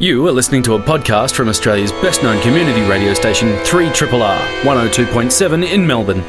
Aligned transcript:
You 0.00 0.26
are 0.26 0.32
listening 0.32 0.64
to 0.64 0.74
a 0.74 0.78
podcast 0.80 1.34
from 1.34 1.48
Australia's 1.48 1.92
best 1.92 2.24
known 2.24 2.42
community 2.42 2.82
radio 2.82 3.14
station, 3.14 3.50
3RRR 3.58 4.38
102.7 4.62 5.72
in 5.72 5.86
Melbourne. 5.86 6.20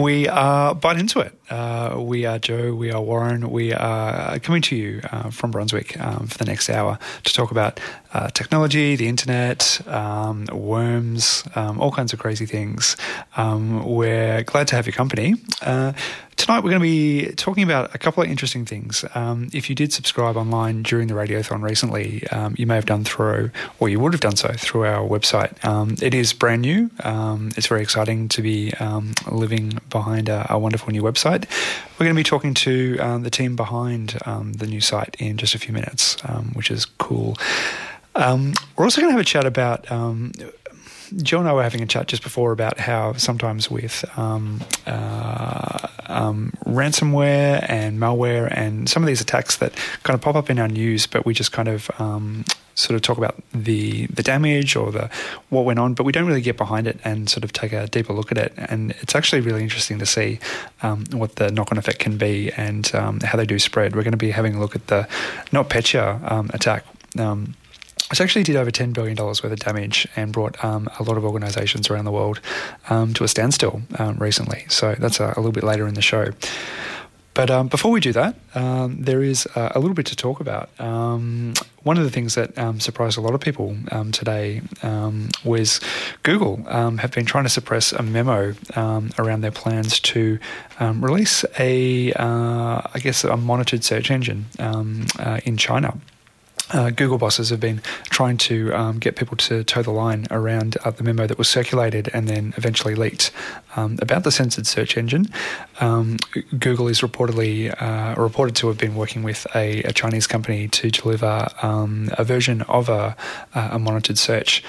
We 0.00 0.28
are 0.28 0.72
bite 0.72 1.00
into 1.00 1.18
it. 1.18 1.36
Uh, 1.50 1.96
we 1.98 2.24
are 2.24 2.38
Joe, 2.38 2.74
we 2.74 2.90
are 2.90 3.02
Warren, 3.02 3.50
we 3.50 3.72
are 3.74 4.38
coming 4.38 4.62
to 4.62 4.76
you 4.76 5.02
uh, 5.12 5.28
from 5.28 5.50
Brunswick 5.50 6.00
um, 6.00 6.26
for 6.26 6.38
the 6.38 6.46
next 6.46 6.70
hour 6.70 6.98
to 7.22 7.34
talk 7.34 7.50
about 7.50 7.78
uh, 8.14 8.30
technology, 8.30 8.96
the 8.96 9.08
internet, 9.08 9.86
um, 9.86 10.46
worms, 10.52 11.44
um, 11.54 11.80
all 11.80 11.90
kinds 11.90 12.12
of 12.14 12.18
crazy 12.18 12.46
things. 12.46 12.96
Um, 13.36 13.84
we're 13.84 14.42
glad 14.44 14.68
to 14.68 14.76
have 14.76 14.86
your 14.86 14.94
company. 14.94 15.34
Uh, 15.60 15.92
tonight 16.36 16.64
we're 16.64 16.70
going 16.70 16.80
to 16.80 16.88
be 16.88 17.32
talking 17.34 17.62
about 17.62 17.94
a 17.94 17.98
couple 17.98 18.22
of 18.22 18.30
interesting 18.30 18.64
things. 18.64 19.04
Um, 19.14 19.48
if 19.52 19.68
you 19.68 19.74
did 19.74 19.92
subscribe 19.92 20.36
online 20.36 20.82
during 20.82 21.08
the 21.08 21.14
Radiothon 21.14 21.62
recently, 21.62 22.26
um, 22.28 22.54
you 22.56 22.66
may 22.66 22.76
have 22.76 22.86
done 22.86 23.04
through, 23.04 23.50
or 23.80 23.88
you 23.90 24.00
would 24.00 24.14
have 24.14 24.20
done 24.20 24.36
so 24.36 24.52
through 24.52 24.86
our 24.86 25.06
website. 25.06 25.52
it 26.02 26.14
is 26.14 26.32
brand 26.32 26.62
new. 26.62 26.90
it's 27.04 27.66
very 27.66 27.82
exciting 27.82 28.28
to 28.28 28.40
be 28.40 28.72
living 29.30 29.78
behind 29.90 30.30
a, 30.30 30.46
a 30.48 30.58
wonderful 30.58 30.90
new 30.90 31.02
website 31.02 31.33
We're 31.42 32.06
going 32.06 32.16
to 32.16 32.20
be 32.20 32.24
talking 32.24 32.54
to 32.54 32.98
um, 32.98 33.22
the 33.22 33.30
team 33.30 33.56
behind 33.56 34.18
um, 34.26 34.54
the 34.54 34.66
new 34.66 34.80
site 34.80 35.16
in 35.18 35.36
just 35.36 35.54
a 35.54 35.58
few 35.58 35.72
minutes, 35.72 36.16
um, 36.24 36.52
which 36.54 36.70
is 36.70 36.84
cool. 36.84 37.36
Um, 38.14 38.54
we're 38.76 38.84
also 38.84 39.00
going 39.00 39.10
to 39.10 39.16
have 39.16 39.20
a 39.20 39.24
chat 39.24 39.46
about. 39.46 39.90
Joe 41.22 41.40
and 41.40 41.48
I 41.48 41.52
were 41.52 41.62
having 41.62 41.82
a 41.82 41.86
chat 41.86 42.08
just 42.08 42.22
before 42.22 42.52
about 42.52 42.78
how 42.78 43.12
sometimes 43.14 43.70
with 43.70 44.04
um, 44.18 44.60
uh, 44.86 45.88
um, 46.06 46.52
ransomware 46.66 47.64
and 47.68 47.98
malware 47.98 48.48
and 48.50 48.88
some 48.88 49.02
of 49.02 49.06
these 49.06 49.20
attacks 49.20 49.56
that 49.58 49.74
kind 50.02 50.14
of 50.14 50.20
pop 50.20 50.34
up 50.34 50.50
in 50.50 50.58
our 50.58 50.68
news, 50.68 51.06
but 51.06 51.24
we 51.24 51.34
just 51.34 51.52
kind 51.52 51.68
of 51.68 51.90
um, 51.98 52.44
sort 52.74 52.96
of 52.96 53.02
talk 53.02 53.18
about 53.18 53.36
the 53.52 54.06
the 54.06 54.22
damage 54.22 54.76
or 54.76 54.90
the 54.90 55.08
what 55.50 55.64
went 55.64 55.78
on, 55.78 55.94
but 55.94 56.04
we 56.04 56.12
don't 56.12 56.26
really 56.26 56.40
get 56.40 56.56
behind 56.56 56.86
it 56.86 56.98
and 57.04 57.28
sort 57.30 57.44
of 57.44 57.52
take 57.52 57.72
a 57.72 57.86
deeper 57.86 58.12
look 58.12 58.32
at 58.32 58.38
it. 58.38 58.52
And 58.56 58.92
it's 59.00 59.14
actually 59.14 59.40
really 59.40 59.62
interesting 59.62 59.98
to 59.98 60.06
see 60.06 60.38
um, 60.82 61.04
what 61.12 61.36
the 61.36 61.50
knock 61.50 61.70
on 61.72 61.78
effect 61.78 61.98
can 61.98 62.18
be 62.18 62.50
and 62.52 62.92
um, 62.94 63.20
how 63.20 63.36
they 63.36 63.46
do 63.46 63.58
spread. 63.58 63.94
We're 63.94 64.02
going 64.02 64.12
to 64.12 64.18
be 64.18 64.30
having 64.30 64.54
a 64.54 64.60
look 64.60 64.74
at 64.74 64.86
the 64.88 65.08
NotPetya 65.52 66.30
um, 66.30 66.50
attack. 66.52 66.84
Um, 67.18 67.54
which 68.10 68.20
actually 68.20 68.42
did 68.42 68.56
over 68.56 68.70
$10 68.70 68.92
billion 68.92 69.16
worth 69.16 69.44
of 69.44 69.58
damage 69.58 70.06
and 70.14 70.32
brought 70.32 70.62
um, 70.62 70.88
a 70.98 71.02
lot 71.02 71.16
of 71.16 71.24
organisations 71.24 71.88
around 71.88 72.04
the 72.04 72.12
world 72.12 72.40
um, 72.90 73.14
to 73.14 73.24
a 73.24 73.28
standstill 73.28 73.82
um, 73.98 74.16
recently. 74.18 74.64
So 74.68 74.94
that's 74.98 75.20
a, 75.20 75.32
a, 75.36 75.38
little 75.38 75.52
bit 75.52 75.64
later 75.64 75.86
in 75.86 75.94
the 75.94 76.02
show. 76.02 76.32
But 77.32 77.50
um, 77.50 77.66
before 77.66 77.90
we 77.90 77.98
do 77.98 78.12
that, 78.12 78.36
um, 78.54 79.02
there 79.02 79.20
is 79.20 79.48
uh, 79.56 79.72
a 79.74 79.80
little 79.80 79.94
bit 79.94 80.06
to 80.06 80.16
talk 80.16 80.38
about. 80.38 80.68
Um, 80.78 81.54
one 81.82 81.98
of 81.98 82.04
the 82.04 82.10
things 82.10 82.36
that 82.36 82.54
surprised 82.80 83.18
a 83.18 83.20
lot 83.20 83.34
of 83.34 83.40
people 83.40 83.76
today 84.12 84.62
was 85.44 85.80
Google 86.22 86.62
have 86.64 87.10
been 87.10 87.26
trying 87.26 87.42
to 87.42 87.50
suppress 87.50 87.92
a 87.92 88.02
memo 88.04 88.54
around 89.18 89.40
their 89.40 89.50
plans 89.50 89.98
to 90.00 90.38
release 90.80 91.44
a, 91.58 92.12
uh, 92.12 92.82
I 92.94 93.00
guess, 93.00 93.24
a 93.24 93.36
monitored 93.36 93.82
search 93.82 94.12
engine 94.12 94.46
uh, 94.60 95.40
in 95.44 95.56
China. 95.56 95.98
Uh, 96.70 96.90
Google 96.90 97.18
bosses 97.18 97.50
have 97.50 97.60
been 97.60 97.82
trying 98.08 98.38
to 98.38 98.72
um, 98.74 98.98
get 98.98 99.16
people 99.16 99.36
to 99.36 99.62
toe 99.64 99.82
the 99.82 99.90
line 99.90 100.26
around 100.30 100.78
uh, 100.84 100.90
the 100.90 101.02
memo 101.02 101.26
that 101.26 101.36
was 101.36 101.48
circulated 101.48 102.08
and 102.14 102.26
then 102.26 102.54
eventually 102.56 102.94
leaked 102.94 103.30
um, 103.76 103.98
about 104.00 104.24
the 104.24 104.32
censored 104.32 104.66
search 104.66 104.96
engine. 104.96 105.28
Um, 105.80 106.16
Google 106.58 106.88
is 106.88 107.00
reportedly 107.00 107.74
uh, 107.80 108.20
reported 108.20 108.56
to 108.56 108.68
have 108.68 108.78
been 108.78 108.94
working 108.94 109.22
with 109.22 109.46
a, 109.54 109.82
a 109.82 109.92
Chinese 109.92 110.26
company 110.26 110.68
to 110.68 110.90
deliver 110.90 111.48
um, 111.60 112.10
a 112.16 112.24
version 112.24 112.62
of 112.62 112.88
a, 112.88 113.14
a 113.54 113.78
monitored 113.78 114.18
search 114.18 114.62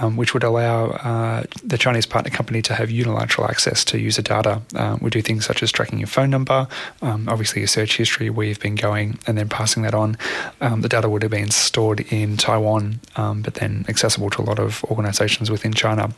um, 0.00 0.16
which 0.16 0.34
would 0.34 0.44
allow 0.44 0.86
uh, 0.90 1.44
the 1.62 1.78
Chinese 1.78 2.06
partner 2.06 2.30
company 2.30 2.62
to 2.62 2.74
have 2.74 2.90
unilateral 2.90 3.48
access 3.48 3.84
to 3.86 3.98
user 3.98 4.22
data. 4.22 4.62
Um, 4.74 4.98
we 5.00 5.10
do 5.10 5.22
things 5.22 5.44
such 5.44 5.62
as 5.62 5.72
tracking 5.72 5.98
your 5.98 6.08
phone 6.08 6.30
number, 6.30 6.68
um, 7.02 7.28
obviously 7.28 7.60
your 7.60 7.68
search 7.68 7.96
history, 7.96 8.30
where 8.30 8.46
you've 8.46 8.60
been 8.60 8.74
going, 8.74 9.18
and 9.26 9.36
then 9.36 9.48
passing 9.48 9.82
that 9.82 9.94
on. 9.94 10.16
Um, 10.60 10.80
the 10.80 10.88
data 10.88 11.08
would 11.08 11.22
have 11.22 11.30
been 11.30 11.50
stored 11.50 12.00
in 12.12 12.36
Taiwan, 12.36 13.00
um, 13.16 13.42
but 13.42 13.54
then 13.54 13.84
accessible 13.88 14.30
to 14.30 14.42
a 14.42 14.44
lot 14.44 14.58
of 14.58 14.84
organizations 14.84 15.50
within 15.50 15.72
China. 15.72 16.10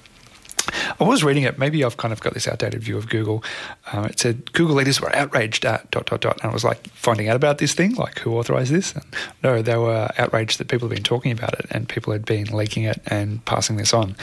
I 1.01 1.05
was 1.05 1.23
reading 1.23 1.45
it. 1.45 1.59
Maybe 1.59 1.85
I've 1.85 1.97
kind 1.97 2.13
of 2.13 2.21
got 2.21 2.35
this 2.35 2.49
outdated 2.49 2.83
view 2.83 2.97
of 2.97 3.09
Google. 3.09 3.45
Um, 3.93 4.07
it 4.07 4.19
said 4.19 4.53
Google 4.53 4.77
leaders 4.77 5.01
were 5.01 5.15
outraged 5.15 5.65
at 5.65 5.91
dot 5.91 6.07
dot 6.07 6.21
dot, 6.21 6.39
and 6.43 6.51
I 6.51 6.55
was 6.55 6.65
like 6.65 6.89
finding 6.91 7.29
out 7.29 7.37
about 7.37 7.59
this 7.59 7.75
thing, 7.75 7.95
like 7.95 8.19
who 8.21 8.37
authorized 8.37 8.73
this? 8.73 8.95
And 8.95 9.05
no, 9.43 9.63
they 9.63 9.77
were 9.77 10.11
outraged 10.19 10.59
that 10.59 10.69
people 10.69 10.89
had 10.89 10.95
been 10.95 11.05
talking 11.05 11.33
about 11.33 11.55
it 11.59 11.67
and 11.71 11.89
people 11.89 12.13
had 12.13 12.25
been 12.25 12.47
leaking 12.47 12.85
it 12.85 13.01
and 13.07 13.45
passing 13.45 13.77
this 13.77 13.95
on, 13.95 14.17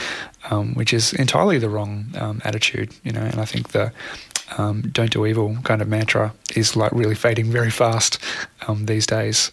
um, 0.50 0.74
which 0.74 0.92
is 0.92 1.12
entirely 1.12 1.58
the 1.58 1.68
wrong 1.68 2.06
um, 2.18 2.40
attitude, 2.44 2.94
you 3.02 3.12
know. 3.12 3.22
And 3.22 3.40
I 3.40 3.44
think 3.44 3.68
the 3.68 3.92
um, 4.58 4.82
"don't 4.82 5.10
do 5.10 5.26
evil" 5.26 5.56
kind 5.64 5.82
of 5.82 5.88
mantra 5.88 6.32
is 6.54 6.76
like 6.76 6.92
really 6.92 7.14
fading 7.14 7.46
very 7.46 7.70
fast 7.70 8.18
um, 8.68 8.86
these 8.86 9.06
days. 9.06 9.50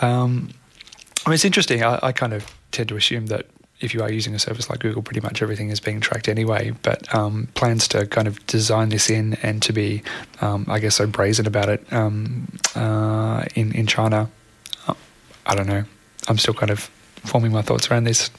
Um, 0.00 0.50
I 1.24 1.30
mean, 1.30 1.34
it's 1.34 1.44
interesting. 1.44 1.82
I, 1.84 1.98
I 2.02 2.12
kind 2.12 2.32
of 2.32 2.52
tend 2.72 2.88
to 2.88 2.96
assume 2.96 3.26
that 3.26 3.46
if 3.82 3.92
you 3.92 4.02
are 4.02 4.10
using 4.10 4.34
a 4.34 4.38
service 4.38 4.70
like 4.70 4.80
Google, 4.80 5.02
pretty 5.02 5.20
much 5.20 5.42
everything 5.42 5.70
is 5.70 5.80
being 5.80 6.00
tracked 6.00 6.28
anyway. 6.28 6.72
But 6.82 7.12
um, 7.14 7.48
plans 7.54 7.88
to 7.88 8.06
kind 8.06 8.28
of 8.28 8.44
design 8.46 8.90
this 8.90 9.10
in 9.10 9.34
and 9.42 9.60
to 9.62 9.72
be, 9.72 10.02
um, 10.40 10.66
I 10.68 10.78
guess, 10.78 10.96
so 10.96 11.06
brazen 11.06 11.46
about 11.46 11.68
it 11.68 11.92
um, 11.92 12.48
uh, 12.74 13.44
in 13.54 13.72
in 13.72 13.86
China, 13.86 14.30
uh, 14.86 14.94
I 15.46 15.54
don't 15.54 15.66
know. 15.66 15.84
I'm 16.28 16.38
still 16.38 16.54
kind 16.54 16.70
of 16.70 16.90
forming 17.24 17.52
my 17.52 17.62
thoughts 17.62 17.90
around 17.90 18.04
this. 18.04 18.30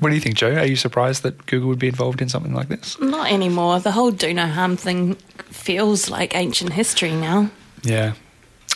What 0.00 0.10
do 0.10 0.14
you 0.14 0.20
think, 0.20 0.36
Joe? 0.36 0.54
Are 0.54 0.66
you 0.66 0.76
surprised 0.76 1.22
that 1.24 1.46
Google 1.46 1.68
would 1.68 1.80
be 1.80 1.88
involved 1.88 2.22
in 2.22 2.28
something 2.28 2.54
like 2.54 2.68
this? 2.68 3.00
Not 3.00 3.32
anymore. 3.32 3.80
The 3.80 3.92
whole 3.92 4.12
do 4.12 4.32
no 4.32 4.46
harm 4.46 4.76
thing 4.76 5.14
feels 5.50 6.08
like 6.08 6.36
ancient 6.36 6.72
history 6.72 7.12
now. 7.12 7.50
Yeah, 7.82 8.14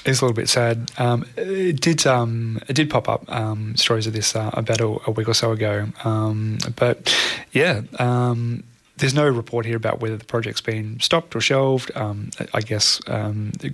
it's 0.04 0.20
a 0.20 0.24
little 0.24 0.34
bit 0.34 0.48
sad. 0.48 0.90
Um, 0.98 1.24
it 1.36 1.80
did 1.80 2.06
um, 2.06 2.60
it 2.68 2.74
did 2.74 2.90
pop 2.90 3.08
up 3.08 3.24
um, 3.32 3.76
stories 3.76 4.06
of 4.06 4.12
this 4.12 4.34
uh, 4.34 4.50
about 4.52 4.80
a, 4.80 4.98
a, 5.06 5.10
week 5.10 5.28
or 5.28 5.34
so 5.34 5.52
ago, 5.52 5.88
um, 6.04 6.58
but 6.76 7.14
yeah, 7.52 7.82
um, 7.98 8.64
there's 8.96 9.14
no 9.14 9.28
report 9.28 9.64
here 9.64 9.76
about 9.76 10.00
whether 10.00 10.16
the 10.16 10.24
project's 10.24 10.60
been 10.60 10.98
stopped 11.00 11.34
or 11.34 11.40
shelved. 11.40 11.90
Um, 11.94 12.30
I 12.52 12.60
guess 12.60 13.00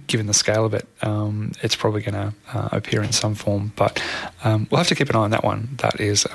given 0.07 0.27
the 0.27 0.35
scale 0.35 0.65
of 0.65 0.75
it, 0.75 0.87
it's 1.63 1.77
probably 1.77 2.03
going 2.03 2.15
to 2.15 2.35
uh, 2.53 2.69
appear 2.73 3.03
in 3.03 3.13
some 3.13 3.35
form, 3.35 3.73
but 3.77 4.03
we'll 4.45 4.79
have 4.79 4.89
to 4.89 4.95
keep 4.95 5.11
an 5.11 5.17
eye 5.17 5.21
on 5.21 5.31
that 5.31 5.45
one. 5.45 5.71
That 5.79 6.01
is 6.01 6.27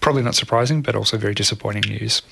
probably 0.00 0.22
not 0.22 0.34
surprising, 0.34 0.82
but 0.82 0.94
also 0.94 1.16
very 1.16 1.34
disappointing 1.34 1.90
news. 1.90 2.22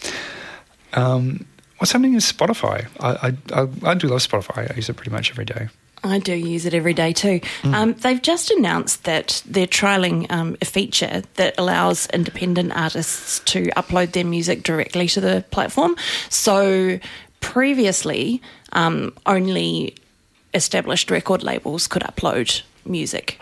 Um, 0.94 1.46
What's 1.82 1.90
happening 1.90 2.14
with 2.14 2.22
Spotify? 2.22 2.86
I, 3.00 3.34
I, 3.52 3.90
I, 3.90 3.94
do 3.94 4.06
love 4.06 4.20
Spotify. 4.20 4.70
I 4.70 4.76
use 4.76 4.88
it 4.88 4.94
pretty 4.94 5.10
much 5.10 5.32
every 5.32 5.44
day. 5.44 5.66
I 6.04 6.20
do 6.20 6.32
use 6.32 6.64
it 6.64 6.74
every 6.74 6.94
day 6.94 7.12
too. 7.12 7.40
Mm. 7.62 7.74
Um, 7.74 7.92
they've 7.94 8.22
just 8.22 8.52
announced 8.52 9.02
that 9.02 9.42
they're 9.46 9.66
trialing 9.66 10.30
um, 10.30 10.56
a 10.62 10.64
feature 10.64 11.24
that 11.34 11.56
allows 11.58 12.06
independent 12.10 12.70
artists 12.76 13.40
to 13.46 13.64
upload 13.76 14.12
their 14.12 14.24
music 14.24 14.62
directly 14.62 15.08
to 15.08 15.20
the 15.20 15.44
platform. 15.50 15.96
So 16.28 17.00
previously, 17.40 18.40
um, 18.74 19.12
only 19.26 19.96
established 20.54 21.10
record 21.10 21.42
labels 21.42 21.88
could 21.88 22.02
upload 22.02 22.62
music 22.86 23.40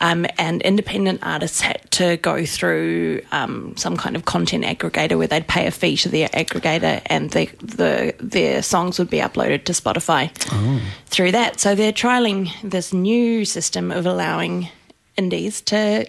um, 0.00 0.26
and 0.38 0.62
independent 0.62 1.20
artists 1.22 1.60
had 1.60 1.90
to 1.92 2.16
go 2.18 2.44
through 2.44 3.22
um, 3.32 3.76
some 3.76 3.96
kind 3.96 4.14
of 4.16 4.24
content 4.24 4.64
aggregator 4.64 5.18
where 5.18 5.26
they'd 5.26 5.48
pay 5.48 5.66
a 5.66 5.70
fee 5.70 5.96
to 5.98 6.08
the 6.08 6.24
aggregator, 6.24 7.02
and 7.06 7.30
the, 7.30 7.46
the 7.60 8.14
their 8.20 8.62
songs 8.62 8.98
would 8.98 9.10
be 9.10 9.18
uploaded 9.18 9.64
to 9.64 9.72
Spotify 9.72 10.30
oh. 10.52 10.80
through 11.06 11.32
that. 11.32 11.58
So 11.60 11.74
they're 11.74 11.92
trialing 11.92 12.50
this 12.62 12.92
new 12.92 13.44
system 13.44 13.90
of 13.90 14.06
allowing 14.06 14.68
indies 15.16 15.60
to 15.62 16.06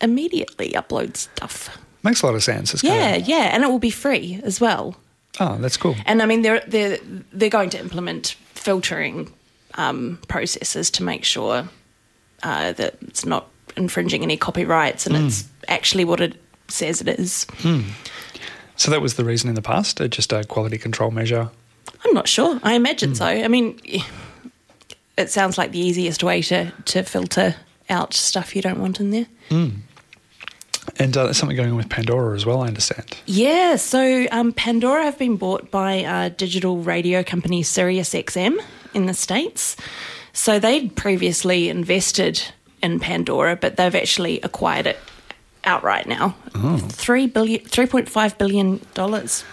immediately 0.00 0.70
upload 0.72 1.16
stuff. 1.16 1.76
Makes 2.02 2.22
a 2.22 2.26
lot 2.26 2.34
of 2.36 2.44
sense. 2.44 2.74
It's 2.74 2.84
yeah, 2.84 3.10
kind 3.12 3.22
of... 3.22 3.28
yeah, 3.28 3.50
and 3.52 3.64
it 3.64 3.68
will 3.68 3.80
be 3.80 3.90
free 3.90 4.40
as 4.44 4.60
well. 4.60 4.96
Oh, 5.40 5.58
that's 5.58 5.76
cool. 5.76 5.96
And 6.06 6.22
I 6.22 6.26
mean, 6.26 6.42
they're 6.42 6.62
they're 6.66 6.98
they're 7.32 7.50
going 7.50 7.70
to 7.70 7.80
implement 7.80 8.36
filtering 8.54 9.32
um, 9.74 10.18
processes 10.28 10.90
to 10.92 11.02
make 11.02 11.24
sure 11.24 11.68
uh, 12.42 12.72
that 12.72 12.96
it's 13.02 13.24
not 13.24 13.48
infringing 13.76 14.22
any 14.22 14.36
copyrights 14.36 15.06
and 15.06 15.16
mm. 15.16 15.26
it's 15.26 15.44
actually 15.68 16.04
what 16.04 16.20
it 16.20 16.40
says 16.68 17.00
it 17.00 17.08
is. 17.08 17.46
Mm. 17.58 17.84
So 18.76 18.90
that 18.90 19.00
was 19.00 19.14
the 19.14 19.24
reason 19.24 19.48
in 19.48 19.54
the 19.54 19.62
past, 19.62 20.00
uh, 20.00 20.08
just 20.08 20.32
a 20.32 20.44
quality 20.44 20.78
control 20.78 21.10
measure? 21.10 21.50
I'm 22.04 22.12
not 22.12 22.28
sure. 22.28 22.60
I 22.62 22.74
imagine 22.74 23.12
mm. 23.12 23.16
so. 23.16 23.26
I 23.26 23.48
mean, 23.48 23.80
it 25.16 25.30
sounds 25.30 25.58
like 25.58 25.72
the 25.72 25.80
easiest 25.80 26.22
way 26.22 26.42
to, 26.42 26.72
to 26.86 27.02
filter 27.02 27.56
out 27.88 28.14
stuff 28.14 28.54
you 28.54 28.62
don't 28.62 28.80
want 28.80 29.00
in 29.00 29.10
there. 29.10 29.26
Hmm. 29.48 29.68
And 30.98 31.16
uh, 31.16 31.24
there's 31.24 31.36
something 31.36 31.56
going 31.56 31.70
on 31.70 31.76
with 31.76 31.88
Pandora 31.88 32.34
as 32.34 32.46
well, 32.46 32.62
I 32.62 32.68
understand. 32.68 33.16
Yeah, 33.26 33.76
so 33.76 34.26
um, 34.30 34.52
Pandora 34.52 35.04
have 35.04 35.18
been 35.18 35.36
bought 35.36 35.70
by 35.70 35.94
a 35.94 36.30
digital 36.30 36.78
radio 36.78 37.22
company 37.22 37.62
SiriusXM 37.62 38.58
in 38.94 39.06
the 39.06 39.14
States. 39.14 39.76
So 40.36 40.58
they'd 40.58 40.94
previously 40.94 41.70
invested 41.70 42.42
in 42.82 43.00
Pandora, 43.00 43.56
but 43.56 43.76
they've 43.78 43.94
actually 43.94 44.38
acquired 44.42 44.86
it 44.86 44.98
outright 45.64 46.06
now. 46.06 46.36
Oh. 46.54 46.76
Three 46.76 47.26
billion, 47.26 47.64
three 47.64 47.86
point 47.86 48.06
five 48.06 48.36
billion 48.36 48.84
dollars. 48.92 49.44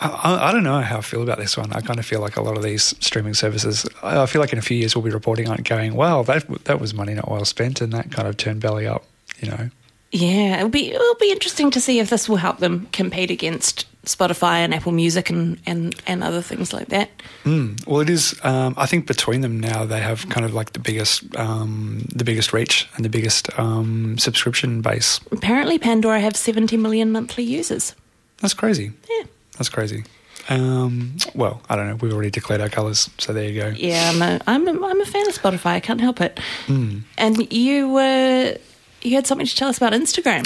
I, 0.00 0.48
I 0.48 0.52
don't 0.52 0.62
know 0.62 0.80
how 0.80 0.98
I 0.98 1.00
feel 1.00 1.22
about 1.22 1.38
this 1.38 1.56
one. 1.56 1.72
I 1.72 1.80
kind 1.80 1.98
of 1.98 2.06
feel 2.06 2.20
like 2.20 2.36
a 2.36 2.42
lot 2.42 2.56
of 2.56 2.62
these 2.62 2.94
streaming 3.00 3.34
services. 3.34 3.84
I 4.04 4.22
I 4.22 4.26
feel 4.26 4.40
like 4.40 4.52
in 4.52 4.58
a 4.58 4.62
few 4.62 4.76
years 4.76 4.94
we'll 4.94 5.04
be 5.04 5.10
reporting 5.10 5.48
on 5.48 5.58
it, 5.58 5.64
going, 5.64 5.94
"Well, 5.94 6.22
that 6.24 6.46
that 6.66 6.80
was 6.80 6.94
money 6.94 7.14
not 7.14 7.28
well 7.28 7.44
spent," 7.44 7.80
and 7.80 7.92
that 7.92 8.12
kind 8.12 8.28
of 8.28 8.36
turned 8.36 8.60
belly 8.60 8.86
up. 8.86 9.04
You 9.40 9.50
know, 9.50 9.70
Yeah, 10.12 10.58
it'll 10.58 10.68
be 10.68 10.92
it'll 10.92 11.14
be 11.16 11.32
interesting 11.32 11.72
to 11.72 11.80
see 11.80 11.98
if 11.98 12.08
this 12.08 12.28
will 12.28 12.36
help 12.36 12.58
them 12.58 12.86
compete 12.92 13.32
against 13.32 13.86
Spotify 14.14 14.58
and 14.64 14.74
Apple 14.74 14.92
Music 14.92 15.30
and 15.30 15.58
and, 15.66 15.94
and 16.06 16.22
other 16.22 16.42
things 16.42 16.72
like 16.72 16.88
that. 16.88 17.10
Well, 17.44 18.00
it 18.00 18.10
is. 18.10 18.38
Um, 18.42 18.74
I 18.76 18.86
think 18.86 19.06
between 19.06 19.40
them 19.40 19.60
now, 19.60 19.84
they 19.84 20.00
have 20.00 20.28
kind 20.28 20.44
of 20.44 20.52
like 20.52 20.72
the 20.72 20.80
biggest, 20.80 21.24
um, 21.36 22.04
the 22.14 22.24
biggest 22.24 22.52
reach 22.52 22.88
and 22.96 23.04
the 23.04 23.08
biggest 23.08 23.56
um, 23.58 24.18
subscription 24.18 24.82
base. 24.82 25.20
Apparently, 25.32 25.78
Pandora 25.78 26.20
have 26.20 26.36
seventy 26.36 26.76
million 26.76 27.10
monthly 27.12 27.44
users. 27.44 27.94
That's 28.40 28.54
crazy. 28.54 28.92
Yeah. 29.08 29.24
That's 29.58 29.68
crazy. 29.68 30.04
Um, 30.48 31.16
well, 31.34 31.60
I 31.68 31.76
don't 31.76 31.86
know. 31.88 31.96
We've 31.96 32.12
already 32.12 32.30
declared 32.30 32.60
our 32.60 32.70
colours, 32.70 33.10
so 33.18 33.32
there 33.32 33.48
you 33.48 33.60
go. 33.60 33.68
Yeah, 33.68 34.10
I'm 34.12 34.22
a, 34.22 34.40
I'm 34.46 34.66
a, 34.66 34.86
I'm 34.86 35.00
a 35.00 35.04
fan 35.04 35.28
of 35.28 35.34
Spotify. 35.34 35.72
I 35.76 35.80
can't 35.80 36.00
help 36.00 36.20
it. 36.20 36.40
And 36.66 37.52
you 37.52 37.90
were 37.90 38.56
you 39.02 39.14
had 39.14 39.26
something 39.26 39.46
to 39.46 39.56
tell 39.56 39.68
us 39.68 39.76
about 39.76 39.92
Instagram. 39.92 40.44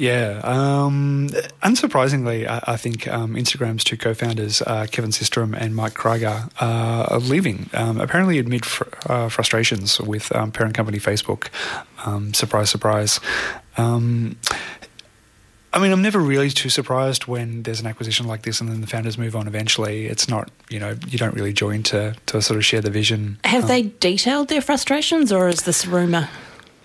Yeah. 0.00 0.40
Um, 0.42 1.28
unsurprisingly, 1.62 2.48
I, 2.48 2.62
I 2.66 2.76
think 2.78 3.06
um, 3.06 3.34
Instagram's 3.34 3.84
two 3.84 3.98
co-founders, 3.98 4.62
uh, 4.62 4.86
Kevin 4.90 5.10
Systrom 5.10 5.54
and 5.54 5.76
Mike 5.76 5.92
Krieger, 5.92 6.48
uh, 6.58 7.06
are 7.10 7.18
leaving. 7.18 7.68
Um, 7.74 8.00
apparently, 8.00 8.38
amid 8.38 8.64
fr- 8.64 8.84
uh, 9.04 9.28
frustrations 9.28 10.00
with 10.00 10.34
um, 10.34 10.52
parent 10.52 10.74
company 10.74 10.96
Facebook. 10.96 11.48
Um, 12.06 12.32
surprise, 12.32 12.70
surprise. 12.70 13.20
Um, 13.76 14.38
I 15.70 15.78
mean, 15.78 15.92
I'm 15.92 16.00
never 16.00 16.18
really 16.18 16.48
too 16.48 16.70
surprised 16.70 17.26
when 17.26 17.64
there's 17.64 17.80
an 17.80 17.86
acquisition 17.86 18.26
like 18.26 18.40
this 18.42 18.58
and 18.58 18.70
then 18.70 18.80
the 18.80 18.86
founders 18.86 19.18
move 19.18 19.36
on 19.36 19.46
eventually. 19.46 20.06
It's 20.06 20.30
not, 20.30 20.50
you 20.70 20.80
know, 20.80 20.96
you 21.08 21.18
don't 21.18 21.34
really 21.34 21.52
join 21.52 21.82
to, 21.84 22.16
to 22.24 22.40
sort 22.40 22.56
of 22.56 22.64
share 22.64 22.80
the 22.80 22.90
vision. 22.90 23.38
Have 23.44 23.68
they 23.68 23.82
detailed 23.82 24.48
their 24.48 24.62
frustrations, 24.62 25.30
or 25.30 25.46
is 25.48 25.64
this 25.64 25.86
rumor? 25.86 26.30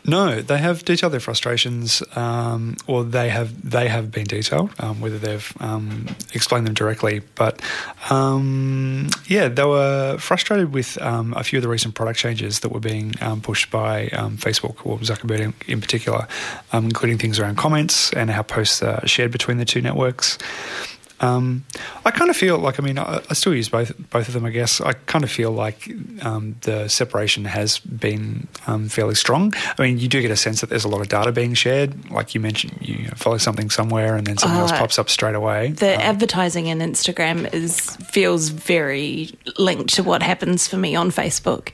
No, 0.08 0.42
they 0.42 0.60
have 0.60 0.86
detailed 0.86 1.14
their 1.14 1.20
frustrations, 1.20 2.04
um, 2.16 2.78
or 2.86 3.04
they 3.04 3.30
have 3.30 3.70
they 3.70 3.88
have 3.88 4.12
been 4.12 4.26
detailed. 4.26 4.72
Um, 4.80 5.02
whether 5.02 5.18
they've 5.18 5.54
um, 5.60 6.08
explained 6.34 6.68
them 6.68 6.76
directly, 6.76 7.22
but 7.34 7.62
um, 8.10 9.10
yeah, 9.28 9.48
they 9.48 9.66
were 9.66 10.18
frustrated 10.20 10.74
with 10.74 11.02
um, 11.02 11.34
a 11.36 11.44
few 11.44 11.58
of 11.58 11.64
the 11.64 11.70
recent 11.70 11.96
product 11.96 12.20
changes 12.20 12.60
that 12.60 12.70
were 12.70 12.80
being 12.80 13.14
um, 13.22 13.42
pushed 13.42 13.72
by 13.72 14.08
Facebook 14.38 14.86
or 14.86 15.00
Zuckerberg 15.00 15.40
in, 15.40 15.54
in 15.68 15.82
particular, 15.82 16.28
including 16.72 17.18
things 17.18 17.40
around 17.40 17.58
comments 17.58 18.14
and 18.14 18.30
how 18.30 18.44
posts 18.44 18.84
are 18.84 19.06
shared 19.08 19.32
between 19.32 19.58
the 19.58 19.66
two 19.66 19.82
networks. 19.82 20.38
Um, 21.22 21.64
I 22.04 22.12
kind 22.12 22.30
of 22.30 22.36
feel 22.36 22.58
like 22.58 22.78
I 22.80 22.84
mean 22.84 22.98
I, 23.00 23.22
I 23.30 23.34
still 23.36 23.56
use 23.56 23.70
both 23.70 23.94
both 24.10 24.28
of 24.28 24.34
them. 24.34 24.44
I 24.46 24.50
guess 24.50 24.82
I 24.82 24.94
kind 24.94 25.24
of 25.24 25.32
feel 25.32 25.52
like 25.52 25.90
um, 26.22 26.56
the 26.62 26.90
separation 26.90 27.46
has 27.46 27.80
been 27.80 28.48
um, 28.68 28.90
fairly 28.90 29.16
strong. 29.16 29.54
I 29.80 29.82
mean, 29.82 29.98
you 29.98 30.08
do 30.10 30.22
get 30.22 30.32
a 30.32 30.36
sense 30.36 30.60
that 30.62 30.70
there's 30.70 30.84
a 30.84 30.90
lot 30.90 31.02
of 31.02 31.08
data 31.08 31.32
being 31.32 31.54
shared. 31.54 32.12
Like 32.12 32.36
you 32.36 32.42
mentioned, 32.42 32.78
you 32.82 33.08
follow 33.16 33.38
something 33.38 33.70
somewhere 33.70 34.16
and 34.18 34.28
then 34.28 34.38
something 34.38 34.60
else 34.60 34.72
Uh, 34.74 34.78
pops 34.78 35.00
up 35.00 35.10
straight 35.10 35.36
away. 35.36 35.72
The 35.72 35.96
Um, 35.96 36.02
advertising 36.02 36.68
in 36.68 36.80
Instagram 36.80 37.52
is 37.54 37.80
feels 38.12 38.50
very 38.50 39.30
linked 39.58 39.94
to 39.96 40.04
what 40.04 40.22
happens 40.22 40.68
for 40.68 40.78
me 40.78 40.96
on 40.96 41.12
Facebook. 41.12 41.70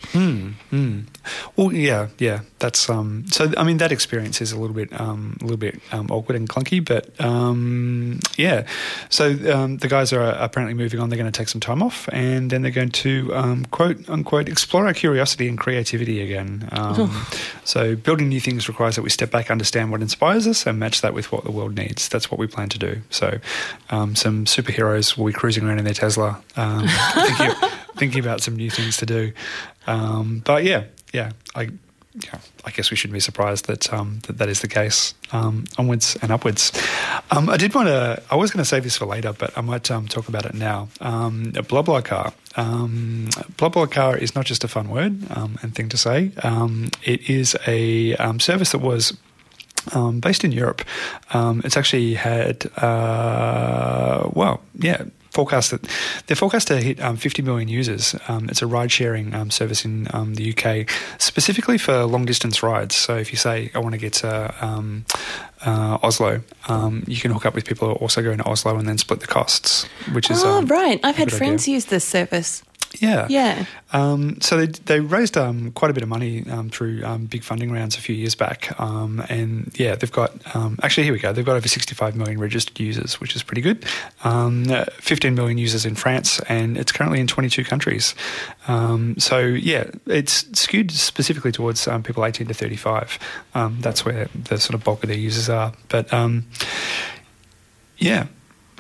Well, 1.55 1.73
yeah, 1.73 2.07
yeah. 2.19 2.41
That's 2.61 2.89
um. 2.89 3.25
So 3.27 3.51
I 3.57 3.63
mean, 3.63 3.77
that 3.77 3.91
experience 3.91 4.39
is 4.39 4.51
a 4.51 4.59
little 4.59 4.75
bit 4.75 4.99
um 4.99 5.35
a 5.41 5.43
little 5.43 5.57
bit 5.57 5.81
um, 5.91 6.07
awkward 6.11 6.35
and 6.35 6.47
clunky, 6.47 6.83
but 6.83 7.09
um 7.19 8.19
yeah. 8.37 8.67
So 9.09 9.35
um, 9.51 9.77
the 9.77 9.87
guys 9.87 10.13
are 10.13 10.21
apparently 10.21 10.75
moving 10.75 10.99
on. 10.99 11.09
They're 11.09 11.17
going 11.17 11.31
to 11.31 11.37
take 11.37 11.49
some 11.49 11.59
time 11.59 11.81
off, 11.81 12.07
and 12.13 12.49
then 12.51 12.61
they're 12.61 12.71
going 12.71 12.91
to 12.91 13.33
um, 13.35 13.65
quote 13.65 14.07
unquote 14.09 14.47
explore 14.47 14.85
our 14.85 14.93
curiosity 14.93 15.47
and 15.47 15.57
creativity 15.57 16.21
again. 16.21 16.69
Um, 16.71 17.25
so 17.63 17.95
building 17.95 18.29
new 18.29 18.39
things 18.39 18.67
requires 18.67 18.95
that 18.95 19.01
we 19.01 19.09
step 19.09 19.31
back, 19.31 19.49
understand 19.49 19.91
what 19.91 20.01
inspires 20.01 20.47
us, 20.47 20.67
and 20.67 20.79
match 20.79 21.01
that 21.01 21.13
with 21.13 21.31
what 21.31 21.43
the 21.43 21.51
world 21.51 21.75
needs. 21.75 22.09
That's 22.09 22.29
what 22.29 22.39
we 22.39 22.47
plan 22.47 22.69
to 22.69 22.79
do. 22.79 23.01
So 23.09 23.39
um, 23.89 24.15
some 24.15 24.45
superheroes 24.45 25.17
will 25.17 25.25
be 25.25 25.33
cruising 25.33 25.65
around 25.65 25.79
in 25.79 25.85
their 25.85 25.93
Tesla, 25.93 26.41
um, 26.55 26.87
thinking, 27.13 27.69
thinking 27.97 28.19
about 28.19 28.41
some 28.41 28.55
new 28.55 28.69
things 28.69 28.97
to 28.97 29.05
do. 29.05 29.33
Um, 29.87 30.43
but 30.45 30.63
yeah, 30.63 30.83
yeah, 31.11 31.31
I, 31.55 31.69
yeah, 32.13 32.39
I 32.65 32.71
guess 32.71 32.91
we 32.91 32.97
shouldn't 32.97 33.13
be 33.13 33.19
surprised 33.21 33.67
that 33.67 33.91
um, 33.93 34.19
that, 34.27 34.37
that 34.37 34.49
is 34.49 34.61
the 34.61 34.67
case. 34.67 35.13
Um, 35.31 35.65
onwards 35.77 36.17
and 36.21 36.31
upwards. 36.31 36.71
Um, 37.31 37.49
I 37.49 37.57
did 37.57 37.73
want 37.73 37.87
to. 37.87 38.21
I 38.29 38.35
was 38.35 38.51
going 38.51 38.61
to 38.61 38.67
save 38.67 38.83
this 38.83 38.97
for 38.97 39.05
later, 39.05 39.33
but 39.33 39.57
I 39.57 39.61
might 39.61 39.89
um, 39.89 40.07
talk 40.07 40.27
about 40.27 40.45
it 40.45 40.53
now. 40.53 40.89
Um, 40.99 41.53
BlaBlaCar. 41.53 42.33
Um, 42.57 43.29
BlaBlaCar 43.55 44.17
is 44.17 44.35
not 44.35 44.45
just 44.45 44.63
a 44.63 44.67
fun 44.67 44.89
word 44.89 45.25
um, 45.31 45.57
and 45.61 45.73
thing 45.73 45.87
to 45.89 45.97
say. 45.97 46.31
Um, 46.43 46.89
it 47.03 47.29
is 47.29 47.55
a 47.65 48.15
service 48.39 48.73
that 48.73 48.79
was 48.79 49.17
um, 49.93 50.19
based 50.19 50.43
in 50.43 50.51
Europe. 50.51 50.83
Um, 51.33 51.61
it's 51.63 51.77
actually 51.77 52.15
had, 52.15 52.69
uh, 52.77 54.29
well, 54.33 54.61
yeah, 54.75 55.05
forecast 55.31 55.71
that 55.71 55.87
they're 56.27 56.35
forecast 56.35 56.67
to 56.67 56.77
hit 56.77 57.01
um, 57.01 57.17
50 57.17 57.41
million 57.41 57.67
users. 57.67 58.15
Um, 58.27 58.49
it's 58.49 58.61
a 58.61 58.67
ride 58.67 58.91
sharing 58.91 59.33
um, 59.33 59.49
service 59.49 59.83
in 59.83 60.07
um, 60.13 60.35
the 60.35 60.53
UK, 60.55 60.89
specifically 61.19 61.77
for 61.77 62.03
long 62.03 62.25
distance 62.25 62.61
rides. 62.61 62.95
So 62.95 63.15
if 63.15 63.31
you 63.31 63.37
say, 63.37 63.71
I 63.73 63.79
want 63.79 63.93
to 63.93 63.99
get 63.99 64.13
to 64.13 64.53
um, 64.61 65.05
uh, 65.65 65.97
Oslo, 66.03 66.41
um, 66.67 67.03
you 67.07 67.17
can 67.17 67.31
hook 67.31 67.45
up 67.45 67.55
with 67.55 67.65
people 67.65 67.87
who 67.87 67.95
are 67.95 67.97
also 67.97 68.21
going 68.21 68.37
to 68.37 68.45
Oslo 68.45 68.77
and 68.77 68.87
then 68.87 68.97
split 68.97 69.21
the 69.21 69.27
costs, 69.27 69.85
which 70.13 70.29
is. 70.29 70.43
oh, 70.43 70.63
right. 70.63 70.99
I've 71.03 71.15
had 71.15 71.31
friends 71.31 71.63
idea. 71.63 71.75
use 71.75 71.85
this 71.85 72.05
service. 72.05 72.63
Yeah. 72.99 73.27
Yeah. 73.29 73.65
Um, 73.93 74.39
so 74.41 74.57
they, 74.57 74.65
they 74.65 74.99
raised 74.99 75.37
um, 75.37 75.71
quite 75.71 75.91
a 75.91 75.93
bit 75.93 76.03
of 76.03 76.09
money 76.09 76.45
um, 76.49 76.69
through 76.69 77.03
um, 77.03 77.25
big 77.25 77.43
funding 77.43 77.71
rounds 77.71 77.97
a 77.97 78.01
few 78.01 78.15
years 78.15 78.35
back, 78.35 78.79
um, 78.79 79.23
and 79.29 79.71
yeah, 79.79 79.95
they've 79.95 80.11
got 80.11 80.33
um, 80.55 80.77
actually 80.83 81.03
here 81.03 81.13
we 81.13 81.19
go. 81.19 81.31
They've 81.31 81.45
got 81.45 81.55
over 81.55 81.67
65 81.67 82.15
million 82.15 82.39
registered 82.39 82.79
users, 82.79 83.19
which 83.19 83.35
is 83.35 83.43
pretty 83.43 83.61
good. 83.61 83.85
Um, 84.23 84.69
uh, 84.69 84.85
15 84.91 85.35
million 85.35 85.57
users 85.57 85.85
in 85.85 85.95
France, 85.95 86.39
and 86.49 86.77
it's 86.77 86.91
currently 86.91 87.19
in 87.19 87.27
22 87.27 87.63
countries. 87.63 88.13
Um, 88.67 89.17
so 89.17 89.39
yeah, 89.39 89.85
it's 90.05 90.45
skewed 90.59 90.91
specifically 90.91 91.51
towards 91.51 91.87
um, 91.87 92.03
people 92.03 92.25
18 92.25 92.47
to 92.47 92.53
35. 92.53 93.19
Um, 93.55 93.77
that's 93.81 94.05
where 94.05 94.27
the 94.33 94.59
sort 94.59 94.75
of 94.75 94.83
bulk 94.83 95.03
of 95.03 95.09
their 95.09 95.17
users 95.17 95.49
are. 95.49 95.73
But 95.89 96.11
um, 96.13 96.45
yeah, 97.97 98.27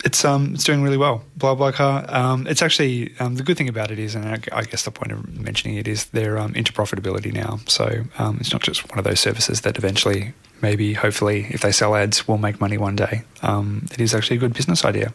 it's 0.03 0.25
um 0.25 0.53
it's 0.53 0.63
doing 0.63 0.81
really 0.81 0.97
well. 0.97 1.23
BlaBlaCar. 1.37 2.11
Um, 2.11 2.47
it's 2.47 2.61
actually 2.61 3.13
um, 3.19 3.35
the 3.35 3.43
good 3.43 3.57
thing 3.57 3.69
about 3.69 3.91
it 3.91 3.99
is, 3.99 4.15
and 4.15 4.25
I, 4.25 4.39
I 4.51 4.63
guess 4.63 4.83
the 4.83 4.91
point 4.91 5.11
of 5.11 5.27
mentioning 5.39 5.77
it 5.77 5.87
is 5.87 6.05
they're 6.05 6.37
um, 6.37 6.55
into 6.55 6.73
profitability 6.73 7.33
now. 7.33 7.59
So 7.67 8.03
um, 8.17 8.37
it's 8.39 8.51
not 8.51 8.61
just 8.61 8.89
one 8.89 8.97
of 8.97 9.05
those 9.05 9.19
services 9.19 9.61
that 9.61 9.77
eventually, 9.77 10.33
maybe, 10.61 10.93
hopefully, 10.93 11.47
if 11.49 11.61
they 11.61 11.71
sell 11.71 11.95
ads, 11.95 12.27
will 12.27 12.37
make 12.37 12.59
money 12.59 12.77
one 12.77 12.95
day. 12.95 13.23
Um, 13.41 13.87
it 13.91 14.01
is 14.01 14.13
actually 14.13 14.37
a 14.37 14.39
good 14.39 14.53
business 14.53 14.83
idea. 14.85 15.13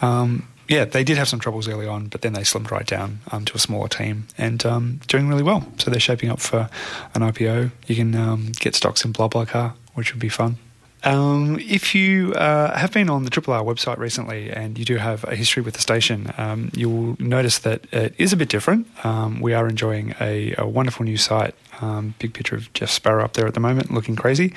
Um, 0.00 0.48
yeah, 0.68 0.86
they 0.86 1.04
did 1.04 1.18
have 1.18 1.28
some 1.28 1.40
troubles 1.40 1.68
early 1.68 1.86
on, 1.86 2.08
but 2.08 2.22
then 2.22 2.32
they 2.32 2.40
slimmed 2.40 2.70
right 2.70 2.86
down 2.86 3.20
um, 3.32 3.44
to 3.44 3.54
a 3.54 3.58
smaller 3.58 3.88
team 3.88 4.26
and 4.38 4.64
um, 4.64 5.00
doing 5.08 5.28
really 5.28 5.42
well. 5.42 5.66
So 5.78 5.90
they're 5.90 6.00
shaping 6.00 6.30
up 6.30 6.40
for 6.40 6.70
an 7.14 7.20
IPO. 7.20 7.70
You 7.86 7.96
can 7.96 8.14
um, 8.14 8.52
get 8.58 8.74
stocks 8.74 9.04
in 9.04 9.12
BlaBlaCar, 9.12 9.74
which 9.92 10.14
would 10.14 10.20
be 10.20 10.30
fun. 10.30 10.56
Um, 11.04 11.58
if 11.60 11.94
you 11.94 12.32
uh, 12.32 12.76
have 12.76 12.92
been 12.92 13.10
on 13.10 13.24
the 13.24 13.30
Triple 13.30 13.52
R 13.52 13.62
website 13.62 13.98
recently 13.98 14.50
and 14.50 14.78
you 14.78 14.84
do 14.84 14.96
have 14.96 15.24
a 15.24 15.36
history 15.36 15.62
with 15.62 15.74
the 15.74 15.80
station, 15.80 16.32
um, 16.38 16.70
you'll 16.74 17.16
notice 17.18 17.58
that 17.60 17.84
it 17.92 18.14
is 18.18 18.32
a 18.32 18.36
bit 18.36 18.48
different. 18.48 18.86
Um, 19.04 19.40
we 19.40 19.52
are 19.52 19.68
enjoying 19.68 20.14
a, 20.20 20.54
a 20.56 20.66
wonderful 20.66 21.04
new 21.04 21.16
site. 21.16 21.54
Um, 21.80 22.14
big 22.20 22.32
picture 22.32 22.54
of 22.54 22.72
Jeff 22.72 22.88
Sparrow 22.90 23.24
up 23.24 23.32
there 23.34 23.46
at 23.46 23.54
the 23.54 23.60
moment, 23.60 23.92
looking 23.92 24.14
crazy. 24.14 24.54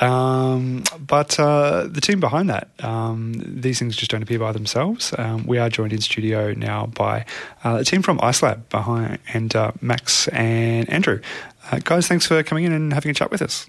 Um, 0.00 0.84
but 1.04 1.38
uh, 1.38 1.88
the 1.88 2.00
team 2.00 2.20
behind 2.20 2.48
that, 2.50 2.68
um, 2.84 3.34
these 3.36 3.80
things 3.80 3.96
just 3.96 4.12
don't 4.12 4.22
appear 4.22 4.38
by 4.38 4.52
themselves. 4.52 5.12
We 5.44 5.58
are 5.58 5.68
joined 5.68 5.92
in 5.92 6.00
studio 6.00 6.54
now 6.54 6.86
by 6.86 7.26
uh, 7.64 7.78
a 7.80 7.84
team 7.84 8.00
from 8.00 8.18
IceLab 8.18 8.68
behind 8.68 9.18
and 9.34 9.54
uh, 9.54 9.72
Max 9.80 10.28
and 10.28 10.88
Andrew. 10.88 11.20
Uh, 11.70 11.80
guys, 11.82 12.06
thanks 12.08 12.26
for 12.26 12.42
coming 12.42 12.64
in 12.64 12.72
and 12.72 12.92
having 12.92 13.10
a 13.10 13.14
chat 13.14 13.30
with 13.30 13.42
us. 13.42 13.68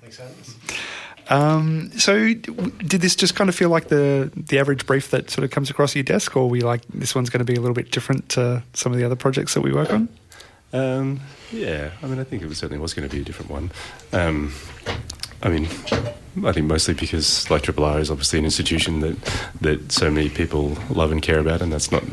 Thanks 0.00 0.18
us. 0.18 0.56
Um, 1.30 1.92
so, 1.92 2.34
did 2.34 3.00
this 3.00 3.14
just 3.14 3.36
kind 3.36 3.48
of 3.48 3.54
feel 3.54 3.68
like 3.70 3.88
the 3.88 4.30
the 4.34 4.58
average 4.58 4.84
brief 4.84 5.10
that 5.12 5.30
sort 5.30 5.44
of 5.44 5.50
comes 5.50 5.70
across 5.70 5.94
your 5.94 6.04
desk, 6.04 6.36
or 6.36 6.42
were 6.42 6.48
we 6.48 6.60
like 6.60 6.82
this 6.88 7.14
one's 7.14 7.30
going 7.30 7.44
to 7.44 7.50
be 7.50 7.54
a 7.54 7.60
little 7.60 7.74
bit 7.74 7.92
different 7.92 8.28
to 8.30 8.62
some 8.74 8.92
of 8.92 8.98
the 8.98 9.04
other 9.04 9.16
projects 9.16 9.54
that 9.54 9.60
we 9.60 9.72
work 9.72 9.92
on? 9.92 10.08
Um, 10.72 11.20
yeah, 11.52 11.90
I 12.02 12.06
mean, 12.06 12.18
I 12.18 12.24
think 12.24 12.42
it 12.42 12.54
certainly 12.54 12.80
was 12.80 12.94
going 12.94 13.08
to 13.08 13.14
be 13.14 13.22
a 13.22 13.24
different 13.24 13.50
one. 13.50 13.70
Um, 14.12 14.52
I 15.42 15.48
mean, 15.48 15.64
I 16.44 16.52
think 16.52 16.66
mostly 16.66 16.94
because 16.94 17.50
like 17.50 17.62
Triple 17.62 17.84
R 17.84 17.98
is 17.98 18.10
obviously 18.10 18.38
an 18.38 18.44
institution 18.44 19.00
that 19.00 19.16
that 19.60 19.92
so 19.92 20.10
many 20.10 20.28
people 20.28 20.76
love 20.90 21.12
and 21.12 21.22
care 21.22 21.38
about, 21.38 21.62
and 21.62 21.72
that's 21.72 21.90
not, 21.90 22.04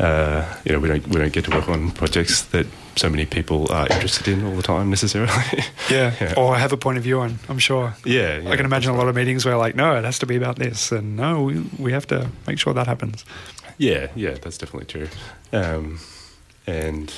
uh, 0.00 0.44
you 0.64 0.72
know, 0.72 0.78
we 0.78 0.88
don't 0.88 1.06
we 1.08 1.16
don't 1.16 1.32
get 1.32 1.44
to 1.44 1.50
work 1.50 1.68
on 1.68 1.90
projects 1.92 2.42
that 2.46 2.66
so 2.96 3.08
many 3.08 3.26
people 3.26 3.70
are 3.72 3.86
interested 3.88 4.26
in 4.28 4.44
all 4.44 4.56
the 4.56 4.62
time 4.62 4.90
necessarily. 4.90 5.32
Yeah. 5.90 6.12
Yeah. 6.20 6.34
Or 6.36 6.54
have 6.56 6.72
a 6.72 6.76
point 6.76 6.98
of 6.98 7.04
view 7.04 7.20
on, 7.20 7.38
I'm 7.48 7.58
sure. 7.58 7.94
yeah, 8.04 8.38
yeah. 8.40 8.50
I 8.50 8.56
can 8.56 8.66
imagine 8.66 8.92
a 8.92 8.96
lot 8.98 9.08
of 9.08 9.14
meetings 9.14 9.46
where, 9.46 9.56
like, 9.56 9.74
no, 9.74 9.96
it 9.96 10.04
has 10.04 10.18
to 10.18 10.26
be 10.26 10.36
about 10.36 10.56
this, 10.56 10.92
and 10.92 11.16
no, 11.16 11.44
we, 11.44 11.60
we 11.78 11.92
have 11.92 12.06
to 12.08 12.28
make 12.46 12.58
sure 12.58 12.74
that 12.74 12.86
happens. 12.86 13.24
Yeah, 13.78 14.08
yeah, 14.14 14.32
that's 14.32 14.58
definitely 14.58 14.86
true. 14.86 15.08
Um, 15.52 15.98
and 16.66 17.10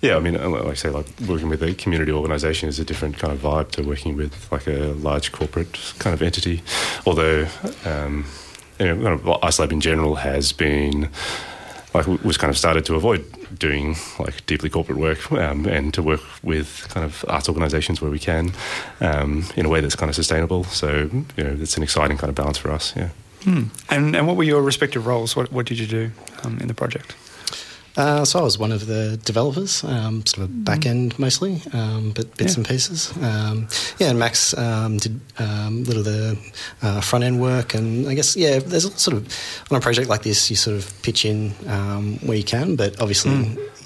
yeah, 0.00 0.16
I 0.16 0.20
mean, 0.20 0.36
uh, 0.36 0.48
like 0.48 0.64
I 0.64 0.74
say, 0.74 0.90
like 0.90 1.06
working 1.28 1.48
with 1.48 1.62
a 1.62 1.74
community 1.74 2.12
organisation 2.12 2.68
is 2.68 2.78
a 2.78 2.84
different 2.84 3.18
kind 3.18 3.32
of 3.32 3.40
vibe 3.40 3.70
to 3.72 3.82
working 3.82 4.16
with 4.16 4.50
like 4.50 4.66
a 4.66 4.94
large 4.94 5.32
corporate 5.32 5.78
kind 5.98 6.14
of 6.14 6.22
entity. 6.22 6.62
Although, 7.06 7.46
um, 7.84 8.24
you 8.78 8.94
know, 8.94 9.20
well, 9.24 9.68
in 9.70 9.80
general 9.80 10.16
has 10.16 10.52
been 10.52 11.10
like 11.92 12.06
was 12.24 12.36
kind 12.36 12.50
of 12.50 12.56
started 12.56 12.84
to 12.86 12.94
avoid 12.94 13.24
doing 13.58 13.96
like 14.18 14.46
deeply 14.46 14.70
corporate 14.70 14.98
work 14.98 15.30
um, 15.32 15.66
and 15.66 15.92
to 15.92 16.02
work 16.02 16.20
with 16.42 16.86
kind 16.88 17.04
of 17.04 17.24
arts 17.28 17.48
organisations 17.48 18.00
where 18.00 18.10
we 18.10 18.18
can 18.18 18.52
um, 19.00 19.44
in 19.56 19.66
a 19.66 19.68
way 19.68 19.80
that's 19.80 19.96
kind 19.96 20.08
of 20.08 20.14
sustainable. 20.14 20.64
So 20.64 21.10
you 21.36 21.44
know, 21.44 21.56
it's 21.60 21.76
an 21.76 21.82
exciting 21.82 22.16
kind 22.16 22.28
of 22.28 22.36
balance 22.36 22.58
for 22.58 22.70
us. 22.70 22.94
Yeah. 22.96 23.10
Hmm. 23.42 23.64
And, 23.88 24.14
and 24.14 24.26
what 24.26 24.36
were 24.36 24.44
your 24.44 24.62
respective 24.62 25.06
roles? 25.06 25.34
What, 25.34 25.50
what 25.50 25.66
did 25.66 25.78
you 25.78 25.86
do 25.86 26.10
um, 26.44 26.58
in 26.58 26.68
the 26.68 26.74
project? 26.74 27.16
Uh, 28.00 28.24
so 28.24 28.38
I 28.38 28.42
was 28.42 28.56
one 28.58 28.72
of 28.72 28.86
the 28.86 29.18
developers, 29.26 29.84
um, 29.84 30.24
sort 30.24 30.44
of 30.44 30.64
back 30.64 30.86
end 30.86 31.18
mostly, 31.18 31.60
um, 31.74 32.12
but 32.16 32.34
bits 32.38 32.52
Yeah. 32.54 32.56
and 32.60 32.66
pieces. 32.66 33.12
Um, 33.20 33.68
yeah, 33.98 34.08
and 34.10 34.18
Max 34.18 34.56
um, 34.56 34.96
did 34.96 35.20
um, 35.38 35.82
a 35.82 35.86
little 35.88 35.98
of 36.00 36.04
the 36.06 36.38
uh, 36.80 37.00
front 37.02 37.24
end 37.24 37.36
work, 37.42 37.74
and 37.74 38.08
I 38.08 38.14
guess 38.14 38.36
yeah, 38.36 38.58
there's 38.58 38.86
sort 38.94 39.16
of 39.18 39.22
on 39.70 39.76
a 39.76 39.80
project 39.82 40.08
like 40.08 40.22
this, 40.22 40.48
you 40.48 40.56
sort 40.56 40.76
of 40.78 40.84
pitch 41.02 41.26
in 41.26 41.52
um, 41.66 42.16
where 42.26 42.38
you 42.38 42.44
can, 42.44 42.74
but 42.74 42.98
obviously 43.02 43.36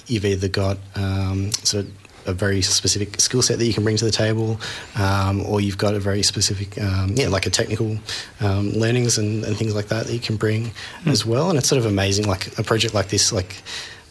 you've 0.07 0.23
either 0.25 0.47
got 0.47 0.77
um, 0.95 1.51
sort 1.63 1.83
of 1.85 1.91
a 2.27 2.33
very 2.33 2.61
specific 2.61 3.19
skill 3.19 3.41
set 3.41 3.59
that 3.59 3.65
you 3.65 3.73
can 3.73 3.83
bring 3.83 3.97
to 3.97 4.05
the 4.05 4.11
table, 4.25 4.57
um, 4.95 5.45
or 5.45 5.59
you've 5.59 5.77
got 5.77 5.93
a 5.93 5.99
very 5.99 6.23
specific, 6.23 6.69
um, 6.81 7.11
yeah, 7.15 7.27
like 7.27 7.45
a 7.45 7.49
technical 7.51 7.97
um, 8.39 8.69
learnings 8.71 9.17
and, 9.17 9.43
and 9.43 9.57
things 9.57 9.75
like 9.75 9.87
that 9.89 10.07
that 10.07 10.13
you 10.13 10.19
can 10.21 10.37
bring 10.37 10.71
as 11.05 11.25
well. 11.25 11.49
And 11.49 11.57
it's 11.59 11.67
sort 11.67 11.79
of 11.79 11.85
amazing, 11.85 12.25
like 12.27 12.57
a 12.57 12.63
project 12.63 12.93
like 12.93 13.09
this, 13.09 13.33
like. 13.33 13.61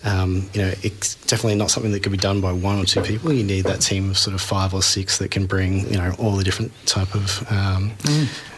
Um, 0.04 0.50
you 0.52 0.62
know, 0.62 0.72
it's 0.82 1.14
definitely 1.26 1.54
not 1.54 1.70
something 1.70 1.92
that 1.92 2.02
could 2.02 2.12
be 2.12 2.18
done 2.18 2.40
by 2.40 2.52
one 2.52 2.78
or 2.78 2.84
two 2.84 3.00
people. 3.00 3.32
You 3.32 3.42
need 3.42 3.64
that 3.64 3.80
team 3.80 4.10
of 4.10 4.18
sort 4.18 4.34
of 4.34 4.40
five 4.40 4.74
or 4.74 4.82
six 4.82 5.18
that 5.18 5.30
can 5.30 5.46
bring, 5.46 5.90
you 5.90 5.96
know, 5.96 6.14
all 6.18 6.36
the 6.36 6.44
different 6.44 6.72
type 6.86 7.14
of 7.14 7.50
um, 7.50 7.92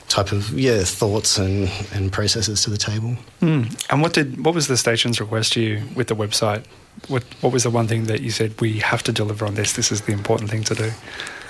type 0.09 0.33
of 0.33 0.51
yeah 0.59 0.83
thoughts 0.83 1.39
and, 1.39 1.71
and 1.93 2.13
processes 2.13 2.63
to 2.65 2.71
the 2.71 2.77
table. 2.77 3.17
Hmm. 3.41 3.65
And 3.91 4.03
what 4.03 4.13
did 4.13 4.45
what 4.45 4.55
was 4.55 4.67
the 4.67 4.77
station's 4.77 5.21
request 5.21 5.53
to 5.55 5.61
you 5.61 5.83
with 5.95 6.09
the 6.09 6.17
website? 6.17 6.65
What 7.09 7.25
what 7.41 7.53
was 7.53 7.63
the 7.63 7.71
one 7.71 7.87
thing 7.87 8.05
that 8.05 8.23
you 8.23 8.31
said 8.31 8.61
we 8.61 8.79
have 8.81 9.03
to 9.05 9.13
deliver 9.13 9.47
on 9.47 9.55
this? 9.55 9.75
This 9.75 9.93
is 9.93 10.03
the 10.03 10.13
important 10.13 10.51
thing 10.51 10.65
to 10.65 10.75
do. 10.75 10.91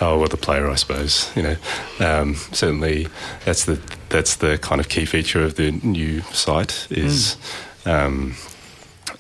Oh 0.01 0.19
well, 0.19 0.29
the 0.29 0.37
player, 0.37 0.69
I 0.69 0.75
suppose. 0.75 1.31
You 1.37 1.43
know, 1.43 1.57
um, 2.01 2.35
certainly 2.53 3.09
that's 3.45 3.65
the 3.65 3.81
that's 4.09 4.37
the 4.37 4.59
kind 4.59 4.81
of 4.81 4.89
key 4.89 5.07
feature 5.07 5.43
of 5.43 5.55
the 5.55 5.73
new 5.73 6.21
site 6.33 6.87
is. 6.91 7.37
Um, 7.85 8.35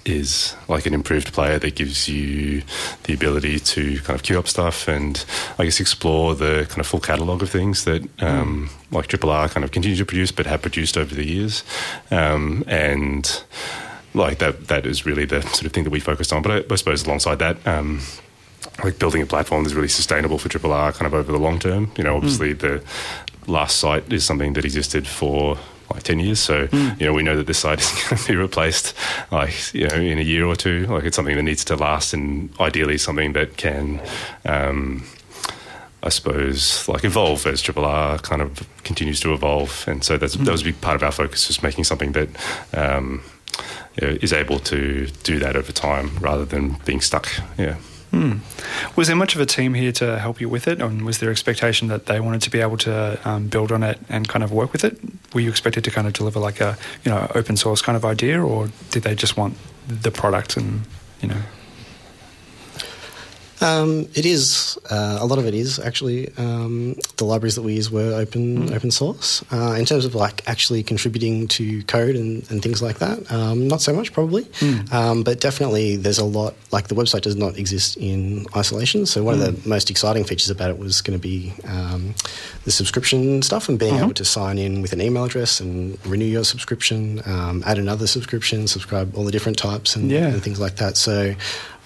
is 0.07 0.55
like 0.69 0.87
an 0.87 0.95
improved 0.95 1.33
player 1.33 1.59
that 1.59 1.75
gives 1.75 2.09
you 2.09 2.63
the 3.05 3.15
ability 3.15 3.59
to 3.59 3.99
kind 4.01 4.17
of 4.19 4.23
queue 4.23 4.39
up 4.39 4.47
stuff 4.49 4.89
and 4.89 5.25
I 5.59 5.65
guess 5.65 5.81
explore 5.81 6.35
the 6.35 6.67
kind 6.69 6.81
of 6.81 6.87
full 6.87 7.01
catalogue 7.01 7.43
of 7.43 7.51
things 7.51 7.85
that 7.85 8.09
um, 8.23 8.71
like 8.91 9.09
Triple 9.09 9.31
R 9.31 9.49
kind 9.49 9.65
of 9.65 9.73
continue 9.73 9.97
to 9.97 10.05
produce 10.05 10.31
but 10.33 10.47
have 10.47 10.63
produced 10.63 10.97
over 10.97 11.15
the 11.15 11.27
years. 11.27 11.65
Um, 12.11 12.65
and 12.67 13.43
like 14.15 14.39
that 14.39 14.69
that 14.69 14.87
is 14.87 15.05
really 15.05 15.27
the 15.27 15.43
sort 15.43 15.65
of 15.65 15.73
thing 15.73 15.85
that 15.85 15.91
we 15.91 16.01
focused 16.01 16.33
on. 16.33 16.43
But 16.43 16.53
I, 16.53 16.73
I 16.73 16.77
suppose 16.77 17.05
alongside 17.05 17.39
that, 17.41 17.67
um, 17.67 18.01
like 18.83 18.99
building 18.99 19.23
a 19.23 19.27
platform 19.27 19.65
that's 19.65 19.75
really 19.75 19.89
sustainable 19.89 20.39
for 20.39 20.49
Triple 20.49 20.73
R 20.73 20.93
kind 20.93 21.07
of 21.07 21.15
over 21.15 21.33
the 21.33 21.39
long 21.39 21.59
term. 21.59 21.91
You 21.97 22.05
know, 22.05 22.17
obviously 22.17 22.53
the 22.53 22.83
last 23.47 23.79
site 23.79 24.13
is 24.13 24.25
something 24.25 24.53
that 24.55 24.65
existed 24.65 25.07
for 25.07 25.59
like 25.91 26.03
10 26.03 26.19
years. 26.21 26.41
So, 26.41 26.69
you 26.73 27.07
know, 27.07 27.13
we 27.13 27.23
know 27.23 27.37
that 27.37 27.47
this 27.47 27.59
site 27.59 27.81
is 27.81 27.93
going 27.93 28.21
to 28.21 28.29
be 28.29 28.37
replaced 28.37 28.95
like, 29.31 29.75
you 29.75 29.89
know, 29.89 29.97
in 29.97 30.19
a 30.19 30.23
year 30.23 30.47
or 30.47 30.57
two. 30.57 30.87
Like 30.87 31.05
it's 31.05 31.17
something 31.17 31.37
that 31.37 31.43
needs 31.43 31.65
to 31.67 31.77
last 31.77 32.13
and 32.13 32.51
ideally 32.61 32.99
something 32.99 33.33
that 33.35 33.57
can, 33.57 34.01
um, 34.45 35.05
I 36.03 36.09
suppose, 36.09 36.89
like 36.89 37.05
evolve 37.05 37.47
as 37.47 37.63
Triple 37.63 37.85
R 37.85 38.19
kind 38.19 38.43
of 38.43 38.69
continues 38.85 39.21
to 39.21 39.33
evolve. 39.33 39.85
And 39.89 40.05
so 40.05 40.17
that's, 40.17 40.35
that 40.35 40.53
was 40.53 40.63
a 40.63 40.67
big 40.67 40.81
part 40.81 40.97
of 40.97 41.03
our 41.03 41.13
focus, 41.13 41.47
just 41.47 41.63
making 41.63 41.85
something 41.85 42.13
that, 42.13 42.29
um, 42.75 43.23
you 44.01 44.07
know, 44.07 44.19
is 44.21 44.33
able 44.33 44.59
to 44.61 45.07
do 45.23 45.39
that 45.39 45.57
over 45.57 45.73
time 45.73 46.17
rather 46.19 46.45
than 46.45 46.77
being 46.85 47.01
stuck. 47.01 47.29
Yeah. 47.59 47.77
Hmm. 48.11 48.39
Was 48.95 49.09
there 49.09 49.17
much 49.17 49.35
of 49.35 49.41
a 49.41 49.47
team 49.47 49.75
here 49.75 49.93
to 49.93 50.19
help 50.19 50.41
you 50.41 50.49
with 50.49 50.69
it, 50.69 50.81
and 50.81 51.05
was 51.05 51.19
there 51.19 51.31
expectation 51.31 51.89
that 51.89 52.07
they 52.07 52.21
wanted 52.21 52.43
to 52.43 52.51
be 52.51 52.61
able 52.61 52.77
to 52.79 53.19
um, 53.29 53.49
build 53.49 53.73
on 53.73 53.83
it 53.83 53.99
and 54.09 54.29
kind 54.29 54.43
of 54.45 54.53
work 54.53 54.73
with 54.73 54.85
it? 54.85 54.99
Were 55.35 55.41
you 55.41 55.51
expected 55.51 55.85
to 55.85 55.91
kind 55.91 56.07
of 56.07 56.13
deliver 56.13 56.41
like 56.41 56.61
a 56.61 56.77
you 57.05 57.11
know 57.11 57.31
open 57.35 57.57
source 57.57 57.83
kind 57.83 57.97
of 57.97 58.05
idea, 58.05 58.43
or 58.43 58.69
did 58.91 59.03
they 59.03 59.15
just 59.15 59.37
want 59.37 59.57
the 59.89 60.11
product 60.11 60.57
and 60.57 60.83
you 61.21 61.29
know? 61.29 61.43
Um, 63.61 64.09
it 64.15 64.27
is 64.27 64.79
uh, 64.91 65.19
a 65.21 65.27
lot 65.27 65.39
of 65.39 65.47
it 65.47 65.55
is 65.55 65.79
actually 65.79 66.29
um, 66.37 66.95
the 67.17 67.25
libraries 67.25 67.55
that 67.55 67.63
we 67.63 67.75
use 67.75 67.91
were 67.91 68.13
open 68.15 68.73
open 68.75 68.91
source. 68.91 69.45
Uh, 69.51 69.77
in 69.79 69.85
terms 69.85 70.05
of 70.05 70.15
like 70.15 70.43
actually 70.47 70.83
contributing 70.83 71.49
to 71.49 71.83
code 71.85 72.17
and, 72.17 72.49
and 72.51 72.63
things 72.63 72.83
like 72.83 72.99
that, 72.99 73.31
um, 73.33 73.67
not 73.69 73.81
so 73.81 73.93
much 73.95 74.13
probably, 74.13 74.47
um, 74.93 75.23
but 75.23 75.41
definitely 75.41 75.97
there's 75.97 76.19
a 76.19 76.25
lot. 76.25 76.55
Like 76.71 76.89
the 76.89 76.95
website 76.95 77.23
does 77.23 77.37
not 77.37 77.57
exist 77.59 77.97
in 77.97 78.47
isolation. 78.55 79.07
So 79.07 79.23
one 79.25 79.35
of 79.35 79.41
the 79.41 79.69
most 79.69 79.91
exciting 79.91 80.25
features 80.25 80.51
about 80.51 80.71
it 80.71 80.79
was 80.79 81.01
going 81.01 81.19
to 81.19 81.23
be 81.23 81.55
um, 81.67 82.15
the 82.65 82.71
subscription 82.71 83.41
stuff 83.43 83.69
and 83.69 83.79
being 83.79 83.97
able 83.97 84.15
to 84.15 84.25
sign 84.25 84.59
in 84.59 84.83
with 84.83 84.93
an 84.93 85.01
email 85.01 85.25
address 85.25 85.61
and 85.61 85.99
renew 86.07 86.25
your 86.27 86.45
subscription, 86.45 87.23
um, 87.25 87.63
add 87.67 87.79
another 87.79 88.07
subscription, 88.07 88.67
subscribe 88.69 89.17
all 89.17 89.25
the 89.25 89.33
different 89.33 89.57
types 89.59 89.97
and, 89.97 90.11
Yeah. 90.11 90.27
and 90.29 90.43
things 90.43 90.61
like 90.61 90.77
that. 90.77 90.97
So. 90.97 91.35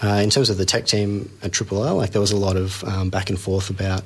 Uh, 0.03 0.21
in 0.23 0.31
terms 0.31 0.49
of 0.49 0.57
the 0.57 0.65
tech 0.65 0.87
team 0.87 1.31
at 1.43 1.53
Triple 1.53 1.83
R, 1.83 1.93
like 1.93 2.13
there 2.13 2.23
was 2.23 2.33
a 2.33 2.37
lot 2.37 2.57
of 2.57 2.83
um, 2.85 3.11
back 3.11 3.29
and 3.29 3.39
forth 3.39 3.69
about, 3.69 4.03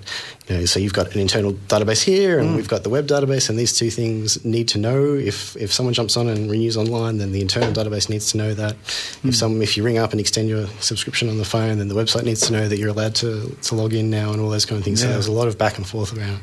you 0.48 0.56
know, 0.56 0.64
so 0.64 0.80
you've 0.80 0.92
got 0.92 1.14
an 1.14 1.20
internal 1.20 1.52
database 1.52 2.02
here, 2.02 2.40
and 2.40 2.56
we've 2.56 2.66
got 2.66 2.82
the 2.82 2.90
web 2.90 3.06
database, 3.06 3.48
and 3.48 3.56
these 3.56 3.78
two 3.78 3.90
things 3.90 4.44
need 4.44 4.66
to 4.68 4.78
know 4.78 5.14
if 5.14 5.56
if 5.56 5.72
someone 5.72 5.94
jumps 5.94 6.16
on 6.16 6.28
and 6.28 6.50
renews 6.50 6.76
online, 6.76 7.18
then 7.18 7.30
the 7.30 7.40
internal 7.40 7.72
database 7.72 8.10
needs 8.10 8.32
to 8.32 8.38
know 8.38 8.54
that. 8.54 8.74
If 9.22 9.36
some 9.36 9.62
if 9.62 9.76
you 9.76 9.84
ring 9.84 9.98
up 9.98 10.10
and 10.10 10.20
extend 10.20 10.48
your 10.48 10.66
subscription 10.80 11.28
on 11.28 11.38
the 11.38 11.44
phone, 11.44 11.78
then 11.78 11.86
the 11.86 11.94
website 11.94 12.24
needs 12.24 12.40
to 12.48 12.52
know 12.52 12.68
that 12.68 12.76
you're 12.76 12.90
allowed 12.90 13.14
to 13.16 13.56
to 13.62 13.74
log 13.76 13.92
in 13.94 14.10
now, 14.10 14.32
and 14.32 14.40
all 14.40 14.50
those 14.50 14.66
kind 14.66 14.78
of 14.80 14.84
things. 14.84 15.00
So 15.00 15.06
there 15.06 15.16
was 15.16 15.28
a 15.28 15.32
lot 15.32 15.46
of 15.46 15.56
back 15.58 15.78
and 15.78 15.86
forth 15.86 16.16
around, 16.18 16.40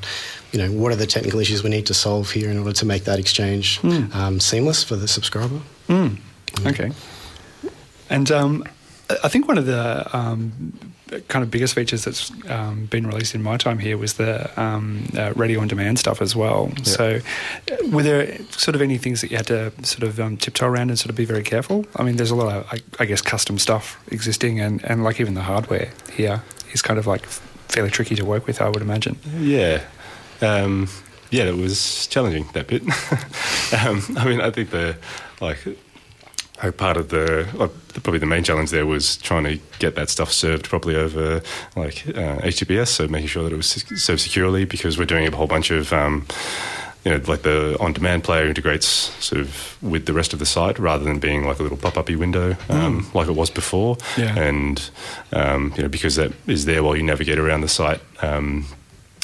you 0.54 0.60
know, 0.60 0.72
what 0.72 0.94
are 0.94 0.96
the 0.96 1.08
technical 1.08 1.42
issues 1.42 1.62
we 1.62 1.70
need 1.70 1.88
to 1.88 1.94
solve 1.94 2.32
here 2.32 2.50
in 2.50 2.58
order 2.58 2.72
to 2.72 2.86
make 2.86 3.04
that 3.04 3.20
exchange 3.20 3.84
um, 4.14 4.40
seamless 4.40 4.82
for 4.82 4.96
the 4.96 5.10
subscriber. 5.10 5.60
Mm. 5.90 6.18
Okay. 6.66 6.92
And 8.10 8.32
um, 8.32 8.66
I 9.24 9.28
think 9.28 9.48
one 9.48 9.58
of 9.58 9.66
the 9.66 10.18
um, 10.18 10.74
kind 11.28 11.44
of 11.44 11.52
biggest 11.52 11.74
features 11.74 12.06
that's 12.06 12.32
um, 12.50 12.86
been 12.86 13.06
released 13.06 13.36
in 13.36 13.44
my 13.44 13.58
time 13.58 13.80
here 13.80 13.98
was 13.98 14.14
the 14.14 14.50
um, 14.62 15.08
uh, 15.18 15.34
radio 15.36 15.60
on 15.60 15.68
demand 15.68 16.00
stuff 16.00 16.22
as 16.22 16.36
well. 16.36 16.72
So, 16.84 17.20
uh, 17.72 17.88
were 17.90 18.04
there 18.04 18.38
sort 18.52 18.76
of 18.76 18.82
any 18.82 18.98
things 18.98 19.22
that 19.22 19.32
you 19.32 19.38
had 19.38 19.48
to 19.48 19.72
sort 19.84 20.04
of 20.04 20.20
um, 20.20 20.38
tiptoe 20.38 20.68
around 20.68 20.90
and 20.90 20.98
sort 20.98 21.10
of 21.10 21.16
be 21.16 21.26
very 21.26 21.44
careful? 21.44 21.86
I 21.96 22.04
mean, 22.04 22.16
there's 22.16 22.32
a 22.32 22.36
lot 22.36 22.56
of, 22.56 22.68
I, 22.72 22.80
I 23.00 23.06
guess, 23.06 23.22
custom 23.22 23.60
stuff 23.60 24.02
existing, 24.12 24.60
and, 24.60 24.84
and 24.86 25.04
like 25.04 25.20
even 25.20 25.34
the 25.34 25.44
hardware 25.44 25.92
here 26.14 26.44
is 26.74 26.82
kind 26.82 27.00
of 27.00 27.08
like 27.08 27.26
fairly 27.26 27.90
tricky 27.90 28.16
to 28.16 28.26
work 28.26 28.48
with, 28.48 28.62
I 28.62 28.70
would 28.70 28.82
imagine. 28.82 29.18
Yeah. 29.40 29.82
Um, 30.42 30.90
yeah, 31.30 31.46
it 31.46 31.56
was 31.56 32.08
challenging 32.08 32.46
that 32.54 32.68
bit. 32.68 32.82
um, 33.86 34.18
I 34.18 34.26
mean, 34.26 34.42
I 34.42 34.50
think 34.52 34.72
the 34.72 34.98
like, 35.40 35.60
like 36.64 36.78
part 36.78 36.98
of 36.98 37.10
the 37.10 37.48
like, 37.54 37.72
probably 38.04 38.20
the 38.20 38.26
main 38.26 38.44
challenge 38.44 38.70
there 38.70 38.86
was 38.86 39.18
trying 39.18 39.44
to 39.44 39.60
get 39.80 39.96
that 39.96 40.10
stuff 40.10 40.32
served 40.32 40.70
properly 40.70 40.96
over 40.96 41.42
like 41.76 42.08
uh, 42.10 42.38
HTTPS, 42.40 42.88
so 42.88 43.08
making 43.08 43.28
sure 43.28 43.44
that 43.44 43.54
it 43.54 43.58
was 43.58 43.68
served 43.68 44.22
securely 44.22 44.66
because 44.66 44.98
we're 44.98 45.06
doing 45.06 45.28
a 45.28 45.36
whole 45.36 45.48
bunch 45.48 45.72
of. 45.72 45.92
Um, 45.94 46.26
you 47.04 47.10
know, 47.10 47.20
like 47.26 47.42
the 47.42 47.76
on-demand 47.80 48.24
player 48.24 48.46
integrates 48.46 48.86
sort 48.86 49.42
of 49.42 49.76
with 49.82 50.06
the 50.06 50.14
rest 50.14 50.34
of 50.34 50.40
the 50.40 50.46
site 50.46 50.78
rather 50.78 51.04
than 51.04 51.18
being 51.18 51.46
like 51.48 51.58
a 51.58 51.64
little 51.64 51.78
pop-uppy 51.78 52.16
window 52.16 52.56
um, 52.70 53.10
like 53.16 53.28
it 53.28 53.36
was 53.36 53.50
before. 53.50 53.98
Yeah. 54.18 54.38
And 54.38 54.90
um, 55.34 55.74
you 55.76 55.82
know, 55.82 55.90
because 55.90 56.18
that 56.18 56.32
is 56.46 56.66
there 56.66 56.84
while 56.84 56.96
you 56.96 57.02
navigate 57.02 57.40
around 57.40 57.62
the 57.62 57.70
site, 57.70 58.02
um, 58.22 58.68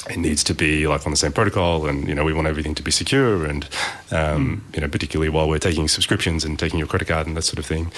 it 0.10 0.18
needs 0.18 0.44
to 0.46 0.54
be 0.54 0.88
like 0.88 1.06
on 1.06 1.12
the 1.12 1.18
same 1.18 1.32
protocol, 1.32 1.88
and 1.88 2.08
you 2.08 2.16
know, 2.16 2.24
we 2.24 2.34
want 2.34 2.48
everything 2.48 2.76
to 2.76 2.84
be 2.84 2.92
secure, 2.92 3.46
and 3.46 3.68
um, 4.12 4.64
you 4.74 4.82
know, 4.82 4.88
particularly 4.88 5.30
while 5.30 5.48
we're 5.48 5.60
taking 5.60 5.88
subscriptions 5.88 6.44
and 6.44 6.58
taking 6.58 6.80
your 6.80 6.88
credit 6.88 7.08
card 7.08 7.28
and 7.28 7.36
that 7.38 7.44
sort 7.44 7.60
of 7.60 7.66
thing, 7.66 7.92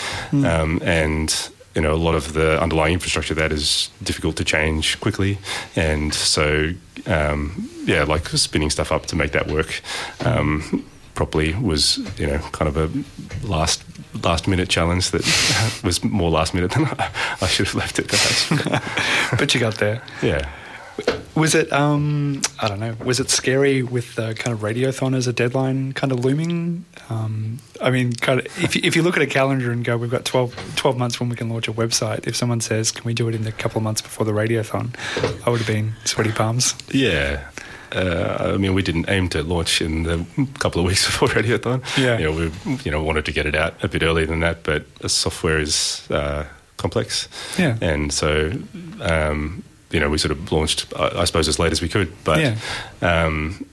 um, 0.46 0.82
and 0.84 1.50
you 1.76 1.82
know, 1.82 1.94
a 1.94 1.98
lot 1.98 2.16
of 2.16 2.34
the 2.34 2.62
underlying 2.62 2.94
infrastructure 2.94 3.34
that 3.36 3.52
is 3.52 3.90
difficult 4.04 4.36
to 4.38 4.44
change 4.44 5.00
quickly, 5.00 5.38
and 5.76 6.14
so 6.14 6.72
um, 7.06 7.70
yeah, 7.86 8.04
like 8.04 8.28
spinning 8.30 8.70
stuff 8.70 8.92
up 8.92 9.06
to 9.08 9.16
make 9.16 9.32
that 9.32 9.48
work. 9.48 9.82
Um, 10.22 10.86
properly 11.16 11.54
was 11.56 11.98
you 12.18 12.26
know 12.26 12.38
kind 12.54 12.70
of 12.70 12.78
a 12.78 13.46
last 13.46 13.84
last 14.24 14.48
minute 14.48 14.70
challenge 14.70 15.12
that 15.12 15.24
was 15.84 16.04
more 16.04 16.32
last 16.32 16.54
minute 16.54 16.72
than 16.72 16.86
I, 16.86 17.12
I 17.42 17.48
should 17.48 17.68
have 17.68 17.76
left 17.76 18.00
it. 18.00 18.08
Perhaps. 18.08 19.30
but 19.40 19.54
you 19.54 19.60
got 19.60 19.76
there. 19.76 20.02
yeah. 20.22 20.50
Was 21.36 21.56
it, 21.56 21.72
um, 21.72 22.42
I 22.60 22.68
don't 22.68 22.80
know, 22.82 22.96
was 23.06 23.20
it 23.20 23.30
scary 23.30 23.82
with 23.82 24.16
the 24.16 24.34
kind 24.34 24.54
of 24.54 24.60
radiothon 24.62 25.16
as 25.16 25.26
a 25.28 25.32
deadline 25.34 25.94
kind 25.94 26.12
of 26.12 26.26
looming? 26.26 26.84
Um, 27.10 27.60
I 27.82 27.92
mean, 27.92 28.12
kind 28.14 28.42
of, 28.42 28.46
if, 28.64 28.76
you- 28.76 28.82
if 28.84 28.96
you 28.96 29.04
look 29.04 29.16
at 29.16 29.22
a 29.24 29.28
calendar 29.28 29.72
and 29.72 29.86
go, 29.86 29.96
we've 29.96 30.12
got 30.12 30.26
12, 30.26 30.74
12 30.76 30.98
months 30.98 31.20
when 31.20 31.30
we 31.30 31.36
can 31.38 31.50
launch 31.50 31.68
a 31.70 31.74
website, 31.74 32.28
if 32.28 32.36
someone 32.36 32.60
says, 32.60 32.92
can 32.92 33.06
we 33.06 33.14
do 33.14 33.30
it 33.30 33.36
in 33.36 33.44
the 33.44 33.52
couple 33.54 33.78
of 33.78 33.84
months 33.84 34.02
before 34.02 34.26
the 34.26 34.34
radiothon, 34.34 34.94
I 35.46 35.50
would 35.50 35.60
have 35.60 35.68
been 35.68 35.94
sweaty 36.04 36.32
palms. 36.32 36.76
Yeah. 36.92 37.48
Uh, 37.92 38.52
I 38.54 38.58
mean, 38.58 38.74
we 38.76 38.84
didn't 38.84 39.10
aim 39.10 39.30
to 39.30 39.42
launch 39.42 39.82
in 39.82 40.04
the 40.04 40.26
couple 40.60 40.80
of 40.82 40.86
weeks 40.86 41.06
before 41.08 41.30
Radiothon. 41.30 41.82
Yeah. 41.98 42.18
You 42.20 42.26
know, 42.26 42.32
we 42.66 42.78
you 42.84 42.92
know 42.92 43.02
wanted 43.02 43.26
to 43.26 43.32
get 43.32 43.46
it 43.48 43.56
out 43.56 43.84
a 43.84 43.88
bit 43.88 44.04
earlier 44.04 44.28
than 44.28 44.42
that, 44.42 44.62
but 44.64 44.94
the 44.98 45.10
software 45.10 45.58
is 45.58 46.06
uh, 46.12 46.46
complex. 46.78 47.28
Yeah. 47.58 47.78
And 47.82 48.14
so, 48.14 48.52
um, 49.02 49.64
you 49.92 50.00
know, 50.00 50.10
we 50.10 50.18
sort 50.18 50.32
of 50.32 50.52
launched, 50.52 50.92
I, 50.96 51.22
I 51.22 51.26
suppose, 51.26 51.48
as 51.48 51.60
late 51.60 51.72
as 51.72 51.82
we 51.82 51.90
could. 51.90 52.12
But 52.24 52.40
Yeah. 52.40 52.56
um, 53.02 53.66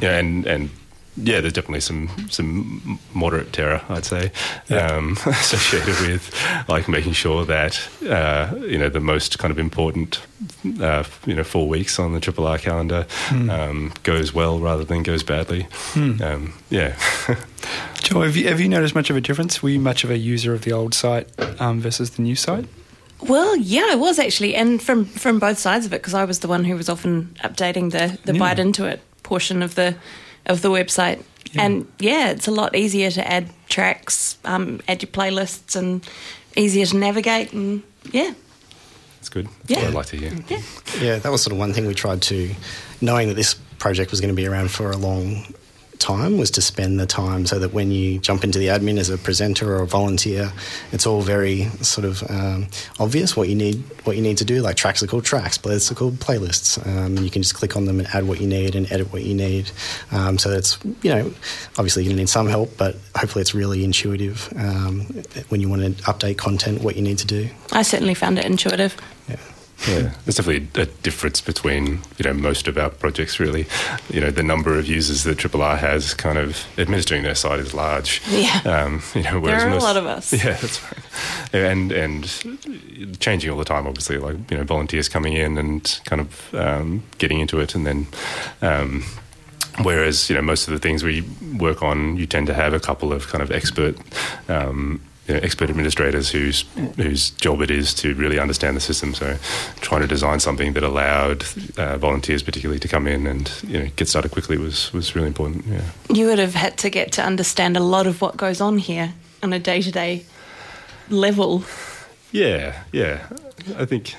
yeah, 0.00 0.18
and 0.18 0.46
and 0.46 0.70
yeah, 1.16 1.40
there's 1.40 1.52
definitely 1.52 1.80
some 1.80 2.08
some 2.28 2.98
moderate 3.14 3.52
terror, 3.52 3.80
I'd 3.88 4.04
say, 4.04 4.32
Yeah. 4.68 4.96
um, 4.96 5.12
associated 5.26 6.00
with 6.00 6.34
like 6.68 6.88
making 6.88 7.12
sure 7.12 7.44
that 7.44 7.80
uh, 8.02 8.54
you 8.66 8.76
know 8.78 8.88
the 8.88 8.98
most 9.00 9.38
kind 9.38 9.52
of 9.52 9.58
important 9.58 10.20
uh, 10.80 11.04
you 11.24 11.34
know 11.36 11.44
four 11.44 11.68
weeks 11.68 11.98
on 12.00 12.12
the 12.14 12.20
Triple 12.20 12.46
R 12.46 12.58
calendar 12.58 13.06
Hmm. 13.28 13.48
um, 13.50 13.92
goes 14.02 14.34
well 14.34 14.58
rather 14.58 14.82
than 14.84 15.02
goes 15.04 15.22
badly. 15.22 15.68
Um, 15.94 16.54
yeah. 16.70 16.96
Joe, 18.02 18.20
have 18.22 18.36
you, 18.36 18.48
have 18.48 18.60
you 18.60 18.68
noticed 18.68 18.94
much 18.94 19.08
of 19.08 19.16
a 19.16 19.20
difference? 19.20 19.62
Were 19.62 19.70
you 19.70 19.80
much 19.80 20.04
of 20.04 20.10
a 20.10 20.18
user 20.18 20.52
of 20.52 20.62
the 20.62 20.72
old 20.72 20.92
site 20.94 21.26
um, 21.60 21.80
versus 21.80 22.10
the 22.10 22.22
new 22.22 22.34
site? 22.34 22.66
Well, 23.20 23.56
yeah, 23.56 23.86
I 23.90 23.94
was 23.94 24.18
actually, 24.18 24.54
and 24.54 24.82
from 24.82 25.04
from 25.06 25.38
both 25.38 25.58
sides 25.58 25.86
of 25.86 25.92
it, 25.92 26.02
because 26.02 26.14
I 26.14 26.24
was 26.24 26.40
the 26.40 26.48
one 26.48 26.64
who 26.64 26.76
was 26.76 26.88
often 26.88 27.34
updating 27.42 27.90
the 27.92 28.18
the 28.24 28.32
Yeah. 28.34 28.38
bite 28.38 28.58
into 28.58 28.84
it 28.86 29.00
portion 29.22 29.62
of 29.62 29.74
the 29.74 29.94
of 30.46 30.60
the 30.62 30.70
website. 30.70 31.22
Yeah. 31.52 31.62
And 31.64 31.86
yeah, 31.98 32.30
it's 32.30 32.48
a 32.48 32.50
lot 32.50 32.74
easier 32.74 33.10
to 33.12 33.26
add 33.26 33.48
tracks, 33.68 34.36
um, 34.44 34.80
add 34.88 35.02
your 35.02 35.10
playlists, 35.10 35.76
and 35.76 36.04
easier 36.56 36.86
to 36.86 36.96
navigate. 36.96 37.52
And 37.52 37.82
yeah, 38.12 38.32
It's 39.20 39.28
good. 39.30 39.46
That's 39.46 39.70
Yeah. 39.70 39.78
what 39.78 39.88
I'd 39.88 39.94
like 39.94 40.06
to 40.06 40.16
hear. 40.16 40.32
yeah, 40.48 40.60
Yeah, 41.00 41.18
that 41.18 41.32
was 41.32 41.42
sort 41.42 41.52
of 41.52 41.58
one 41.58 41.72
thing 41.72 41.86
we 41.86 41.94
tried 41.94 42.20
to, 42.22 42.50
knowing 43.00 43.28
that 43.28 43.34
this 43.36 43.54
project 43.78 44.10
was 44.10 44.20
going 44.20 44.28
to 44.28 44.42
be 44.42 44.46
around 44.46 44.70
for 44.70 44.90
a 44.90 44.96
long 44.98 45.46
time, 46.04 46.36
was 46.36 46.50
to 46.52 46.62
spend 46.62 47.00
the 47.00 47.06
time 47.06 47.46
so 47.46 47.58
that 47.58 47.72
when 47.72 47.90
you 47.90 48.18
jump 48.18 48.44
into 48.44 48.58
the 48.58 48.66
admin 48.66 48.98
as 48.98 49.08
a 49.08 49.16
presenter 49.16 49.74
or 49.74 49.82
a 49.82 49.86
volunteer, 49.86 50.52
it's 50.92 51.06
all 51.06 51.22
very 51.22 51.64
sort 51.80 52.04
of 52.04 52.22
um, 52.30 52.68
obvious 53.00 53.36
what 53.36 53.48
you 53.48 53.54
need 53.54 53.82
what 54.04 54.16
you 54.16 54.22
need 54.22 54.38
to 54.38 54.44
do. 54.44 54.60
Like 54.60 54.76
tracks 54.76 55.02
are 55.02 55.06
called 55.06 55.24
tracks, 55.24 55.56
playlists 55.56 55.90
are 55.90 55.94
called 55.94 56.16
playlists, 56.16 56.78
um, 56.86 57.16
and 57.16 57.20
you 57.20 57.30
can 57.30 57.42
just 57.42 57.54
click 57.54 57.74
on 57.76 57.86
them 57.86 57.98
and 57.98 58.08
add 58.08 58.28
what 58.28 58.40
you 58.40 58.46
need 58.46 58.74
and 58.74 58.90
edit 58.92 59.12
what 59.12 59.24
you 59.24 59.34
need. 59.34 59.70
Um, 60.12 60.38
so 60.38 60.50
it's 60.50 60.78
you 61.02 61.10
know 61.10 61.32
obviously 61.78 62.02
you're 62.02 62.10
going 62.10 62.16
to 62.18 62.22
need 62.22 62.28
some 62.28 62.48
help, 62.48 62.76
but 62.76 62.96
hopefully 63.16 63.40
it's 63.40 63.54
really 63.54 63.82
intuitive 63.82 64.52
um, 64.56 65.00
when 65.48 65.60
you 65.60 65.68
want 65.68 65.82
to 65.82 66.02
update 66.04 66.36
content, 66.36 66.82
what 66.82 66.96
you 66.96 67.02
need 67.02 67.18
to 67.18 67.26
do. 67.26 67.48
I 67.72 67.82
certainly 67.82 68.14
found 68.14 68.38
it 68.38 68.44
intuitive. 68.44 68.96
Yeah. 69.28 69.36
Yeah, 69.88 70.14
there's 70.24 70.36
definitely 70.36 70.68
a 70.80 70.86
difference 70.86 71.40
between 71.40 72.00
you 72.16 72.24
know 72.24 72.32
most 72.32 72.68
of 72.68 72.78
our 72.78 72.90
projects. 72.90 73.38
Really, 73.38 73.66
you 74.08 74.20
know 74.20 74.30
the 74.30 74.42
number 74.42 74.78
of 74.78 74.86
users 74.86 75.24
that 75.24 75.36
Triple 75.38 75.62
R 75.62 75.76
has, 75.76 76.14
kind 76.14 76.38
of 76.38 76.64
administering 76.78 77.22
their 77.22 77.34
site 77.34 77.60
is 77.60 77.74
large. 77.74 78.22
Yeah. 78.30 78.60
um, 78.64 79.02
you 79.14 79.22
know, 79.24 79.40
There 79.40 79.60
are 79.60 79.68
a 79.68 79.78
lot 79.78 79.96
of 79.96 80.06
us. 80.06 80.32
Yeah, 80.32 80.54
that's 80.54 80.82
right. 80.82 81.54
And 81.54 81.92
and 81.92 83.20
changing 83.20 83.50
all 83.50 83.58
the 83.58 83.64
time. 83.64 83.86
Obviously, 83.86 84.18
like 84.18 84.50
you 84.50 84.56
know, 84.56 84.64
volunteers 84.64 85.08
coming 85.08 85.34
in 85.34 85.58
and 85.58 86.00
kind 86.06 86.20
of 86.22 86.54
um, 86.54 87.02
getting 87.18 87.40
into 87.40 87.60
it, 87.60 87.74
and 87.74 87.86
then. 87.86 88.06
Um, 88.62 89.04
Whereas 89.82 90.30
you 90.30 90.36
know 90.36 90.42
most 90.42 90.68
of 90.68 90.72
the 90.72 90.78
things 90.78 91.02
we 91.02 91.22
work 91.58 91.82
on, 91.82 92.16
you 92.16 92.26
tend 92.26 92.46
to 92.46 92.54
have 92.54 92.72
a 92.72 92.78
couple 92.78 93.12
of 93.12 93.26
kind 93.26 93.42
of 93.42 93.50
expert, 93.50 93.96
um, 94.48 95.00
you 95.26 95.34
know, 95.34 95.40
expert 95.40 95.70
administrators 95.70 96.30
whose 96.30 96.62
whose 96.96 97.30
job 97.30 97.60
it 97.62 97.70
is 97.70 97.94
to 97.94 98.14
really 98.14 98.38
understand 98.38 98.76
the 98.76 98.80
system. 98.80 99.14
So, 99.14 99.36
trying 99.80 100.02
to 100.02 100.06
design 100.06 100.40
something 100.40 100.74
that 100.74 100.82
allowed 100.82 101.44
uh, 101.76 101.98
volunteers, 101.98 102.42
particularly, 102.42 102.80
to 102.80 102.88
come 102.88 103.06
in 103.06 103.26
and 103.26 103.50
you 103.66 103.78
know 103.78 103.88
get 103.96 104.08
started 104.08 104.32
quickly 104.32 104.58
was 104.58 104.92
was 104.92 105.14
really 105.14 105.28
important. 105.28 105.64
Yeah. 105.66 105.82
You 106.08 106.26
would 106.26 106.38
have 106.38 106.54
had 106.54 106.76
to 106.78 106.90
get 106.90 107.12
to 107.12 107.22
understand 107.22 107.76
a 107.76 107.80
lot 107.80 108.06
of 108.06 108.20
what 108.20 108.36
goes 108.36 108.60
on 108.60 108.78
here 108.78 109.14
on 109.42 109.52
a 109.52 109.58
day 109.58 109.80
to 109.82 109.90
day 109.90 110.24
level. 111.08 111.64
Yeah, 112.32 112.82
yeah. 112.92 113.26
I 113.78 113.84
think 113.84 114.14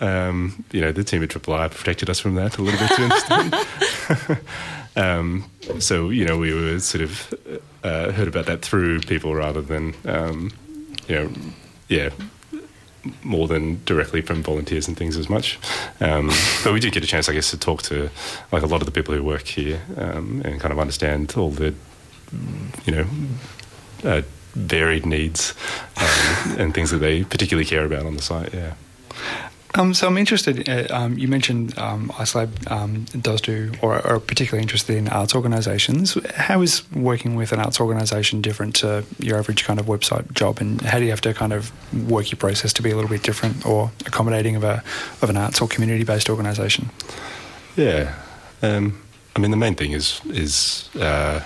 um, 0.00 0.64
you 0.72 0.80
know 0.80 0.92
the 0.92 1.04
team 1.04 1.22
at 1.22 1.30
Triple 1.30 1.54
I 1.54 1.68
protected 1.68 2.10
us 2.10 2.20
from 2.20 2.34
that 2.36 2.58
a 2.58 2.62
little 2.62 2.78
bit 2.78 2.90
to 2.96 3.02
understand. 3.02 4.40
um, 4.96 5.44
so 5.80 6.10
you 6.10 6.24
know 6.24 6.38
we 6.38 6.52
were 6.54 6.78
sort 6.80 7.02
of 7.02 7.34
uh, 7.82 8.12
heard 8.12 8.28
about 8.28 8.46
that 8.46 8.62
through 8.62 9.00
people 9.00 9.34
rather 9.34 9.60
than 9.60 9.94
um, 10.04 10.52
you 11.06 11.14
know 11.14 11.30
yeah 11.88 12.10
more 13.22 13.48
than 13.48 13.82
directly 13.84 14.20
from 14.20 14.42
volunteers 14.42 14.86
and 14.88 14.96
things 14.96 15.16
as 15.16 15.30
much. 15.30 15.58
Um, 16.00 16.30
but 16.62 16.74
we 16.74 16.80
did 16.80 16.92
get 16.92 17.04
a 17.04 17.06
chance, 17.06 17.28
I 17.28 17.32
guess, 17.32 17.50
to 17.50 17.58
talk 17.58 17.80
to 17.82 18.10
like 18.52 18.62
a 18.62 18.66
lot 18.66 18.82
of 18.82 18.86
the 18.86 18.92
people 18.92 19.14
who 19.14 19.22
work 19.22 19.46
here 19.46 19.80
um, 19.96 20.42
and 20.44 20.60
kind 20.60 20.72
of 20.72 20.78
understand 20.78 21.34
all 21.36 21.50
the 21.50 21.74
you 22.84 22.92
know. 22.92 23.06
Uh, 24.04 24.22
varied 24.54 25.06
needs 25.06 25.54
um, 25.96 26.56
and 26.58 26.74
things 26.74 26.90
that 26.90 26.98
they 26.98 27.22
particularly 27.24 27.64
care 27.64 27.84
about 27.84 28.06
on 28.06 28.16
the 28.16 28.22
site. 28.22 28.52
Yeah. 28.52 28.74
Um, 29.78 29.94
so 29.94 30.08
I'm 30.08 30.18
interested. 30.18 30.68
Uh, 30.68 30.86
um, 30.90 31.16
you 31.16 31.28
mentioned 31.28 31.78
um, 31.78 32.08
IceLab 32.08 32.70
um, 32.70 33.04
does 33.20 33.40
do, 33.40 33.72
or 33.80 34.04
are 34.04 34.18
particularly 34.18 34.60
interested 34.60 34.96
in 34.96 35.06
arts 35.08 35.36
organisations. 35.36 36.18
How 36.34 36.60
is 36.62 36.82
working 36.92 37.36
with 37.36 37.52
an 37.52 37.60
arts 37.60 37.80
organisation 37.80 38.42
different 38.42 38.74
to 38.76 39.04
your 39.20 39.38
average 39.38 39.64
kind 39.64 39.78
of 39.78 39.86
website 39.86 40.32
job, 40.32 40.58
and 40.58 40.80
how 40.80 40.98
do 40.98 41.04
you 41.04 41.10
have 41.10 41.20
to 41.20 41.32
kind 41.32 41.52
of 41.52 41.70
work 42.10 42.32
your 42.32 42.38
process 42.38 42.72
to 42.72 42.82
be 42.82 42.90
a 42.90 42.96
little 42.96 43.08
bit 43.08 43.22
different 43.22 43.64
or 43.64 43.92
accommodating 44.04 44.56
of 44.56 44.64
a 44.64 44.82
of 45.22 45.30
an 45.30 45.36
arts 45.36 45.60
or 45.60 45.68
community 45.68 46.02
based 46.02 46.28
organisation? 46.28 46.90
Yeah. 47.76 48.14
Um, 48.62 49.00
I 49.36 49.38
mean, 49.38 49.52
the 49.52 49.56
main 49.56 49.76
thing 49.76 49.92
is 49.92 50.20
is 50.26 50.90
uh, 50.96 51.40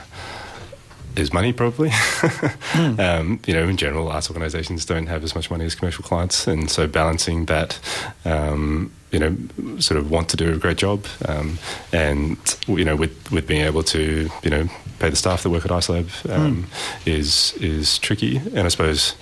is 1.17 1.33
money, 1.33 1.53
probably. 1.53 1.91
um, 2.99 3.41
you 3.47 3.55
know, 3.55 3.69
in 3.69 3.77
general, 3.77 4.09
arts 4.09 4.31
organisations 4.31 4.85
don't 4.85 5.07
have 5.07 5.25
as 5.25 5.35
much 5.35 5.51
money 5.51 5.65
as 5.65 5.75
commercial 5.75 6.05
clients, 6.05 6.47
and 6.47 6.71
so 6.71 6.87
balancing 6.87 7.47
that, 7.47 7.79
um, 8.25 8.93
you 9.11 9.19
know, 9.19 9.37
sort 9.79 9.99
of 9.99 10.11
want 10.11 10.29
to 10.31 10.37
do 10.37 10.53
a 10.53 10.59
great 10.59 10.79
job, 10.79 11.07
um, 11.27 11.59
and 11.93 12.39
you 12.67 12.85
know, 12.85 12.97
with 12.97 13.31
with 13.31 13.47
being 13.47 13.65
able 13.65 13.83
to, 13.83 14.31
you 14.43 14.51
know, 14.51 14.69
pay 14.99 15.11
the 15.11 15.17
staff 15.17 15.43
that 15.43 15.51
work 15.51 15.65
at 15.65 15.71
IceLab 15.71 16.31
um, 16.31 16.67
is 17.07 17.53
is 17.55 17.99
tricky, 17.99 18.39
and 18.39 18.61
I 18.61 18.69
suppose, 18.69 19.15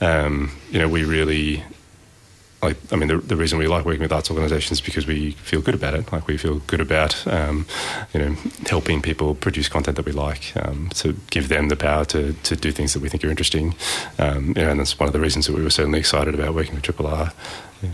um, 0.00 0.52
you 0.70 0.78
know, 0.78 0.88
we 0.88 1.04
really 1.04 1.64
like 2.62 2.76
I 2.92 2.96
mean 2.96 3.08
the, 3.08 3.18
the 3.18 3.36
reason 3.36 3.58
we 3.58 3.66
like 3.66 3.84
working 3.84 4.02
with 4.02 4.12
arts 4.12 4.30
organisations 4.30 4.78
is 4.78 4.84
because 4.84 5.06
we 5.06 5.32
feel 5.32 5.60
good 5.60 5.74
about 5.74 5.94
it. 5.94 6.12
Like 6.12 6.26
we 6.26 6.36
feel 6.36 6.58
good 6.66 6.80
about 6.80 7.26
um, 7.26 7.66
you 8.12 8.20
know 8.20 8.36
helping 8.66 9.00
people 9.02 9.34
produce 9.34 9.68
content 9.68 9.96
that 9.96 10.06
we 10.06 10.12
like 10.12 10.52
um, 10.56 10.88
to 10.94 11.16
give 11.30 11.48
them 11.48 11.68
the 11.68 11.76
power 11.76 12.04
to, 12.06 12.32
to 12.32 12.56
do 12.56 12.72
things 12.72 12.94
that 12.94 13.02
we 13.02 13.08
think 13.08 13.24
are 13.24 13.30
interesting. 13.30 13.74
Um, 14.18 14.48
you 14.48 14.62
know, 14.62 14.70
and 14.70 14.80
that's 14.80 14.98
one 14.98 15.06
of 15.06 15.12
the 15.12 15.20
reasons 15.20 15.46
that 15.46 15.54
we 15.54 15.62
were 15.62 15.70
certainly 15.70 15.98
excited 15.98 16.34
about 16.34 16.54
working 16.54 16.74
with 16.74 16.82
Triple 16.82 17.06
R. 17.06 17.32
Yeah. 17.82 17.90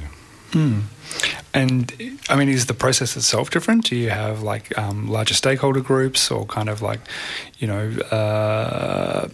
And 1.53 1.93
I 2.29 2.37
mean, 2.37 2.49
is 2.49 2.67
the 2.67 2.75
process 2.75 3.17
itself 3.17 3.51
different? 3.51 3.85
Do 3.85 3.97
you 3.97 4.11
have 4.11 4.43
like 4.43 4.77
um, 4.79 5.09
larger 5.09 5.35
stakeholder 5.35 5.81
groups, 5.81 6.31
or 6.31 6.47
kind 6.47 6.69
of 6.69 6.83
like, 6.83 7.01
you 7.59 7.69
know, 7.69 7.91
uh, 8.11 9.29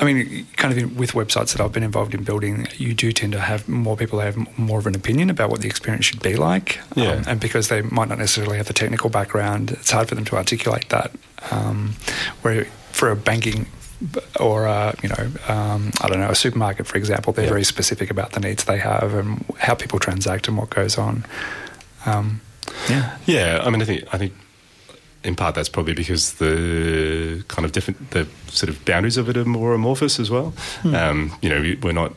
I 0.00 0.04
mean, 0.04 0.46
kind 0.56 0.72
of 0.72 0.78
in, 0.78 0.96
with 0.96 1.12
websites 1.12 1.52
that 1.52 1.60
I've 1.60 1.72
been 1.72 1.82
involved 1.82 2.14
in 2.14 2.22
building, 2.22 2.68
you 2.76 2.94
do 2.94 3.10
tend 3.12 3.32
to 3.32 3.40
have 3.40 3.68
more 3.68 3.96
people 3.96 4.20
have 4.20 4.36
more 4.58 4.78
of 4.78 4.86
an 4.86 4.94
opinion 4.94 5.28
about 5.28 5.50
what 5.50 5.60
the 5.60 5.66
experience 5.68 6.04
should 6.04 6.22
be 6.22 6.36
like. 6.36 6.78
Yeah. 6.94 7.12
Um, 7.12 7.24
and 7.26 7.40
because 7.40 7.66
they 7.68 7.82
might 7.82 8.08
not 8.08 8.18
necessarily 8.18 8.56
have 8.58 8.66
the 8.66 8.72
technical 8.72 9.10
background, 9.10 9.72
it's 9.72 9.90
hard 9.90 10.08
for 10.08 10.14
them 10.14 10.24
to 10.26 10.36
articulate 10.36 10.88
that. 10.90 11.10
Um, 11.50 11.94
where 12.42 12.64
for 12.92 13.10
a 13.10 13.16
banking 13.16 13.66
or 14.38 14.66
a, 14.66 14.94
you 15.02 15.08
know, 15.08 15.32
um, 15.48 15.90
I 16.00 16.08
don't 16.08 16.20
know, 16.20 16.30
a 16.30 16.34
supermarket, 16.36 16.86
for 16.86 16.96
example, 16.96 17.32
they're 17.32 17.46
Yeah. 17.46 17.50
very 17.50 17.64
specific 17.64 18.10
about 18.10 18.32
the 18.32 18.40
needs 18.40 18.62
they 18.64 18.78
have 18.78 19.14
and 19.14 19.44
how 19.58 19.74
people 19.74 19.98
transact 19.98 20.46
and 20.46 20.56
what 20.56 20.70
goes 20.70 20.96
on. 20.96 21.24
Um, 22.06 22.40
yeah. 22.88 23.16
Yeah, 23.26 23.62
I 23.64 23.70
mean, 23.70 23.82
I 23.82 23.84
think 23.84 24.04
I 24.14 24.18
think 24.18 24.32
in 25.24 25.34
part 25.34 25.54
that's 25.54 25.68
probably 25.68 25.94
because 25.94 26.34
the 26.34 27.44
kind 27.48 27.64
of 27.66 27.72
different 27.72 28.10
the 28.12 28.26
sort 28.48 28.68
of 28.70 28.84
boundaries 28.84 29.16
of 29.16 29.28
it 29.28 29.36
are 29.36 29.44
more 29.44 29.74
amorphous 29.74 30.18
as 30.20 30.30
well. 30.30 30.52
Um, 30.84 31.32
you 31.42 31.48
know, 31.50 31.60
we- 31.60 31.76
we're 31.82 31.92
not 31.92 32.12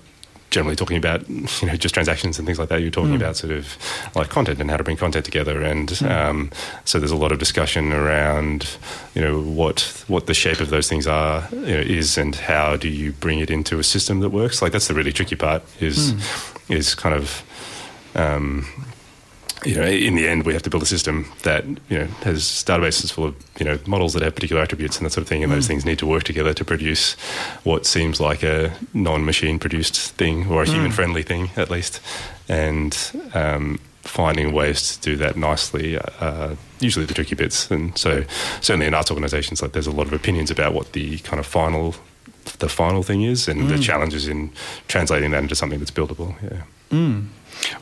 generally 0.51 0.75
talking 0.75 0.97
about 0.97 1.29
you 1.29 1.67
know 1.67 1.75
just 1.77 1.93
transactions 1.93 2.37
and 2.37 2.45
things 2.45 2.59
like 2.59 2.67
that. 2.69 2.81
You're 2.81 2.91
talking 2.91 3.15
about 3.15 3.37
sort 3.37 3.53
of 3.53 3.77
like 4.15 4.29
content 4.29 4.59
and 4.59 4.69
how 4.69 4.75
to 4.77 4.83
bring 4.83 4.97
content 4.97 5.23
together, 5.25 5.61
and 5.61 6.01
um, 6.03 6.49
so 6.83 6.99
there's 6.99 7.11
a 7.11 7.15
lot 7.15 7.31
of 7.31 7.39
discussion 7.39 7.93
around 7.93 8.67
you 9.15 9.21
know 9.21 9.39
what 9.41 10.03
what 10.07 10.25
the 10.27 10.33
shape 10.33 10.59
of 10.59 10.69
those 10.69 10.89
things 10.89 11.07
are 11.07 11.47
you 11.53 11.59
know, 11.75 11.79
is, 11.99 12.17
and 12.17 12.35
how 12.35 12.75
do 12.75 12.89
you 12.89 13.13
bring 13.13 13.39
it 13.39 13.49
into 13.49 13.79
a 13.79 13.83
system 13.83 14.19
that 14.19 14.29
works. 14.31 14.61
Like 14.61 14.73
that's 14.73 14.87
the 14.89 14.93
really 14.93 15.13
tricky 15.13 15.35
part 15.37 15.63
is 15.79 16.13
is 16.69 16.95
kind 16.95 17.15
of. 17.15 17.43
Um, 18.13 18.65
you 19.63 19.75
know, 19.75 19.83
in 19.83 20.15
the 20.15 20.27
end, 20.27 20.45
we 20.45 20.53
have 20.53 20.63
to 20.63 20.69
build 20.69 20.83
a 20.83 20.87
system 20.87 21.31
that 21.43 21.65
you 21.65 21.99
know 21.99 22.05
has 22.23 22.43
databases 22.65 23.11
full 23.11 23.25
of 23.25 23.35
you 23.59 23.65
know 23.65 23.77
models 23.85 24.13
that 24.13 24.23
have 24.23 24.33
particular 24.33 24.61
attributes 24.61 24.97
and 24.97 25.05
that 25.05 25.11
sort 25.11 25.21
of 25.23 25.27
thing, 25.27 25.43
and 25.43 25.51
those 25.51 25.65
mm. 25.65 25.69
things 25.69 25.85
need 25.85 25.99
to 25.99 26.07
work 26.07 26.23
together 26.23 26.53
to 26.53 26.65
produce 26.65 27.13
what 27.63 27.85
seems 27.85 28.19
like 28.19 28.43
a 28.43 28.73
non-machine 28.93 29.59
produced 29.59 30.13
thing 30.13 30.47
or 30.47 30.63
a 30.63 30.65
mm. 30.65 30.73
human-friendly 30.73 31.23
thing, 31.23 31.51
at 31.55 31.69
least. 31.69 32.01
And 32.49 32.97
um, 33.33 33.79
finding 34.01 34.51
ways 34.51 34.97
to 34.97 35.01
do 35.01 35.15
that 35.17 35.37
nicely, 35.37 35.97
uh, 35.97 36.01
uh 36.19 36.55
usually 36.79 37.05
the 37.05 37.13
tricky 37.13 37.35
bits. 37.35 37.69
And 37.69 37.95
so, 37.97 38.23
certainly 38.61 38.87
in 38.87 38.95
arts 38.95 39.11
organisations, 39.11 39.61
like 39.61 39.73
there's 39.73 39.87
a 39.87 39.91
lot 39.91 40.07
of 40.07 40.13
opinions 40.13 40.49
about 40.49 40.73
what 40.73 40.93
the 40.93 41.19
kind 41.19 41.39
of 41.39 41.45
final 41.45 41.95
the 42.57 42.69
final 42.69 43.03
thing 43.03 43.21
is, 43.21 43.47
and 43.47 43.69
the 43.69 43.75
mm. 43.75 43.83
challenges 43.83 44.27
in 44.27 44.51
translating 44.87 45.29
that 45.31 45.43
into 45.43 45.55
something 45.55 45.77
that's 45.77 45.91
buildable. 45.91 46.33
Yeah. 46.41 46.63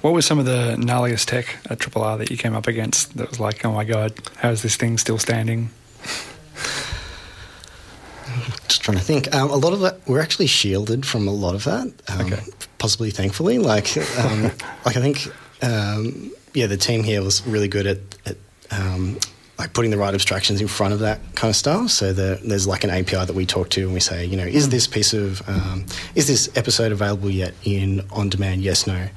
What 0.01 0.13
was 0.13 0.25
some 0.25 0.39
of 0.39 0.45
the 0.45 0.75
gnarliest 0.77 1.25
tech 1.25 1.57
at 1.69 1.79
Triple 1.79 2.03
R 2.03 2.17
that 2.17 2.29
you 2.29 2.37
came 2.37 2.55
up 2.55 2.67
against 2.67 3.17
that 3.17 3.29
was 3.29 3.39
like, 3.39 3.65
oh 3.65 3.71
my 3.71 3.83
god, 3.83 4.13
how 4.37 4.49
is 4.49 4.61
this 4.61 4.75
thing 4.75 4.97
still 4.97 5.17
standing? 5.17 5.69
Just 8.67 8.81
trying 8.83 8.97
to 8.97 9.03
think. 9.03 9.33
Um, 9.33 9.49
a 9.49 9.55
lot 9.55 9.73
of 9.73 9.79
that 9.81 9.99
we're 10.07 10.21
actually 10.21 10.47
shielded 10.47 11.05
from 11.05 11.27
a 11.27 11.31
lot 11.31 11.55
of 11.55 11.63
that. 11.65 11.87
Um, 12.07 12.21
Okay. 12.33 12.41
Possibly, 12.77 13.11
thankfully. 13.11 13.57
Like, 13.59 13.97
um, 14.19 14.43
like 14.85 14.95
I 14.95 15.01
think, 15.01 15.27
um, 15.61 16.31
yeah, 16.53 16.67
the 16.67 16.77
team 16.77 17.03
here 17.03 17.21
was 17.21 17.45
really 17.45 17.67
good 17.67 17.85
at, 17.87 17.97
at 18.25 18.37
um, 18.71 19.17
like 19.59 19.73
putting 19.73 19.91
the 19.91 19.97
right 19.97 20.13
abstractions 20.13 20.61
in 20.61 20.67
front 20.69 20.93
of 20.93 20.99
that 21.01 21.19
kind 21.35 21.49
of 21.49 21.55
stuff. 21.55 21.89
So 21.91 22.13
the, 22.13 22.39
there's 22.43 22.65
like 22.65 22.85
an 22.85 22.89
API 22.89 23.25
that 23.25 23.33
we 23.35 23.45
talk 23.45 23.69
to 23.71 23.81
and 23.83 23.93
we 23.93 23.99
say, 23.99 24.23
you 24.25 24.37
know, 24.37 24.45
is 24.45 24.69
this 24.69 24.87
piece 24.87 25.13
of, 25.13 25.47
um, 25.49 25.85
is 26.15 26.27
this 26.27 26.49
episode 26.55 26.91
available 26.93 27.29
yet 27.29 27.53
in 27.65 28.01
on 28.11 28.29
demand? 28.29 28.61
Yes, 28.61 28.87
no. 28.87 29.07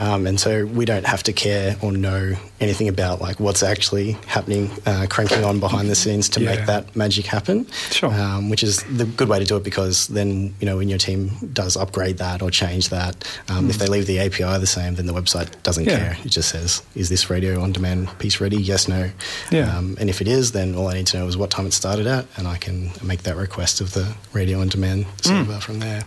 Um, 0.00 0.26
and 0.26 0.40
so 0.40 0.66
we 0.66 0.84
don't 0.84 1.06
have 1.06 1.22
to 1.24 1.32
care 1.32 1.76
or 1.80 1.92
know 1.92 2.34
anything 2.60 2.88
about 2.88 3.20
like 3.20 3.38
what's 3.38 3.62
actually 3.62 4.12
happening, 4.26 4.70
uh, 4.86 5.06
cranking 5.08 5.44
on 5.44 5.60
behind 5.60 5.88
the 5.88 5.94
scenes 5.94 6.28
to 6.30 6.40
Yeah. 6.40 6.56
make 6.56 6.66
that 6.66 6.96
magic 6.96 7.26
happen. 7.26 7.66
Sure. 7.90 8.12
Um, 8.12 8.50
which 8.50 8.64
is 8.64 8.82
the 8.84 9.04
good 9.04 9.28
way 9.28 9.38
to 9.38 9.44
do 9.44 9.56
it 9.56 9.62
because 9.62 10.08
then, 10.08 10.52
you 10.60 10.66
know, 10.66 10.78
when 10.78 10.88
your 10.88 10.98
team 10.98 11.30
does 11.52 11.76
upgrade 11.76 12.18
that 12.18 12.42
or 12.42 12.50
change 12.50 12.88
that, 12.88 13.24
um, 13.48 13.70
if 13.70 13.78
they 13.78 13.86
leave 13.86 14.06
the 14.06 14.18
API 14.18 14.58
the 14.58 14.66
same, 14.66 14.96
then 14.96 15.06
the 15.06 15.12
website 15.14 15.50
doesn't. 15.62 15.84
Yeah. 15.84 15.98
care. 16.14 16.16
It 16.24 16.28
just 16.30 16.48
says, 16.50 16.82
is 16.94 17.08
this 17.08 17.30
radio 17.30 17.60
on 17.62 17.72
demand 17.72 18.16
piece 18.18 18.40
ready? 18.40 18.56
Yes, 18.56 18.88
no. 18.88 19.10
Yeah. 19.50 19.76
Um, 19.92 19.96
and 20.00 20.10
if 20.10 20.20
it 20.20 20.28
is, 20.28 20.52
then 20.52 20.74
all 20.74 20.88
I 20.88 20.94
need 20.94 21.06
to 21.08 21.18
know 21.18 21.26
is 21.26 21.36
what 21.36 21.50
time 21.50 21.66
it 21.66 21.72
started 21.72 22.06
at, 22.06 22.26
and 22.36 22.46
I 22.48 22.56
can 22.58 22.90
make 23.02 23.22
that 23.24 23.36
request 23.36 23.80
of 23.80 23.92
the 23.94 24.14
radio 24.32 24.60
on 24.60 24.68
demand 24.68 25.06
server 25.22 25.60
from 25.60 25.78
there. 25.80 26.02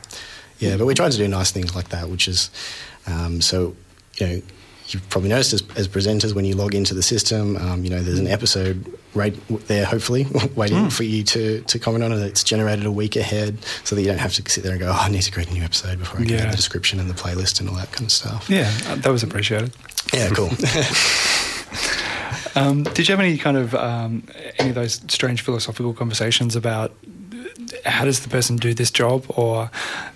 Yeah, 0.59 0.77
but 0.77 0.85
we 0.85 0.93
try 0.93 1.09
to 1.09 1.17
do 1.17 1.27
nice 1.27 1.51
things 1.51 1.75
like 1.75 1.89
that, 1.89 2.09
which 2.09 2.27
is 2.27 2.49
um, 3.07 3.41
so, 3.41 3.75
you 4.19 4.27
know, 4.27 4.41
you've 4.87 5.09
probably 5.09 5.29
noticed 5.29 5.51
as, 5.53 5.63
as 5.75 5.87
presenters 5.87 6.33
when 6.33 6.45
you 6.45 6.55
log 6.55 6.73
into 6.75 6.93
the 6.93 7.01
system, 7.03 7.57
um, 7.57 7.83
you 7.83 7.89
know, 7.89 8.01
there's 8.01 8.19
an 8.19 8.27
episode 8.27 8.97
right 9.15 9.35
there, 9.67 9.83
hopefully, 9.85 10.27
waiting 10.55 10.89
for 10.89 11.03
you 11.03 11.23
to, 11.23 11.61
to 11.61 11.79
comment 11.79 12.03
on 12.03 12.11
it. 12.11 12.19
It's 12.21 12.43
generated 12.43 12.85
a 12.85 12.91
week 12.91 13.15
ahead 13.15 13.57
so 13.83 13.95
that 13.95 14.01
you 14.01 14.07
don't 14.07 14.17
have 14.19 14.33
to 14.35 14.49
sit 14.49 14.63
there 14.63 14.71
and 14.73 14.79
go, 14.81 14.87
oh, 14.89 14.93
I 14.97 15.09
need 15.09 15.23
to 15.23 15.31
create 15.31 15.49
a 15.49 15.53
new 15.53 15.63
episode 15.63 15.99
before 15.99 16.19
I 16.19 16.23
Yeah. 16.23 16.37
create 16.37 16.51
the 16.51 16.55
description 16.57 16.99
and 16.99 17.09
the 17.09 17.13
playlist 17.15 17.59
and 17.59 17.67
all 17.69 17.75
that 17.75 17.91
kind 17.91 18.05
of 18.05 18.11
stuff. 18.11 18.49
Yeah, 18.49 18.71
that 18.95 19.09
was 19.09 19.23
appreciated. 19.23 19.73
Yeah, 20.13 20.29
cool. 20.29 20.49
Um, 22.55 22.83
did 22.83 23.07
you 23.07 23.13
have 23.13 23.19
any 23.19 23.37
kind 23.37 23.57
of 23.57 23.75
um, 23.75 24.23
any 24.57 24.69
of 24.69 24.75
those 24.75 25.01
strange 25.07 25.41
philosophical 25.41 25.93
conversations 25.93 26.55
about 26.55 26.93
how 27.85 28.05
does 28.05 28.21
the 28.21 28.29
person 28.29 28.55
do 28.55 28.73
this 28.73 28.91
job, 28.91 29.25
or 29.29 29.69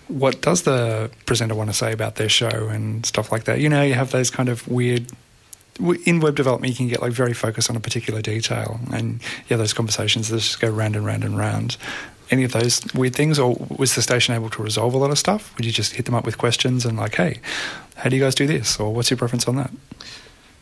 what 0.08 0.41
does 0.41 0.63
the 0.63 1.12
presenter 1.25 1.56
want 1.56 1.69
to 1.69 1.73
say 1.73 1.91
about 1.91 2.15
their 2.15 2.30
show 2.30 2.69
and 2.69 3.06
stuff 3.06 3.32
like 3.32 3.43
that? 3.43 3.60
You 3.60 3.69
know, 3.69 3.84
you 3.84 3.93
have 3.93 4.12
those 4.12 4.30
kind 4.30 4.49
of 4.49 4.67
weird. 4.67 5.08
In 6.06 6.19
web 6.19 6.36
development, 6.36 6.71
you 6.71 6.75
can 6.75 6.89
get 6.89 7.02
like 7.02 7.13
very 7.13 7.34
focused 7.34 7.69
on 7.69 7.75
a 7.78 7.80
particular 7.80 8.21
detail, 8.21 8.80
and 8.91 9.21
yeah, 9.47 9.56
those 9.58 9.73
conversations 9.73 10.30
that 10.30 10.38
just 10.38 10.60
go 10.60 10.69
round 10.69 10.95
and 10.95 11.06
round 11.06 11.23
and 11.23 11.38
round. 11.38 11.78
Any 12.32 12.43
of 12.43 12.52
those 12.52 12.82
weird 12.93 13.15
things, 13.15 13.39
or 13.39 13.56
was 13.78 13.95
the 13.95 14.02
station 14.02 14.36
able 14.36 14.49
to 14.52 14.62
resolve 14.62 14.93
a 14.93 14.97
lot 14.97 15.10
of 15.10 15.17
stuff? 15.17 15.56
Would 15.56 15.65
you 15.65 15.71
just 15.71 15.93
hit 15.93 16.06
them 16.06 16.15
up 16.15 16.25
with 16.25 16.38
questions 16.38 16.86
and 16.86 16.97
like, 16.97 17.15
hey, 17.15 17.39
how 17.95 18.10
do 18.10 18.15
you 18.15 18.21
guys 18.21 18.36
do 18.36 18.45
this, 18.45 18.80
or 18.80 18.93
what's 18.93 19.10
your 19.10 19.17
preference 19.17 19.47
on 19.47 19.56
that? 19.56 19.71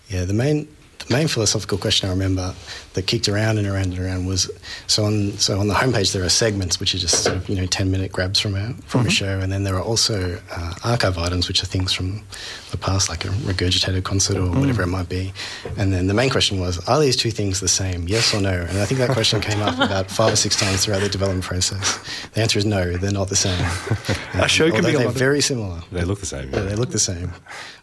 Yeah, 0.07 0.25
the 0.25 0.33
main 0.33 0.67
main 1.09 1.27
philosophical 1.27 1.77
question 1.77 2.09
I 2.09 2.11
remember 2.13 2.53
that 2.97 3.05
kicked 3.05 3.29
around 3.29 3.60
and 3.60 3.67
around 3.67 3.93
and 3.93 3.99
around 3.99 4.25
was 4.25 4.49
so 4.88 5.05
on 5.05 5.31
so 5.38 5.60
on 5.60 5.67
the 5.67 5.73
homepage 5.75 6.13
there 6.13 6.23
are 6.23 6.29
segments 6.29 6.79
which 6.79 6.95
are 6.95 6.97
just 6.97 7.23
sort 7.23 7.38
of 7.38 7.47
you 7.47 7.55
know 7.55 7.67
ten 7.67 7.91
minute 7.91 8.12
grabs 8.12 8.39
from 8.39 8.55
a 8.55 8.73
from 8.88 9.01
a 9.01 9.03
mm-hmm. 9.03 9.10
show, 9.10 9.39
and 9.39 9.51
then 9.51 9.63
there 9.63 9.75
are 9.75 9.83
also 9.83 10.41
uh, 10.51 10.73
archive 10.83 11.19
items 11.19 11.47
which 11.47 11.62
are 11.62 11.67
things 11.67 11.93
from 11.93 12.23
the 12.71 12.77
past 12.77 13.10
like 13.10 13.23
a 13.23 13.29
regurgitated 13.29 14.03
concert 14.03 14.38
or 14.38 14.47
mm. 14.47 14.60
whatever 14.60 14.81
it 14.81 14.88
might 14.88 15.07
be. 15.07 15.31
And 15.77 15.93
then 15.93 16.07
the 16.07 16.13
main 16.13 16.29
question 16.29 16.60
was, 16.60 16.79
are 16.88 16.99
these 16.99 17.15
two 17.15 17.31
things 17.31 17.60
the 17.60 17.67
same? 17.67 18.07
Yes 18.07 18.33
or 18.33 18.41
no? 18.41 18.51
And 18.51 18.79
I 18.79 18.86
think 18.86 18.99
that 18.99 19.12
question 19.12 19.39
came 19.39 19.62
up 19.62 19.75
about 19.75 20.10
five 20.19 20.33
or 20.33 20.36
six 20.36 20.55
times 20.60 20.83
throughout 20.83 21.01
the 21.01 21.10
development 21.10 21.45
process. 21.45 21.99
The 22.33 22.41
answer 22.41 22.60
is 22.60 22.65
no, 22.65 22.97
they're 22.97 23.12
not 23.12 23.29
the 23.29 23.36
same. 23.36 23.60
A 24.33 24.43
um, 24.43 24.47
show 24.47 24.69
can 24.69 24.83
be 24.83 24.91
they're 24.91 24.99
lot 24.99 25.07
of- 25.07 25.15
very 25.15 25.41
similar. 25.41 25.81
They 25.91 26.03
look 26.03 26.19
the 26.19 26.25
same. 26.25 26.49
Yeah, 26.51 26.62
they 26.62 26.75
look 26.75 26.91
the 26.91 26.99
same. 26.99 27.31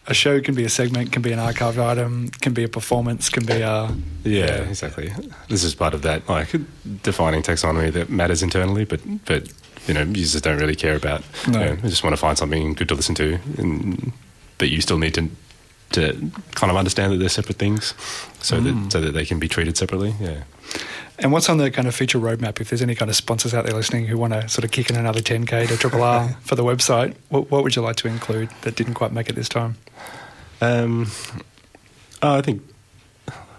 a 0.07 0.15
show 0.15 0.41
can 0.41 0.55
be 0.55 0.65
a 0.65 0.69
segment, 0.69 1.13
can 1.13 1.23
be 1.23 1.33
an 1.33 1.39
archive 1.39 1.79
item, 1.79 2.29
can 2.29 2.53
be 2.53 2.65
a 2.65 2.69
performance, 2.69 3.31
can 3.31 3.47
be 3.47 3.61
a 3.61 3.95
Yeah, 4.25 4.69
exactly. 4.69 5.04
This 5.49 5.65
is 5.65 5.75
part 5.75 5.95
of 5.95 6.03
that, 6.03 6.29
like 6.29 6.49
defining 7.03 7.43
taxonomy 7.43 7.93
that 7.93 8.11
matters 8.11 8.43
internally, 8.43 8.85
but 8.85 9.01
but 9.25 9.53
you 9.87 9.95
know 9.95 10.03
users 10.03 10.41
don't 10.43 10.59
really 10.59 10.77
care 10.77 10.97
about. 10.97 11.23
No. 11.49 11.61
You 11.61 11.67
know, 11.67 11.75
they 11.77 11.89
just 11.89 12.05
want 12.05 12.15
to 12.15 12.21
find 12.21 12.39
something 12.39 12.75
good 12.75 12.89
to 12.89 12.95
listen 12.95 13.15
to, 13.17 13.39
and, 13.59 14.13
but 14.59 14.71
you 14.71 14.81
still 14.81 14.99
need 14.99 15.15
to 15.15 15.29
to 15.93 16.31
kind 16.55 16.71
of 16.71 16.77
understand 16.77 17.13
that 17.13 17.19
they're 17.19 17.29
separate 17.29 17.59
things, 17.59 17.95
so 18.41 18.61
that 18.61 18.93
so 18.93 19.01
that 19.01 19.13
they 19.13 19.25
can 19.25 19.39
be 19.39 19.49
treated 19.49 19.77
separately. 19.77 20.15
Yeah. 20.21 20.45
And 21.19 21.31
what's 21.31 21.49
on 21.49 21.59
the 21.59 21.71
kind 21.71 21.87
of 21.87 21.95
feature 21.95 22.19
roadmap? 22.19 22.61
If 22.61 22.71
there's 22.71 22.83
any 22.83 22.97
kind 22.97 23.09
of 23.09 23.17
sponsors 23.17 23.55
out 23.55 23.65
there 23.67 23.75
listening 23.75 24.07
who 24.07 24.19
want 24.19 24.33
to 24.33 24.49
sort 24.49 24.65
of 24.65 24.73
kick 24.73 24.91
in 24.91 24.97
another 24.97 25.21
10k 25.21 25.69
to 25.69 25.77
Triple 25.77 26.03
R 26.03 26.29
for 26.41 26.57
the 26.57 26.65
website, 26.65 27.15
what, 27.29 27.51
what 27.53 27.63
would 27.63 27.77
you 27.77 27.83
like 27.83 27.97
to 27.97 28.09
include 28.09 28.51
that 28.63 28.75
didn't 28.75 28.95
quite 28.95 29.13
make 29.13 29.29
it 29.29 29.37
this 29.37 29.49
time? 29.49 29.77
Um, 30.61 31.09
oh, 32.21 32.39
I 32.39 32.43
think. 32.43 32.63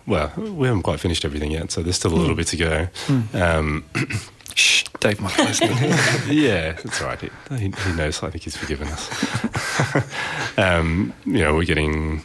Well, 0.08 0.32
we 0.38 0.68
haven't 0.68 0.84
quite 0.84 1.00
finished 1.00 1.26
everything 1.26 1.52
yet, 1.52 1.72
so 1.72 1.82
there's 1.82 1.96
still 1.96 2.14
a 2.14 2.16
little 2.16 2.36
bit 2.36 2.48
to 2.48 2.58
go. 2.58 2.88
Um, 3.34 3.86
Shh, 4.56 4.84
Dave 5.02 5.20
might 5.20 5.36
be 5.36 5.44
yeah, 6.34 6.74
that's 6.74 7.02
all 7.02 7.08
right. 7.08 7.20
He, 7.20 7.30
he, 7.58 7.94
knows. 7.94 8.24
I 8.24 8.30
think 8.30 8.44
he's 8.44 8.56
forgiven 8.56 8.88
us. 8.88 10.58
um, 10.58 11.14
you 11.26 11.40
know, 11.40 11.56
we're 11.56 11.66
getting 11.66 12.24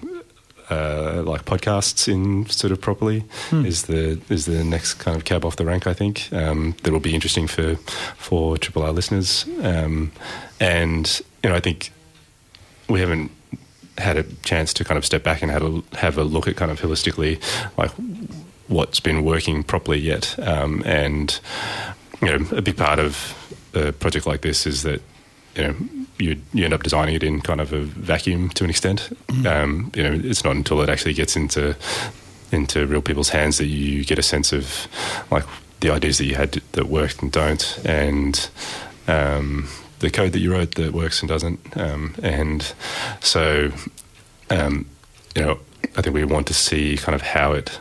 uh, 0.71 1.23
like 1.27 1.45
podcasts 1.45 2.07
in 2.07 2.47
sort 2.47 2.73
of 2.73 2.81
properly. 2.81 3.25
Is 3.51 3.83
the 3.83 4.21
is 4.29 4.47
the 4.47 4.63
next 4.63 4.95
kind 4.95 5.17
of 5.17 5.25
cab 5.25 5.45
off 5.45 5.57
the 5.57 5.65
rank? 5.65 5.89
I 5.89 5.93
think 5.93 6.29
um, 6.33 6.77
that 6.85 6.93
will 6.93 7.01
be 7.01 7.15
interesting 7.17 7.49
for 7.49 7.75
for 8.17 8.57
Triple 8.57 8.85
R 8.85 8.93
listeners. 8.93 9.47
Um, 9.63 10.13
and 10.61 11.21
you 11.43 11.51
know, 11.51 11.57
I 11.57 11.61
think 11.61 11.93
we 12.89 13.01
haven't 13.01 13.33
had 14.01 14.17
a 14.17 14.25
chance 14.43 14.73
to 14.75 14.85
kind 14.85 14.99
of 14.99 15.05
step 15.05 15.23
back 15.23 15.43
and 15.43 15.51
have 15.51 15.63
a, 15.63 15.83
have 15.97 16.19
a 16.19 16.25
look 16.25 16.49
at 16.49 16.57
kind 16.57 16.71
of 16.71 16.81
holistically, 16.81 17.41
like 17.77 17.91
what's 18.69 19.01
been 19.01 19.25
working 19.25 19.63
properly 19.63 19.99
yet. 19.99 20.39
Um, 20.39 20.83
and 20.87 21.39
you 22.23 22.29
know, 22.29 22.57
a 22.57 22.63
big 22.63 22.77
part 22.77 22.99
of 22.99 23.37
a 23.75 23.93
project 23.93 24.27
like 24.27 24.43
this 24.43 24.67
is 24.67 24.83
that 24.83 25.03
you 25.55 25.63
know 25.63 25.75
you 26.19 26.41
you 26.53 26.65
end 26.65 26.75
up 26.75 26.83
designing 26.83 27.15
it 27.15 27.23
in 27.23 27.41
kind 27.41 27.61
of 27.61 27.73
a 27.73 27.81
vacuum 27.81 28.51
to 28.51 28.65
an 28.65 28.71
extent. 28.71 29.17
Um, 29.47 29.91
you 29.95 30.03
know, 30.03 30.13
it's 30.13 30.45
not 30.45 30.57
until 30.57 30.81
it 30.83 30.89
actually 30.89 31.15
gets 31.15 31.37
into 31.37 31.77
into 32.53 32.87
real 32.87 33.03
people's 33.03 33.31
hands 33.31 33.59
that 33.59 33.67
you 33.67 34.05
get 34.05 34.19
a 34.19 34.23
sense 34.23 34.53
of 34.53 34.89
like 35.31 35.45
the 35.81 35.91
ideas 35.91 36.19
that 36.19 36.27
you 36.27 36.35
had 36.35 36.53
that 36.73 36.87
worked 36.87 37.23
and 37.23 37.33
don't, 37.33 37.81
and 37.85 38.51
um, 39.09 39.69
the 40.01 40.11
code 40.11 40.33
that 40.33 40.41
you 40.41 40.53
wrote 40.53 40.75
that 40.75 40.93
works 40.93 41.21
and 41.23 41.29
doesn't. 41.29 41.77
Um, 41.77 42.15
and 42.23 42.75
so, 43.21 43.71
um, 44.51 44.87
you 45.35 45.43
know, 45.43 45.59
I 45.97 46.03
think 46.03 46.15
we 46.15 46.25
want 46.25 46.47
to 46.49 46.55
see 46.55 46.97
kind 46.97 47.15
of 47.15 47.23
how 47.23 47.53
it. 47.53 47.81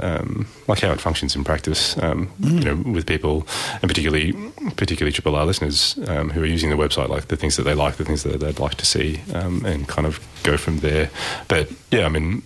Um, 0.00 0.48
like 0.66 0.80
how 0.80 0.90
it 0.90 1.00
functions 1.00 1.36
in 1.36 1.44
practice, 1.44 1.96
um, 1.98 2.28
you 2.40 2.64
know, 2.64 2.74
with 2.74 3.06
people, 3.06 3.46
and 3.80 3.82
particularly, 3.82 4.32
particularly 4.74 5.12
Triple 5.12 5.36
R 5.36 5.46
listeners 5.46 5.96
um, 6.08 6.30
who 6.30 6.42
are 6.42 6.46
using 6.46 6.70
the 6.70 6.76
website, 6.76 7.08
like 7.08 7.28
the 7.28 7.36
things 7.36 7.54
that 7.54 7.62
they 7.62 7.74
like, 7.74 7.94
the 7.94 8.04
things 8.04 8.24
that 8.24 8.40
they'd 8.40 8.58
like 8.58 8.74
to 8.74 8.84
see, 8.84 9.20
um, 9.32 9.64
and 9.64 9.86
kind 9.86 10.04
of 10.04 10.18
go 10.42 10.56
from 10.56 10.78
there. 10.78 11.10
But 11.46 11.70
yeah, 11.92 12.06
I 12.06 12.08
mean, 12.08 12.42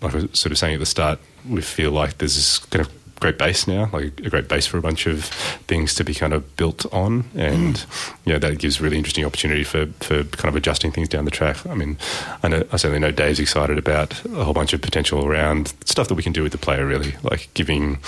like 0.00 0.12
I 0.12 0.16
was 0.16 0.24
sort 0.32 0.50
of 0.50 0.58
saying 0.58 0.74
at 0.74 0.80
the 0.80 0.86
start, 0.86 1.20
we 1.48 1.62
feel 1.62 1.92
like 1.92 2.18
there's 2.18 2.34
this 2.34 2.58
kind 2.58 2.84
of 2.84 2.92
great 3.22 3.38
base 3.38 3.68
now, 3.68 3.88
like 3.92 4.18
a 4.20 4.28
great 4.28 4.48
base 4.48 4.66
for 4.66 4.78
a 4.78 4.82
bunch 4.82 5.06
of 5.06 5.26
things 5.68 5.94
to 5.94 6.02
be 6.02 6.12
kind 6.12 6.32
of 6.32 6.56
built 6.56 6.84
on, 6.92 7.24
and 7.36 7.76
mm. 7.76 8.16
yeah, 8.24 8.36
that 8.36 8.58
gives 8.58 8.80
really 8.80 8.98
interesting 8.98 9.24
opportunity 9.24 9.62
for 9.62 9.86
for 10.00 10.24
kind 10.24 10.48
of 10.48 10.56
adjusting 10.56 10.90
things 10.90 11.08
down 11.08 11.24
the 11.24 11.30
track. 11.30 11.64
I 11.66 11.74
mean, 11.74 11.96
I 12.42 12.48
know 12.48 12.64
I 12.72 12.76
certainly 12.76 12.98
know 12.98 13.12
Dave's 13.12 13.38
excited 13.38 13.78
about 13.78 14.24
a 14.26 14.44
whole 14.44 14.54
bunch 14.54 14.72
of 14.72 14.82
potential 14.82 15.24
around 15.24 15.72
stuff 15.84 16.08
that 16.08 16.14
we 16.16 16.22
can 16.22 16.32
do 16.32 16.42
with 16.42 16.52
the 16.52 16.58
player, 16.58 16.84
really, 16.84 17.14
like 17.22 17.48
giving 17.54 17.98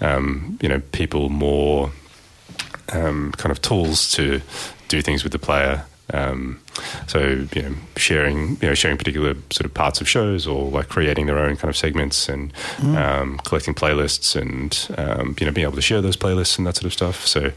um, 0.00 0.58
you 0.60 0.68
know 0.68 0.80
people 0.90 1.28
more 1.28 1.92
um, 2.92 3.32
kind 3.36 3.52
of 3.52 3.62
tools 3.62 4.10
to 4.12 4.42
do 4.88 5.00
things 5.00 5.22
with 5.22 5.32
the 5.32 5.38
player. 5.38 5.86
Um, 6.12 6.60
so 7.06 7.46
you 7.54 7.62
know, 7.62 7.74
sharing 7.96 8.50
you 8.60 8.68
know 8.68 8.74
sharing 8.74 8.96
particular 8.96 9.34
sort 9.50 9.64
of 9.64 9.74
parts 9.74 10.00
of 10.00 10.08
shows, 10.08 10.46
or 10.46 10.70
like 10.70 10.88
creating 10.88 11.26
their 11.26 11.38
own 11.38 11.56
kind 11.56 11.70
of 11.70 11.76
segments, 11.76 12.28
and 12.28 12.52
mm. 12.76 12.96
um, 12.96 13.38
collecting 13.44 13.74
playlists, 13.74 14.34
and 14.40 14.88
um, 14.98 15.36
you 15.38 15.46
know 15.46 15.52
being 15.52 15.66
able 15.66 15.76
to 15.76 15.82
share 15.82 16.00
those 16.00 16.16
playlists 16.16 16.58
and 16.58 16.66
that 16.66 16.76
sort 16.76 16.86
of 16.86 16.92
stuff. 16.92 17.26
So 17.26 17.52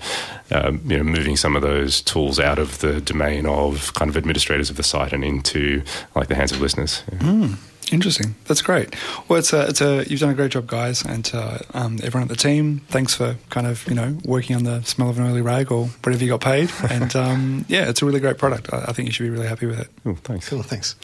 um, 0.51 0.81
you 0.85 0.97
know, 0.97 1.03
moving 1.03 1.35
some 1.35 1.55
of 1.55 1.61
those 1.61 2.01
tools 2.01 2.39
out 2.39 2.59
of 2.59 2.79
the 2.79 3.01
domain 3.01 3.45
of 3.45 3.93
kind 3.93 4.09
of 4.09 4.17
administrators 4.17 4.69
of 4.69 4.77
the 4.77 4.83
site 4.83 5.13
and 5.13 5.23
into 5.23 5.83
like 6.15 6.27
the 6.27 6.35
hands 6.35 6.51
of 6.51 6.61
listeners. 6.61 7.03
Yeah. 7.11 7.19
Mm. 7.19 7.55
Interesting. 7.91 8.35
That's 8.45 8.61
great. 8.61 8.95
Well, 9.27 9.39
it's 9.39 9.53
a, 9.53 9.67
it's 9.67 9.81
a 9.81 10.05
you've 10.09 10.19
done 10.19 10.29
a 10.29 10.33
great 10.33 10.51
job, 10.51 10.67
guys, 10.67 11.03
and 11.05 11.29
uh, 11.33 11.59
um, 11.73 11.99
everyone 12.03 12.23
at 12.23 12.29
the 12.29 12.35
team. 12.35 12.81
Thanks 12.89 13.15
for 13.15 13.37
kind 13.49 13.67
of 13.67 13.87
you 13.87 13.95
know 13.95 14.17
working 14.25 14.55
on 14.55 14.63
the 14.63 14.81
smell 14.83 15.09
of 15.09 15.19
an 15.19 15.25
oily 15.25 15.41
rag 15.41 15.71
or 15.71 15.85
whatever 16.03 16.23
you 16.23 16.29
got 16.31 16.41
paid. 16.41 16.71
And 16.89 17.15
um, 17.15 17.65
yeah, 17.67 17.89
it's 17.89 18.01
a 18.01 18.05
really 18.05 18.19
great 18.19 18.37
product. 18.37 18.73
I, 18.73 18.85
I, 18.87 18.93
think 18.93 19.07
you 19.07 19.11
should 19.11 19.23
be 19.23 19.29
really 19.29 19.47
happy 19.47 19.65
with 19.65 19.79
it. 19.79 19.89
Oh, 20.05 20.15
thanks. 20.15 20.49
Cool. 20.49 20.63
Thanks. 20.63 20.95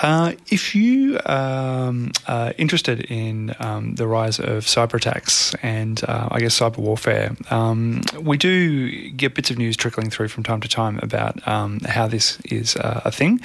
Uh, 0.00 0.32
if 0.48 0.74
you 0.74 1.20
um, 1.26 2.12
are 2.26 2.54
interested 2.56 3.00
in 3.10 3.54
um, 3.58 3.94
the 3.96 4.06
rise 4.06 4.38
of 4.38 4.64
cyber 4.64 4.94
attacks 4.94 5.54
and 5.62 6.02
uh, 6.04 6.28
I 6.30 6.40
guess 6.40 6.58
cyber 6.58 6.78
warfare, 6.78 7.36
um, 7.50 8.02
we 8.20 8.38
do 8.38 9.10
get 9.10 9.34
bits 9.34 9.50
of 9.50 9.58
news 9.58 9.76
trickling 9.76 10.08
through 10.08 10.28
from 10.28 10.44
time 10.44 10.60
to 10.62 10.68
time 10.68 10.98
about 11.02 11.46
um, 11.46 11.80
how 11.80 12.06
this 12.06 12.40
is 12.46 12.74
uh, 12.76 13.02
a 13.04 13.12
thing. 13.12 13.40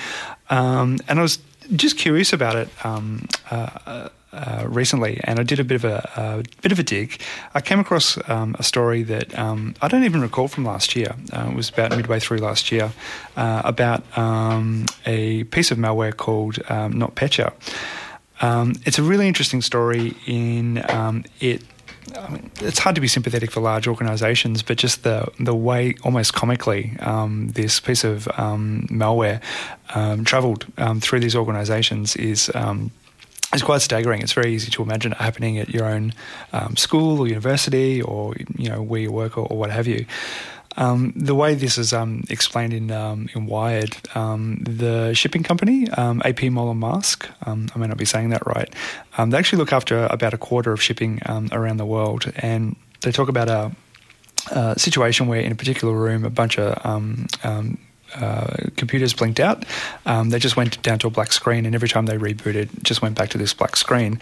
Um, 0.50 1.00
and 1.08 1.20
I 1.20 1.22
was 1.22 1.40
just 1.76 1.98
curious 1.98 2.34
about 2.34 2.56
it 2.56 2.70
um, 2.86 3.28
uh, 3.52 4.10
uh, 4.34 4.66
recently, 4.68 5.20
and 5.24 5.40
I 5.40 5.44
did 5.44 5.60
a 5.60 5.64
bit 5.64 5.76
of 5.76 5.86
a, 5.86 6.10
a 6.16 6.62
bit 6.62 6.72
of 6.72 6.80
a 6.80 6.84
dig. 6.84 7.22
I 7.54 7.62
came 7.62 7.80
across 7.80 8.18
um, 8.30 8.56
a 8.60 8.64
story 8.64 9.04
that 9.04 9.38
um, 9.38 9.74
I 9.82 9.88
don't 9.88 10.04
even 10.04 10.22
recall 10.22 10.48
from 10.48 10.66
last 10.66 10.96
year. 10.96 11.16
Uh, 11.34 11.48
it 11.50 11.56
was 11.56 11.70
about 11.70 11.96
midway 11.96 12.20
through 12.20 12.40
last 12.40 12.72
year 12.72 12.92
uh, 13.36 13.62
about 13.66 14.04
um, 14.18 14.86
a 15.06 15.46
piece 15.46 15.72
of 15.72 15.78
malware 15.78 16.16
called 16.16 16.60
um, 16.70 16.94
NotPetya. 16.94 17.54
It's 18.86 19.00
a 19.00 19.04
really 19.04 19.28
interesting 19.28 19.62
story 19.62 20.14
in 20.26 20.78
it 21.40 21.64
I 22.16 22.30
mean, 22.30 22.52
it's 22.62 22.80
hard 22.80 22.96
to 22.96 23.02
be 23.02 23.08
sympathetic 23.08 23.52
for 23.52 23.62
large 23.62 23.88
organisations, 23.88 24.64
but 24.64 24.78
just 24.78 25.04
the 25.04 25.28
the 25.40 25.56
way, 25.56 25.96
almost 26.04 26.34
comically, 26.34 26.96
um, 27.00 27.50
this 27.50 27.80
piece 27.80 28.04
of 28.04 28.28
um, 28.38 28.88
malware 28.90 29.42
um, 29.96 30.24
travelled 30.24 30.66
um, 30.78 31.00
through 31.00 31.20
these 31.20 31.36
organisations 31.36 32.16
is. 32.16 32.52
Um, 32.54 32.92
is 33.54 33.64
quite 33.64 33.82
staggering. 33.82 34.22
It's 34.22 34.34
very 34.34 34.54
easy 34.54 34.70
to 34.72 34.84
imagine 34.84 35.14
it 35.14 35.20
happening 35.20 35.58
at 35.58 35.70
your 35.70 35.86
own 35.86 36.14
um, 36.52 36.76
school 36.76 37.22
or 37.22 37.28
university, 37.30 38.02
or 38.02 38.36
you 38.58 38.68
know 38.68 38.82
where 38.82 39.00
you 39.00 39.10
work, 39.10 39.38
or, 39.38 39.48
or 39.48 39.58
what 39.58 39.72
have 39.72 39.88
you. 39.88 40.06
Um, 40.78 41.12
the 41.16 41.34
way 41.34 41.56
this 41.56 41.78
is 41.78 41.92
um, 41.92 42.24
explained 42.30 42.74
in 42.74 42.92
um, 42.92 43.30
in 43.34 43.48
Wired, 43.48 43.98
um, 44.16 44.60
the 44.62 45.14
shipping 45.14 45.44
company 45.44 45.88
A.P. 46.24 46.50
Moller 46.50 46.76
Maersk, 46.76 47.28
um, 47.48 47.68
I 47.74 47.80
may 47.80 47.88
not 47.88 47.98
be 47.98 48.06
saying 48.06 48.30
that 48.30 48.46
right, 48.46 48.72
um, 49.18 49.32
they 49.32 49.38
actually 49.38 49.58
look 49.58 49.74
after 49.74 50.06
about 50.06 50.34
a 50.34 50.38
quarter 50.38 50.72
of 50.72 50.82
shipping 50.82 51.20
around 51.52 51.78
the 51.78 51.86
world, 51.86 52.32
and 52.38 52.76
they 53.02 53.12
talk 53.12 53.28
about 53.28 53.50
a, 53.50 53.72
a, 54.52 54.78
situation 54.78 55.28
where 55.28 55.42
in 55.42 55.52
a 55.52 55.56
particular 55.56 55.94
room 55.96 56.24
a 56.24 56.30
bunch 56.30 56.60
of 56.60 56.78
uh, 58.16 58.56
computers 58.76 59.14
blinked 59.14 59.40
out. 59.40 59.66
Um, 60.06 60.30
they 60.30 60.40
just 60.40 60.56
went 60.56 60.82
down 60.82 61.00
to 61.00 61.08
a 61.08 61.10
black 61.10 61.32
screen, 61.32 61.66
and 61.66 61.76
every 61.76 61.90
time 61.90 62.06
they 62.06 62.18
rebooted, 62.18 62.84
just 62.84 63.02
went 63.02 63.16
back 63.16 63.30
to 63.30 63.38
this 63.38 63.54
black 63.54 63.76
screen. 63.76 64.20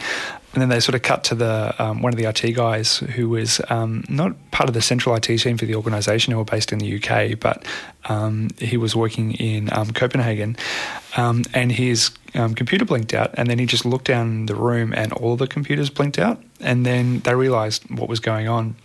And 0.54 0.62
then 0.62 0.70
they 0.70 0.80
sort 0.80 0.96
of 0.96 1.02
cut 1.02 1.24
to 1.26 1.36
the 1.36 1.76
um, 1.80 2.02
one 2.02 2.14
of 2.14 2.18
the 2.18 2.26
IT 2.26 2.54
guys 2.54 2.98
who 2.98 3.30
was 3.30 3.62
um, 3.70 4.06
not 4.08 4.34
part 4.52 4.70
of 4.70 4.74
the 4.74 4.82
central 4.82 5.14
IT 5.16 5.24
team 5.24 5.58
for 5.58 5.66
the 5.66 5.76
organisation, 5.76 6.32
who 6.32 6.38
were 6.38 6.46
based 6.46 6.72
in 6.72 6.80
the 6.80 6.96
UK, 6.96 7.40
but 7.40 7.66
um, 8.06 8.50
he 8.58 8.78
was 8.78 8.96
working 8.96 9.34
in 9.34 9.72
um, 9.74 9.92
Copenhagen, 9.92 10.56
um, 11.18 11.44
and 11.54 11.72
his 11.72 12.12
computer 12.34 12.86
blinked 12.86 13.14
out, 13.14 13.32
and 13.36 13.50
then 13.50 13.60
he 13.60 13.66
just 13.66 13.86
looked 13.86 14.06
down 14.06 14.46
the 14.48 14.56
room, 14.56 14.94
and 14.94 15.14
all 15.14 15.34
of 15.34 15.40
the 15.40 15.48
computers 15.48 15.90
blinked 15.90 16.20
out, 16.20 16.42
and 16.60 16.86
then 16.86 17.20
they 17.20 17.36
realised 17.36 17.84
what 17.90 18.10
was 18.10 18.20
going 18.20 18.48
on 18.48 18.76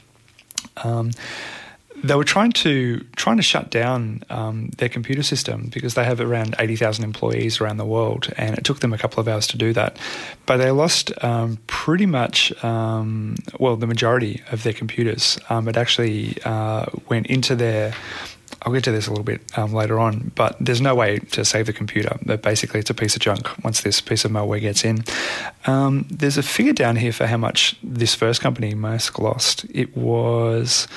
they 2.02 2.14
were 2.14 2.24
trying 2.24 2.52
to 2.52 3.04
trying 3.16 3.36
to 3.36 3.42
shut 3.42 3.70
down 3.70 4.22
um, 4.30 4.68
their 4.78 4.88
computer 4.88 5.22
system 5.22 5.70
because 5.72 5.94
they 5.94 6.04
have 6.04 6.20
around 6.20 6.54
eighty 6.58 6.76
thousand 6.76 7.04
employees 7.04 7.60
around 7.60 7.76
the 7.76 7.84
world, 7.84 8.32
and 8.36 8.56
it 8.56 8.64
took 8.64 8.80
them 8.80 8.92
a 8.92 8.98
couple 8.98 9.20
of 9.20 9.28
hours 9.28 9.46
to 9.48 9.58
do 9.58 9.72
that. 9.72 9.98
But 10.46 10.58
they 10.58 10.70
lost 10.70 11.12
um, 11.22 11.58
pretty 11.66 12.06
much 12.06 12.52
um, 12.64 13.36
well 13.58 13.76
the 13.76 13.86
majority 13.86 14.42
of 14.50 14.62
their 14.62 14.72
computers. 14.72 15.38
Um, 15.48 15.68
it 15.68 15.76
actually 15.76 16.38
uh, 16.44 16.86
went 17.08 17.26
into 17.26 17.54
their 17.54 17.94
I'll 18.62 18.72
get 18.72 18.84
to 18.84 18.92
this 18.92 19.06
a 19.06 19.10
little 19.10 19.24
bit 19.24 19.40
um, 19.56 19.72
later 19.72 19.98
on, 19.98 20.32
but 20.34 20.56
there's 20.60 20.80
no 20.82 20.94
way 20.94 21.18
to 21.18 21.44
save 21.44 21.66
the 21.66 21.72
computer. 21.72 22.18
But 22.24 22.42
basically, 22.42 22.80
it's 22.80 22.90
a 22.90 22.94
piece 22.94 23.16
of 23.16 23.22
junk 23.22 23.48
once 23.64 23.80
this 23.80 24.00
piece 24.00 24.24
of 24.24 24.32
malware 24.32 24.60
gets 24.60 24.84
in. 24.84 25.04
Um, 25.66 26.06
there's 26.10 26.36
a 26.36 26.42
figure 26.42 26.74
down 26.74 26.96
here 26.96 27.12
for 27.12 27.26
how 27.26 27.38
much 27.38 27.76
this 27.82 28.14
first 28.14 28.40
company, 28.40 28.74
Maersk, 28.74 29.18
lost. 29.18 29.64
It 29.70 29.96
was 29.96 30.88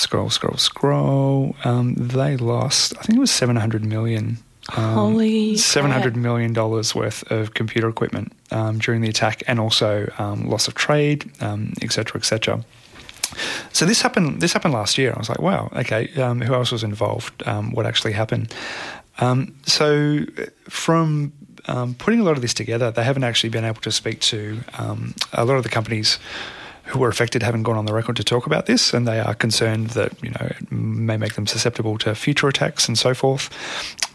scroll, 0.00 0.30
scroll, 0.30 0.56
scroll. 0.56 1.54
Um, 1.64 1.94
they 1.94 2.36
lost, 2.36 2.94
I 2.98 3.02
think 3.02 3.16
it 3.16 3.20
was 3.20 3.30
700 3.30 3.84
million. 3.84 4.38
Um, 4.76 4.94
Holy 4.94 5.56
seven 5.56 5.90
hundred 5.90 6.16
million 6.16 6.52
dollars 6.52 6.94
worth 6.94 7.28
of 7.30 7.54
computer 7.54 7.88
equipment 7.88 8.32
um, 8.52 8.78
during 8.78 9.00
the 9.00 9.08
attack, 9.08 9.42
and 9.48 9.58
also 9.58 10.08
um, 10.18 10.48
loss 10.48 10.68
of 10.68 10.74
trade, 10.74 11.24
etc., 11.82 12.12
um, 12.14 12.20
etc. 12.20 12.54
Et 12.54 12.64
so 13.72 13.86
this 13.86 14.02
happened. 14.02 14.40
This 14.40 14.52
happened 14.52 14.74
last 14.74 14.98
year. 14.98 15.12
I 15.16 15.18
was 15.18 15.28
like, 15.28 15.40
wow, 15.40 15.70
okay. 15.74 16.12
Um, 16.22 16.40
who 16.40 16.54
else 16.54 16.70
was 16.70 16.84
involved? 16.84 17.42
Um, 17.46 17.72
what 17.72 17.86
actually 17.86 18.12
happened? 18.12 18.54
so 19.66 20.24
from 20.68 21.32
putting 21.98 22.20
a 22.20 22.22
lot 22.22 22.36
of 22.36 22.42
this 22.42 22.54
together, 22.54 22.90
they 22.90 23.02
haven't 23.04 23.24
actually 23.24 23.50
been 23.50 23.64
able 23.64 23.80
to 23.80 23.90
speak 23.90 24.20
to 24.20 24.60
a 25.32 25.44
lot 25.44 25.56
of 25.56 25.62
the 25.62 25.68
companies 25.68 26.18
who 26.90 26.98
were 26.98 27.08
affected 27.08 27.42
haven't 27.42 27.62
gone 27.62 27.76
on 27.76 27.86
the 27.86 27.94
record 27.94 28.16
to 28.16 28.24
talk 28.24 28.46
about 28.46 28.66
this, 28.66 28.92
and 28.92 29.06
they 29.06 29.20
are 29.20 29.34
concerned 29.34 29.88
that 29.90 30.12
you 30.22 30.30
know 30.30 30.46
it 30.46 30.72
may 30.72 31.16
make 31.16 31.34
them 31.34 31.46
susceptible 31.46 31.98
to 31.98 32.14
future 32.14 32.48
attacks 32.48 32.88
and 32.88 32.98
so 32.98 33.14
forth. 33.14 33.48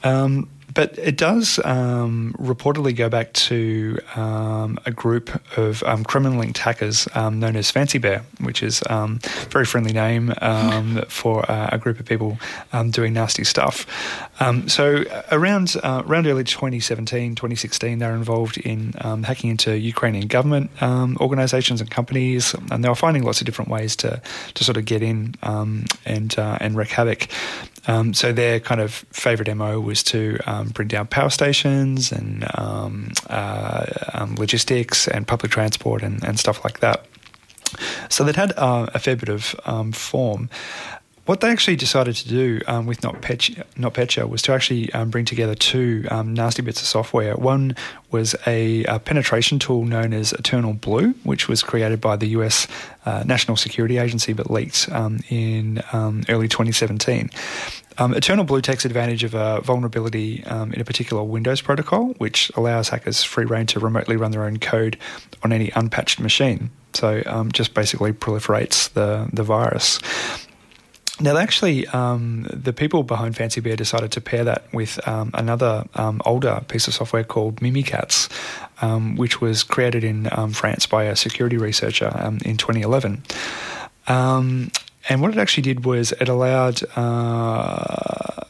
Um, 0.03 0.49
but 0.75 0.97
it 0.99 1.17
does 1.17 1.59
um, 1.65 2.35
reportedly 2.37 2.95
go 2.95 3.09
back 3.09 3.33
to 3.33 3.97
um, 4.15 4.77
a 4.85 4.91
group 4.91 5.41
of 5.57 5.81
um, 5.83 6.03
criminal 6.03 6.37
linked 6.37 6.59
hackers 6.59 7.07
um, 7.15 7.39
known 7.39 7.55
as 7.55 7.71
Fancy 7.71 7.97
Bear, 7.97 8.23
which 8.41 8.61
is 8.61 8.83
um, 8.89 9.19
a 9.23 9.29
very 9.49 9.65
friendly 9.65 9.93
name 9.93 10.33
um, 10.41 11.01
for 11.07 11.49
uh, 11.49 11.69
a 11.71 11.77
group 11.77 11.99
of 11.99 12.05
people 12.05 12.37
doing 12.91 13.13
nasty 13.13 13.43
stuff. 13.43 13.87
so 14.67 15.05
around 15.31 15.75
uh, 15.81 16.03
around 16.05 16.27
early 16.27 16.43
2017, 16.43 17.35
2016, 17.35 17.99
they 17.99 18.05
were 18.05 18.13
involved 18.13 18.57
in 18.57 18.91
hacking 19.23 19.49
into 19.49 19.77
Ukrainian 19.77 20.27
government 20.27 20.69
organizations 20.81 21.79
and 21.79 21.89
companies, 21.89 22.53
and 22.69 22.83
they 22.83 22.89
were 22.89 22.95
finding 22.95 23.23
lots 23.23 23.39
of 23.39 23.45
different 23.45 23.71
ways 23.71 23.95
to, 23.95 24.21
to 24.53 24.63
sort 24.63 24.77
of 24.77 24.83
get 24.85 25.01
in 25.01 25.35
and, 25.41 26.37
uh, 26.37 26.57
and 26.59 26.75
wreak 26.75 26.89
havoc. 26.89 27.27
Um, 27.87 28.13
so 28.13 28.31
their 28.31 28.59
kind 28.59 28.81
of 28.81 28.93
favourite 29.11 29.53
MO 29.55 29.79
was 29.79 30.03
to 30.03 30.37
um, 30.45 30.69
bring 30.69 30.87
down 30.87 31.07
power 31.07 31.29
stations 31.29 32.11
and 32.11 32.45
um, 32.57 33.11
uh, 33.29 33.85
um, 34.13 34.35
logistics 34.35 35.07
and 35.07 35.27
public 35.27 35.51
transport 35.51 36.01
and, 36.01 36.23
and, 36.23 36.39
stuff 36.39 36.63
like 36.63 36.79
that. 36.79 37.05
So 38.09 38.23
they'd 38.23 38.35
had 38.35 38.53
uh, 38.57 38.87
a 38.93 38.99
fair 38.99 39.15
bit 39.15 39.29
of 39.29 39.55
um, 39.65 39.91
form. 39.91 40.49
What 41.25 41.41
they 41.41 41.49
actually 41.49 41.75
decided 41.75 42.15
to 42.17 42.27
do 42.27 42.61
um, 42.67 42.85
with 42.85 43.01
NotPetya, 43.01 44.29
was 44.29 44.41
to 44.43 44.53
actually 44.53 44.93
um, 44.93 45.09
bring 45.09 45.25
together 45.25 45.55
two 45.55 46.05
um, 46.11 46.35
nasty 46.35 46.61
bits 46.61 46.81
of 46.81 46.87
software. 46.87 47.35
One 47.35 47.75
was 48.11 48.35
a, 48.45 48.83
a, 48.83 48.99
penetration 48.99 49.57
tool 49.57 49.85
known 49.85 50.13
as 50.13 50.33
Eternal 50.33 50.73
Blue, 50.73 51.15
which 51.23 51.47
was 51.47 51.63
created 51.63 51.99
by 51.99 52.15
the 52.15 52.27
US 52.27 52.67
uh, 53.07 53.23
National 53.25 53.57
Security 53.57 53.97
Agency 53.97 54.33
but 54.33 54.51
leaked 54.51 54.87
um, 54.91 55.19
in 55.29 55.81
um, 55.93 56.23
early 56.29 56.47
2017. 56.47 57.31
Um, 57.97 58.13
Eternal 58.13 58.43
Blue 58.43 58.61
takes 58.61 58.85
advantage 58.85 59.23
of 59.23 59.33
a 59.33 59.61
vulnerability 59.61 60.43
um, 60.45 60.73
in 60.73 60.81
a 60.81 60.85
particular 60.85 61.23
Windows 61.23 61.61
protocol, 61.61 62.09
which 62.17 62.51
allows 62.55 62.89
hackers 62.89 63.23
free 63.23 63.45
reign 63.45 63.65
to 63.67 63.79
remotely 63.79 64.15
run 64.15 64.31
their 64.31 64.43
own 64.43 64.59
code 64.59 64.97
on 65.43 65.51
any 65.51 65.71
unpatched 65.75 66.19
machine. 66.19 66.69
So 66.93 67.23
um, 67.25 67.51
just 67.51 67.73
basically 67.73 68.13
proliferates 68.13 68.91
the 68.93 69.27
the 69.33 69.43
virus. 69.43 69.99
Now, 71.19 71.37
actually, 71.37 71.87
um, 71.87 72.45
the 72.51 72.73
people 72.73 73.03
behind 73.03 73.37
Fancy 73.37 73.61
Bear 73.61 73.77
decided 73.77 74.11
to 74.11 74.21
pair 74.21 74.43
that 74.43 74.65
with 74.73 74.99
um, 75.07 75.31
another 75.33 75.85
um, 75.95 76.21
older 76.25 76.61
piece 76.67 76.89
of 76.89 76.93
software 76.93 77.23
called 77.23 77.61
Mimikatz, 77.61 78.29
um, 78.81 79.15
which 79.15 79.39
was 79.39 79.63
created 79.63 80.03
in 80.03 80.27
um, 80.33 80.51
France 80.51 80.85
by 80.85 81.05
a 81.05 81.15
security 81.15 81.57
researcher 81.57 82.11
um, 82.15 82.39
in 82.43 82.57
2011. 82.57 83.23
Um, 84.07 84.71
and 85.07 85.21
what 85.21 85.31
it 85.31 85.37
actually 85.37 85.63
did 85.63 85.85
was 85.85 86.11
it 86.13 86.27
allowed 86.27 86.81
uh, 86.97 88.43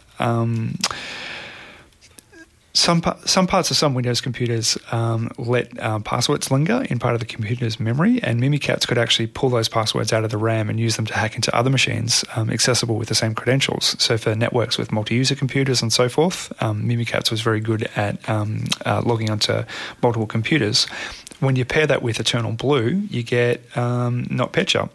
some 2.75 3.01
some 3.25 3.47
parts 3.47 3.71
of 3.71 3.77
some 3.77 3.93
Windows 3.93 4.21
computers 4.21 4.77
um, 4.91 5.31
let 5.37 5.79
uh, 5.79 5.99
passwords 5.99 6.51
linger 6.51 6.85
in 6.89 6.99
part 6.99 7.13
of 7.13 7.21
the 7.21 7.25
computer's 7.25 7.79
memory, 7.79 8.21
and 8.21 8.41
Mimikatz 8.41 8.85
could 8.85 8.97
actually 8.97 9.27
pull 9.27 9.49
those 9.49 9.69
passwords 9.69 10.11
out 10.11 10.23
of 10.25 10.29
the 10.29 10.37
RAM 10.37 10.69
and 10.69 10.79
use 10.79 10.97
them 10.97 11.05
to 11.05 11.13
hack 11.13 11.35
into 11.35 11.55
other 11.55 11.69
machines 11.69 12.25
um, 12.35 12.49
accessible 12.49 12.95
with 12.97 13.07
the 13.07 13.15
same 13.15 13.33
credentials. 13.33 13.95
So 13.97 14.17
for 14.17 14.35
networks 14.35 14.77
with 14.77 14.91
multi-user 14.91 15.35
computers 15.35 15.81
and 15.81 15.91
so 15.91 16.09
forth, 16.09 16.51
um, 16.61 16.83
Mimikatz 16.83 17.31
was 17.31 17.41
very 17.41 17.61
good 17.61 17.89
at 17.95 18.27
um, 18.29 18.65
uh, 18.85 19.01
logging 19.05 19.29
onto 19.29 19.63
multiple 20.03 20.27
computers. 20.27 20.85
When 21.39 21.55
you 21.55 21.65
pair 21.65 21.87
that 21.87 22.01
with 22.01 22.19
Eternal 22.19 22.53
Blue, 22.53 22.89
you 23.09 23.23
get 23.23 23.61
um, 23.77 24.25
NotPetya. 24.25 24.89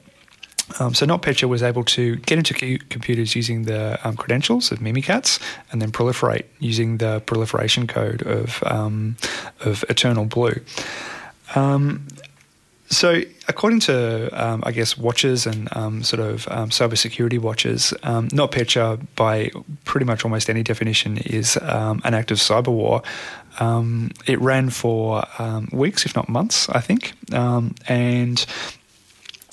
Um, 0.78 0.94
so 0.94 1.06
NotPetya 1.06 1.48
was 1.48 1.62
able 1.62 1.84
to 1.84 2.16
get 2.16 2.38
into 2.38 2.78
computers 2.88 3.34
using 3.34 3.64
the 3.64 3.98
um, 4.06 4.16
credentials 4.16 4.70
of 4.70 4.78
Mimikatz 4.78 5.40
and 5.72 5.82
then 5.82 5.90
proliferate 5.90 6.44
using 6.58 6.98
the 6.98 7.20
proliferation 7.26 7.86
code 7.86 8.22
of 8.22 8.62
um, 8.66 9.16
of 9.60 9.84
Eternal 9.88 10.26
Blue. 10.26 10.60
Um, 11.54 12.06
so, 12.88 13.22
according 13.46 13.80
to 13.80 14.28
um, 14.32 14.64
I 14.66 14.72
guess 14.72 14.98
watchers 14.98 15.46
and 15.46 15.68
um, 15.76 16.02
sort 16.02 16.20
of 16.20 16.46
cybersecurity 16.46 17.38
watchers, 17.38 17.94
um, 18.02 18.28
NotPetya, 18.30 19.06
by 19.14 19.52
pretty 19.84 20.06
much 20.06 20.24
almost 20.24 20.50
any 20.50 20.64
definition, 20.64 21.18
is 21.18 21.56
an 21.56 22.14
act 22.14 22.32
of 22.32 22.38
cyber 22.38 22.72
war. 22.72 23.02
It 24.26 24.40
ran 24.40 24.70
for 24.70 25.22
weeks, 25.70 26.04
if 26.04 26.16
not 26.16 26.28
months, 26.28 26.68
I 26.70 26.80
think, 26.80 27.12
and 27.32 28.44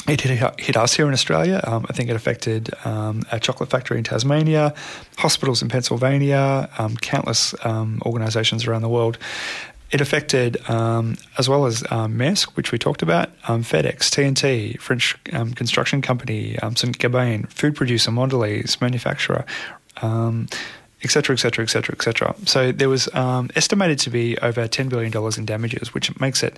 it 0.08 0.22
hit, 0.22 0.60
hit 0.60 0.78
us 0.78 0.94
here 0.96 1.08
in 1.08 1.14
Australia. 1.14 1.62
Um, 1.66 1.86
I 1.90 1.94
think 1.94 2.10
it 2.10 2.16
affected 2.16 2.70
um, 2.86 3.24
a 3.32 3.40
chocolate 3.40 3.70
factory 3.70 3.98
in 3.98 4.04
Tasmania, 4.04 4.74
hospitals 5.18 5.62
in 5.62 5.70
Pennsylvania, 5.70 6.70
um, 6.78 6.96
countless 6.98 7.54
um, 7.66 8.02
organisations 8.06 8.66
around 8.66 8.82
the 8.82 8.90
world. 8.90 9.18
It 9.92 10.02
affected, 10.02 10.58
um, 10.70 11.16
as 11.38 11.48
well 11.48 11.66
as 11.66 11.82
Maersk, 11.84 12.58
which 12.58 12.74
we 12.74 12.78
talked 12.78 13.02
about, 13.02 13.30
FedEx, 13.44 14.10
TNT, 14.12 14.78
French 14.82 15.16
construction 15.56 16.02
company, 16.02 16.58
St. 16.76 16.98
Gobain, 17.00 17.50
food 17.50 17.74
producer, 17.74 18.12
Mondelez, 18.12 18.82
manufacturer, 18.82 19.46
um, 20.02 20.48
et 21.02 21.06
etc., 21.06 21.34
etc., 21.34 21.38
cetera, 21.38 21.64
et 21.64 21.70
cetera, 21.70 21.96
et 21.96 22.02
cetera. 22.02 22.36
So 22.46 22.72
there 22.72 22.90
was 22.90 23.14
um, 23.14 23.50
estimated 23.56 24.00
to 24.00 24.10
be 24.10 24.38
over 24.40 24.68
$10 24.68 24.90
billion 24.90 25.14
in 25.38 25.46
damages, 25.46 25.94
which 25.94 26.20
makes 26.20 26.42
it 26.42 26.56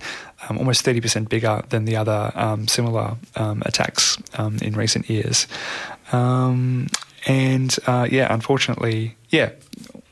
um, 0.48 0.56
almost 0.56 0.84
30% 0.84 1.28
bigger 1.28 1.62
than 1.68 1.84
the 1.84 1.96
other 1.96 2.32
um, 2.34 2.66
similar 2.66 3.16
um, 3.36 3.62
attacks 3.66 4.16
um, 4.34 4.56
in 4.62 4.74
recent 4.74 5.10
years. 5.10 5.46
Um, 6.12 6.88
and 7.26 7.76
uh, 7.86 8.08
yeah, 8.10 8.32
unfortunately, 8.32 9.16
yeah. 9.28 9.50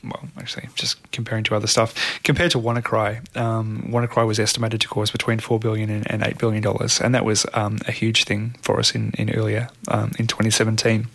Well, 0.03 0.29
actually, 0.37 0.69
just 0.75 1.11
comparing 1.11 1.43
to 1.45 1.55
other 1.55 1.67
stuff, 1.67 2.21
compared 2.23 2.51
to 2.51 2.59
WannaCry, 2.59 3.35
um, 3.35 3.89
WannaCry 3.89 4.25
was 4.25 4.39
estimated 4.39 4.79
to 4.81 4.87
cause 4.87 5.11
between 5.11 5.39
four 5.39 5.59
billion 5.59 5.89
and, 5.89 6.09
and 6.09 6.23
eight 6.23 6.37
billion 6.37 6.63
dollars, 6.63 7.01
and 7.01 7.13
that 7.15 7.25
was 7.25 7.45
um, 7.53 7.79
a 7.85 7.91
huge 7.91 8.23
thing 8.23 8.55
for 8.61 8.79
us 8.79 8.95
in 8.95 9.11
in 9.17 9.29
earlier 9.31 9.69
um, 9.89 10.11
in 10.17 10.27
2017. 10.27 11.07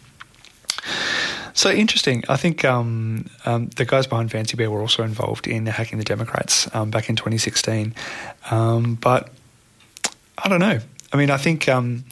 So 1.55 1.71
interesting. 1.71 2.25
I 2.29 2.37
think 2.37 2.65
um, 2.65 3.31
um, 3.47 3.69
the 3.77 3.85
guys 3.85 4.09
behind 4.09 4.33
Fancy 4.33 4.57
Bear 4.57 4.73
were 4.73 4.81
also 4.81 5.05
involved 5.05 5.47
in 5.47 5.67
hacking 5.67 5.99
the 5.99 6.05
Democrats 6.05 6.73
um, 6.75 6.91
back 6.91 7.09
in 7.09 7.15
2016. 7.15 7.95
Um, 8.51 8.97
but 8.97 9.31
I 10.37 10.49
don't 10.49 10.59
know. 10.59 10.81
I 11.13 11.17
mean, 11.17 11.31
I 11.31 11.37
think 11.37 11.69
um, 11.69 12.05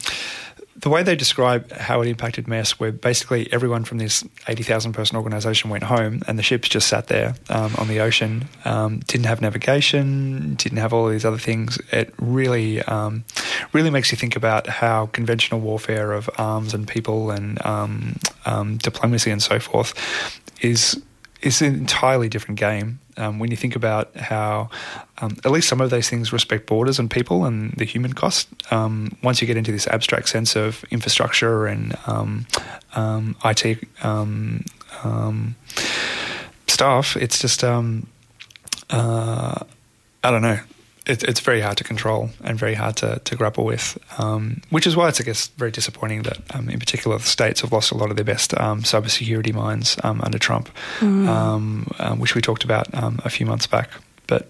the 0.83 0.89
way 0.89 1.01
they 1.01 1.15
describe 1.15 1.71
how 1.71 2.01
it 2.01 2.09
impacted 2.09 2.45
Maersk, 2.45 2.73
where 2.73 2.91
basically 2.91 3.51
everyone 3.53 3.85
from 3.85 3.99
this 3.99 4.21
80,000 4.49 4.91
person 4.91 5.15
organisation 5.15 5.69
went 5.69 5.83
home 5.83 6.21
and 6.27 6.37
the 6.37 6.43
ships 6.43 6.67
just 6.67 6.89
sat 6.89 7.07
there 7.07 7.35
um, 7.49 7.73
on 7.77 7.87
the 7.87 8.01
ocean, 8.01 8.49
um, 8.65 8.99
didn't 9.07 9.27
have 9.27 9.39
navigation, 9.39 10.55
didn't 10.55 10.79
have 10.79 10.91
all 10.91 11.07
these 11.07 11.23
other 11.23 11.37
things. 11.37 11.79
It 11.93 12.13
really, 12.17 12.81
um, 12.81 13.23
really 13.71 13.91
makes 13.91 14.11
you 14.11 14.17
think 14.17 14.35
about 14.35 14.67
how 14.67 15.05
conventional 15.05 15.61
warfare 15.61 16.11
of 16.11 16.29
arms 16.37 16.73
and 16.73 16.85
people 16.85 17.31
and 17.31 17.65
um, 17.65 18.17
um, 18.45 18.75
diplomacy 18.75 19.31
and 19.31 19.41
so 19.41 19.59
forth 19.59 19.93
is 20.61 21.01
is 21.43 21.61
an 21.61 21.75
entirely 21.75 22.29
different 22.29 22.59
game 22.59 22.99
um, 23.17 23.37
when 23.37 23.51
you 23.51 23.57
think 23.57 23.75
about 23.75 24.15
how 24.15 24.69
um, 25.19 25.37
at 25.43 25.51
least 25.51 25.67
some 25.67 25.81
of 25.81 25.89
those 25.89 26.09
things 26.09 26.33
respect 26.33 26.65
borders 26.65 26.99
and 26.99 27.11
people 27.11 27.45
and 27.45 27.73
the 27.73 27.85
human 27.85 28.13
cost. 28.13 28.47
Um, 28.71 29.15
once 29.21 29.41
you 29.41 29.47
get 29.47 29.57
into 29.57 29.71
this 29.71 29.85
abstract 29.87 30.29
sense 30.29 30.55
of 30.55 30.83
infrastructure 30.89 31.67
and 31.67 31.95
um, 32.07 32.47
um, 32.95 33.35
IT 33.43 33.83
um, 34.03 34.65
stuff, 36.67 37.17
it's 37.17 37.39
just 37.39 37.63
uh, 38.89 39.59
I 40.23 40.31
don't 40.31 40.41
know. 40.41 40.59
It, 41.05 41.21
it's 41.23 41.41
very 41.41 41.59
hard 41.59 41.75
to 41.77 41.83
control 41.83 42.29
and 42.43 42.57
very 42.57 42.75
hard 42.75 42.95
to, 42.97 43.19
to 43.25 43.35
grapple 43.35 43.65
with, 43.65 43.97
um, 44.17 44.61
which 44.69 44.87
is 44.87 44.95
why 44.95 45.09
it's, 45.09 45.19
I 45.19 45.23
guess, 45.25 45.47
very 45.57 45.69
disappointing 45.71 46.21
that, 46.23 46.37
um, 46.55 46.69
in 46.69 46.79
particular, 46.79 47.17
the 47.17 47.25
states 47.25 47.59
have 47.61 47.73
lost 47.73 47.91
a 47.91 47.97
lot 47.97 48.09
of 48.09 48.15
their 48.15 48.23
best 48.23 48.57
um, 48.57 48.83
cybersecurity 48.83 49.53
minds 49.53 49.97
um, 50.03 50.21
under 50.21 50.37
Trump, 50.39 50.69
Mm. 50.99 51.27
um, 51.27 51.87
um, 51.99 52.19
which 52.19 52.35
we 52.35 52.41
talked 52.41 52.63
about 52.63 52.87
um, 52.95 53.19
a 53.25 53.29
few 53.29 53.45
months 53.45 53.67
back. 53.67 53.89
But 54.27 54.47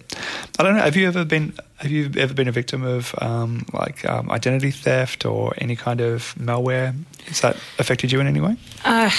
I 0.60 0.64
don't 0.64 0.76
know. 0.76 0.84
Have 0.84 0.96
you 0.96 1.08
ever 1.08 1.26
been? 1.26 1.54
Have 1.78 1.90
you 1.90 2.12
ever 2.18 2.36
been 2.36 2.48
a 2.48 2.52
victim 2.52 2.84
of 2.84 3.16
um, 3.20 3.66
like 3.74 4.06
um, 4.08 4.30
identity 4.30 4.70
theft 4.70 5.26
or 5.26 5.54
any 5.58 5.76
kind 5.76 6.00
of 6.00 6.36
malware? 6.38 6.94
Has 7.26 7.42
that 7.42 7.56
affected 7.80 8.12
you 8.12 8.20
in 8.20 8.28
any 8.28 8.40
way? 8.40 8.56
Uh, 8.86 9.10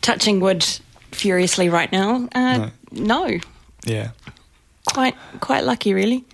touching 0.00 0.40
wood 0.40 0.64
furiously 1.12 1.68
right 1.68 1.92
now. 1.92 2.26
Uh, 2.34 2.70
no. 2.90 3.38
Yeah. 3.84 4.12
Quite 4.92 5.14
quite 5.40 5.64
lucky, 5.64 5.94
really. 5.94 6.24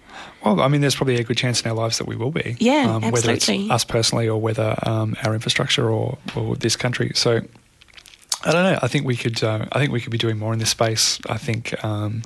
Well, 0.44 0.60
I 0.60 0.68
mean, 0.68 0.80
there's 0.80 0.94
probably 0.94 1.16
a 1.16 1.24
good 1.24 1.36
chance 1.36 1.62
in 1.62 1.70
our 1.70 1.76
lives 1.76 1.98
that 1.98 2.06
we 2.06 2.16
will 2.16 2.30
be. 2.30 2.56
Yeah, 2.60 2.98
Whether 2.98 3.06
absolutely. 3.06 3.62
it's 3.62 3.70
us 3.70 3.84
personally 3.84 4.28
or 4.28 4.40
whether 4.40 4.76
um, 4.82 5.16
our 5.24 5.34
infrastructure 5.34 5.90
or, 5.90 6.18
or 6.36 6.56
this 6.56 6.76
country. 6.76 7.12
So. 7.14 7.40
I 8.44 8.52
don't 8.52 8.62
know. 8.64 8.78
I 8.82 8.88
think 8.88 9.06
we 9.06 9.16
could. 9.16 9.42
Uh, 9.42 9.66
I 9.72 9.78
think 9.78 9.90
we 9.90 10.00
could 10.00 10.12
be 10.12 10.18
doing 10.18 10.38
more 10.38 10.52
in 10.52 10.58
this 10.58 10.70
space. 10.70 11.18
I 11.28 11.38
think, 11.38 11.82
um, 11.82 12.22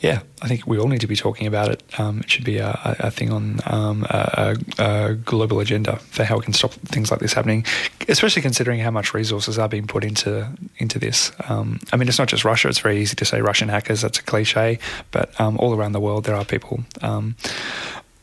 yeah. 0.00 0.22
I 0.42 0.48
think 0.48 0.66
we 0.66 0.76
all 0.78 0.88
need 0.88 1.02
to 1.02 1.06
be 1.06 1.14
talking 1.14 1.46
about 1.46 1.70
it. 1.70 1.84
Um, 1.98 2.18
it 2.20 2.30
should 2.30 2.44
be 2.44 2.58
a, 2.58 2.76
a 2.98 3.10
thing 3.12 3.32
on 3.32 3.60
um, 3.66 4.04
a, 4.10 4.56
a, 4.78 4.84
a 4.84 5.14
global 5.14 5.60
agenda 5.60 5.98
for 5.98 6.24
how 6.24 6.36
we 6.36 6.42
can 6.42 6.52
stop 6.52 6.72
things 6.72 7.12
like 7.12 7.20
this 7.20 7.32
happening. 7.32 7.64
Especially 8.08 8.42
considering 8.42 8.80
how 8.80 8.90
much 8.90 9.14
resources 9.14 9.56
are 9.56 9.68
being 9.68 9.86
put 9.86 10.02
into 10.02 10.48
into 10.78 10.98
this. 10.98 11.30
Um, 11.48 11.78
I 11.92 11.96
mean, 11.96 12.08
it's 12.08 12.18
not 12.18 12.28
just 12.28 12.44
Russia. 12.44 12.68
It's 12.68 12.80
very 12.80 13.00
easy 13.00 13.14
to 13.16 13.24
say 13.24 13.40
Russian 13.40 13.68
hackers. 13.68 14.00
That's 14.00 14.18
a 14.18 14.22
cliche, 14.22 14.80
but 15.12 15.40
um, 15.40 15.56
all 15.58 15.74
around 15.74 15.92
the 15.92 16.00
world 16.00 16.24
there 16.24 16.34
are 16.34 16.44
people. 16.44 16.82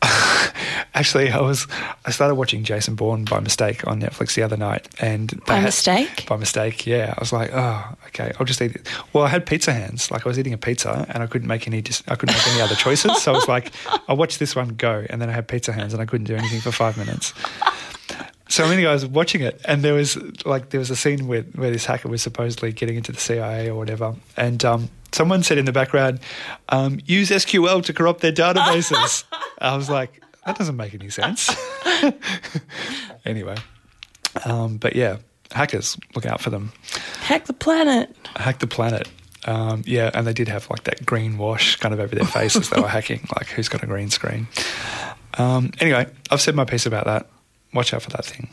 Actually, 0.94 1.30
I 1.32 1.40
was 1.42 1.68
I 2.06 2.12
started 2.12 2.36
watching 2.36 2.64
Jason 2.64 2.96
Bourne 2.96 3.24
by 3.26 3.40
mistake 3.40 3.86
on 3.88 4.02
Netflix 4.02 4.34
the 4.36 4.44
other 4.44 4.58
night, 4.58 4.88
and 5.00 5.44
By 5.46 5.56
had- 5.56 5.66
mistake? 5.66 6.26
By 6.28 6.36
mistake, 6.38 6.86
yeah. 6.88 7.14
I 7.16 7.20
was 7.20 7.32
like, 7.32 7.52
oh, 7.54 7.96
okay, 8.08 8.32
I'll 8.40 8.46
just 8.46 8.62
eat 8.62 8.76
it. 8.76 8.88
Well, 9.14 9.24
I 9.24 9.28
had 9.30 9.46
pizza 9.46 9.72
hands, 9.72 10.10
like 10.12 10.26
I 10.26 10.30
was 10.30 10.40
eating 10.40 10.54
a 10.54 10.58
pizza, 10.58 11.06
and 11.10 11.22
I 11.24 11.28
couldn't 11.28 11.48
make 11.48 11.68
any. 11.68 11.82
Dis- 11.82 12.04
I 12.08 12.16
couldn't 12.16 12.36
make 12.36 12.48
any 12.48 12.62
other 12.62 12.76
choices, 12.76 13.22
so 13.22 13.32
I 13.32 13.36
was 13.36 13.48
like, 13.48 13.72
I'll 14.10 14.18
watch 14.18 14.38
this 14.40 14.56
one 14.56 14.70
go, 14.70 15.06
and 15.10 15.22
then 15.22 15.30
I 15.30 15.34
had 15.34 15.48
pizza 15.48 15.72
hands, 15.74 15.94
and 15.94 16.02
I 16.02 16.06
couldn't 16.06 16.26
do 16.28 16.36
anything 16.36 16.60
for 16.62 16.72
five 16.72 16.98
minutes. 16.98 17.34
So 18.50 18.66
anyway, 18.66 18.90
I 18.90 18.94
was 18.94 19.06
watching 19.06 19.42
it, 19.42 19.62
and 19.66 19.84
there 19.84 19.94
was 19.94 20.18
like 20.46 20.70
there 20.72 20.80
was 20.80 20.90
a 20.90 20.96
scene 20.96 21.28
where 21.28 21.44
where 21.54 21.70
this 21.72 21.86
hacker 21.86 22.10
was 22.10 22.22
supposedly 22.24 22.72
getting 22.72 22.96
into 22.96 23.12
the 23.12 23.20
CIA 23.20 23.70
or 23.70 23.76
whatever, 23.76 24.16
and 24.36 24.66
um, 24.66 24.90
someone 25.12 25.44
said 25.44 25.60
in 25.60 25.66
the 25.66 25.72
background, 25.72 26.20
um, 26.70 27.00
"Use 27.06 27.30
SQL 27.30 27.84
to 27.86 27.94
corrupt 27.94 28.22
their 28.22 28.32
databases." 28.34 29.24
I 29.60 29.76
was 29.76 29.90
like, 29.90 30.24
that 30.46 30.58
doesn't 30.58 30.76
make 30.78 30.94
any 30.94 31.10
sense. 31.10 31.56
anyway, 33.26 33.56
um, 34.46 34.78
but 34.78 34.96
yeah, 34.96 35.18
hackers, 35.52 35.98
look 36.16 36.26
out 36.26 36.42
for 36.42 36.50
them. 36.50 36.72
Hack 37.20 37.46
the 37.46 37.54
planet. 37.54 38.16
Hack 38.36 38.60
the 38.60 38.68
planet. 38.68 39.10
Um, 39.46 39.84
yeah, 39.86 40.12
and 40.14 40.28
they 40.28 40.34
did 40.34 40.48
have 40.48 40.70
like 40.70 40.84
that 40.84 41.06
green 41.06 41.38
wash 41.38 41.78
kind 41.78 41.94
of 41.94 42.00
over 42.00 42.14
their 42.14 42.26
faces. 42.26 42.70
they 42.70 42.82
were 42.82 42.88
hacking, 42.88 43.28
like 43.36 43.48
who's 43.48 43.70
got 43.70 43.84
a 43.84 43.88
green 43.88 44.10
screen. 44.10 44.48
Um, 45.38 45.72
anyway, 45.80 46.08
I've 46.32 46.42
said 46.42 46.56
my 46.56 46.66
piece 46.66 46.86
about 46.86 47.06
that. 47.06 47.28
Watch 47.74 47.94
out 47.94 48.02
for 48.02 48.10
that 48.12 48.26
thing. 48.26 48.50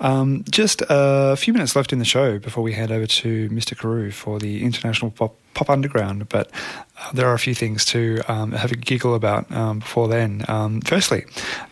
Um, 0.00 0.44
just 0.50 0.82
a 0.88 1.36
few 1.36 1.52
minutes 1.52 1.76
left 1.76 1.92
in 1.92 1.98
the 1.98 2.04
show 2.04 2.38
before 2.38 2.62
we 2.62 2.72
hand 2.72 2.90
over 2.90 3.06
to 3.06 3.50
Mr. 3.50 3.76
Carew 3.78 4.10
for 4.10 4.38
the 4.38 4.64
International 4.64 5.10
Pop 5.10 5.36
pop 5.54 5.68
underground, 5.70 6.28
but 6.28 6.50
uh, 6.98 7.12
there 7.12 7.26
are 7.28 7.34
a 7.34 7.38
few 7.38 7.54
things 7.54 7.84
to 7.86 8.20
um, 8.28 8.52
have 8.52 8.72
a 8.72 8.76
giggle 8.76 9.14
about 9.14 9.50
um, 9.52 9.80
before 9.80 10.08
then. 10.08 10.44
Um, 10.48 10.80
firstly, 10.80 11.24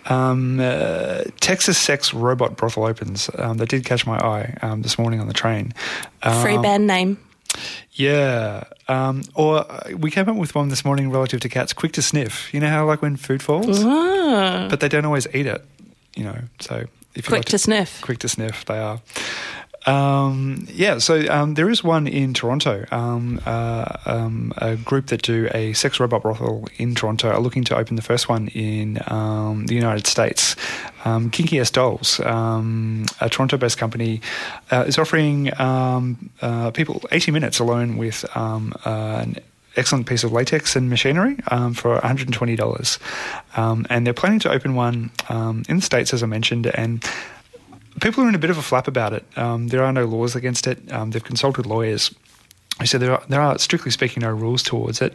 um, 0.06 0.58
uh, 0.60 1.22
Texas 1.40 1.78
Sex 1.78 2.12
Robot 2.14 2.56
Brothel 2.56 2.84
opens. 2.84 3.30
Um, 3.34 3.58
that 3.58 3.68
did 3.68 3.84
catch 3.84 4.06
my 4.06 4.18
eye 4.18 4.56
um, 4.62 4.82
this 4.82 4.98
morning 4.98 5.20
on 5.20 5.26
the 5.28 5.34
train. 5.34 5.72
Free 6.42 6.58
band 6.58 6.86
name. 6.86 7.18
Yeah. 7.92 8.64
Um, 8.88 9.22
or 9.34 9.70
uh, 9.70 9.90
we 9.96 10.10
came 10.10 10.28
up 10.28 10.36
with 10.36 10.54
one 10.54 10.68
this 10.68 10.84
morning 10.84 11.10
relative 11.10 11.40
to 11.40 11.48
cats, 11.48 11.72
quick 11.72 11.92
to 11.92 12.02
sniff. 12.02 12.52
You 12.54 12.60
know 12.60 12.68
how, 12.68 12.86
like, 12.86 13.02
when 13.02 13.16
food 13.16 13.42
falls? 13.42 13.82
Ah, 13.84 14.66
But 14.70 14.80
they 14.80 14.88
don't 14.88 15.04
always 15.04 15.26
eat 15.34 15.46
it, 15.46 15.64
you 16.14 16.24
know. 16.24 16.38
So 16.60 16.76
if 16.76 16.88
you 17.16 17.22
quick 17.22 17.30
like 17.40 17.44
to 17.46 17.58
sniff. 17.58 18.00
quick 18.02 18.18
to 18.20 18.28
sniff. 18.28 18.64
They 18.66 18.78
are. 18.78 19.00
Um, 19.88 20.66
yeah, 20.70 20.98
so 20.98 21.26
um, 21.30 21.54
there 21.54 21.70
is 21.70 21.82
one 21.82 22.06
in 22.06 22.34
Toronto. 22.34 22.84
Um, 22.90 23.40
uh, 23.46 23.96
um, 24.04 24.52
a 24.58 24.76
group 24.76 25.06
that 25.06 25.22
do 25.22 25.48
a 25.54 25.72
sex 25.72 25.98
robot 25.98 26.20
brothel 26.20 26.68
in 26.76 26.94
Toronto 26.94 27.30
are 27.30 27.40
looking 27.40 27.64
to 27.64 27.76
open 27.76 27.96
the 27.96 28.02
first 28.02 28.28
one 28.28 28.48
in 28.48 28.98
um, 29.06 29.64
the 29.64 29.74
United 29.74 30.06
States. 30.06 30.56
Um, 31.06 31.30
Kinky 31.30 31.58
S 31.58 31.70
Dolls, 31.70 32.20
a 32.20 33.28
Toronto-based 33.30 33.78
company, 33.78 34.20
uh, 34.70 34.84
is 34.86 34.98
offering 34.98 35.50
uh, 35.54 36.70
people 36.74 37.02
80 37.10 37.30
minutes 37.30 37.58
alone 37.58 37.96
with 37.96 38.26
uh, 38.34 38.60
an 38.84 39.36
excellent 39.76 40.06
piece 40.06 40.22
of 40.22 40.32
latex 40.32 40.76
and 40.76 40.90
machinery 40.90 41.38
um, 41.50 41.72
for 41.72 41.98
$120. 41.98 42.98
Um, 43.56 43.86
and 43.88 44.06
they're 44.06 44.12
planning 44.12 44.40
to 44.40 44.50
open 44.50 44.74
one 44.74 45.10
um, 45.30 45.62
in 45.66 45.76
the 45.76 45.82
States, 45.82 46.12
as 46.12 46.22
I 46.22 46.26
mentioned, 46.26 46.66
and 46.66 47.02
people 48.08 48.24
are 48.24 48.28
in 48.28 48.34
a 48.34 48.38
bit 48.38 48.48
of 48.48 48.56
a 48.56 48.62
flap 48.62 48.88
about 48.88 49.12
it. 49.12 49.26
Um, 49.36 49.68
there 49.68 49.84
are 49.84 49.92
no 49.92 50.06
laws 50.06 50.34
against 50.34 50.66
it. 50.66 50.90
Um, 50.90 51.10
they've 51.10 51.22
consulted 51.22 51.66
lawyers. 51.66 52.14
They 52.78 52.86
said 52.86 53.02
there 53.02 53.12
are, 53.12 53.22
there 53.28 53.40
are, 53.42 53.58
strictly 53.58 53.90
speaking, 53.90 54.22
no 54.22 54.30
rules 54.30 54.62
towards 54.62 55.02
it. 55.02 55.14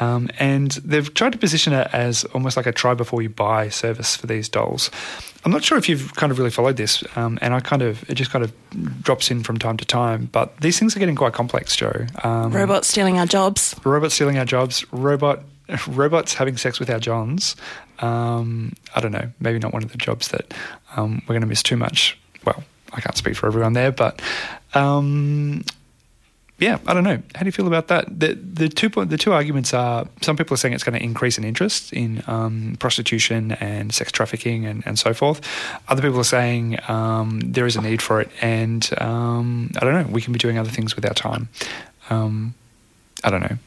Um, 0.00 0.28
and 0.40 0.72
they've 0.72 1.12
tried 1.14 1.32
to 1.32 1.38
position 1.38 1.72
it 1.72 1.88
as 1.92 2.24
almost 2.26 2.56
like 2.56 2.66
a 2.66 2.72
try 2.72 2.94
before 2.94 3.22
you 3.22 3.28
buy 3.28 3.68
service 3.68 4.16
for 4.16 4.26
these 4.26 4.48
dolls. 4.48 4.90
I'm 5.44 5.52
not 5.52 5.62
sure 5.62 5.78
if 5.78 5.88
you've 5.88 6.12
kind 6.16 6.32
of 6.32 6.38
really 6.38 6.50
followed 6.50 6.76
this, 6.76 7.04
um, 7.16 7.38
and 7.40 7.54
I 7.54 7.60
kind 7.60 7.82
of, 7.82 8.08
it 8.10 8.14
just 8.14 8.32
kind 8.32 8.44
of 8.44 8.52
drops 9.02 9.30
in 9.30 9.44
from 9.44 9.58
time 9.58 9.76
to 9.76 9.84
time, 9.84 10.28
but 10.32 10.56
these 10.60 10.76
things 10.78 10.96
are 10.96 10.98
getting 10.98 11.14
quite 11.14 11.34
complex, 11.34 11.76
Joe. 11.76 12.06
Um, 12.24 12.50
Robots 12.50 12.88
stealing 12.88 13.18
our 13.18 13.26
jobs. 13.26 13.76
robots 13.84 14.14
stealing 14.14 14.38
our 14.38 14.46
jobs, 14.46 14.90
robot 14.92 15.44
robots 15.86 16.34
having 16.34 16.56
sex 16.56 16.80
with 16.80 16.90
our 16.90 16.98
johns. 16.98 17.54
Um, 18.00 18.72
I 18.96 19.00
don't 19.00 19.12
know, 19.12 19.30
maybe 19.38 19.58
not 19.58 19.72
one 19.72 19.84
of 19.84 19.92
the 19.92 19.98
jobs 19.98 20.28
that 20.28 20.52
um, 20.96 21.22
we're 21.28 21.34
going 21.34 21.42
to 21.42 21.46
miss 21.46 21.62
too 21.62 21.76
much. 21.76 22.18
Well, 22.44 22.62
I 22.92 23.00
can't 23.00 23.16
speak 23.16 23.36
for 23.36 23.46
everyone 23.46 23.72
there, 23.72 23.92
but 23.92 24.20
um, 24.74 25.64
yeah, 26.58 26.78
I 26.86 26.94
don't 26.94 27.02
know. 27.02 27.20
How 27.34 27.40
do 27.40 27.46
you 27.46 27.52
feel 27.52 27.66
about 27.66 27.88
that? 27.88 28.20
The 28.20 28.34
the 28.34 28.68
two 28.68 28.88
point, 28.88 29.10
the 29.10 29.18
two 29.18 29.32
arguments 29.32 29.74
are 29.74 30.06
some 30.22 30.36
people 30.36 30.54
are 30.54 30.56
saying 30.56 30.72
it's 30.72 30.84
going 30.84 30.98
to 30.98 31.02
increase 31.02 31.36
an 31.36 31.44
interest 31.44 31.92
in 31.92 32.22
um, 32.28 32.76
prostitution 32.78 33.52
and 33.52 33.92
sex 33.92 34.12
trafficking 34.12 34.64
and, 34.64 34.82
and 34.86 34.98
so 34.98 35.12
forth. 35.12 35.40
Other 35.88 36.02
people 36.02 36.20
are 36.20 36.24
saying 36.24 36.78
um, 36.88 37.40
there 37.40 37.66
is 37.66 37.74
a 37.74 37.82
need 37.82 38.00
for 38.00 38.20
it, 38.20 38.30
and 38.40 38.88
um, 38.98 39.72
I 39.76 39.80
don't 39.80 39.94
know. 39.94 40.12
We 40.12 40.22
can 40.22 40.32
be 40.32 40.38
doing 40.38 40.58
other 40.58 40.70
things 40.70 40.94
with 40.94 41.04
our 41.04 41.14
time. 41.14 41.48
Um, 42.08 42.54
I 43.24 43.30
don't 43.30 43.40
know. 43.40 43.58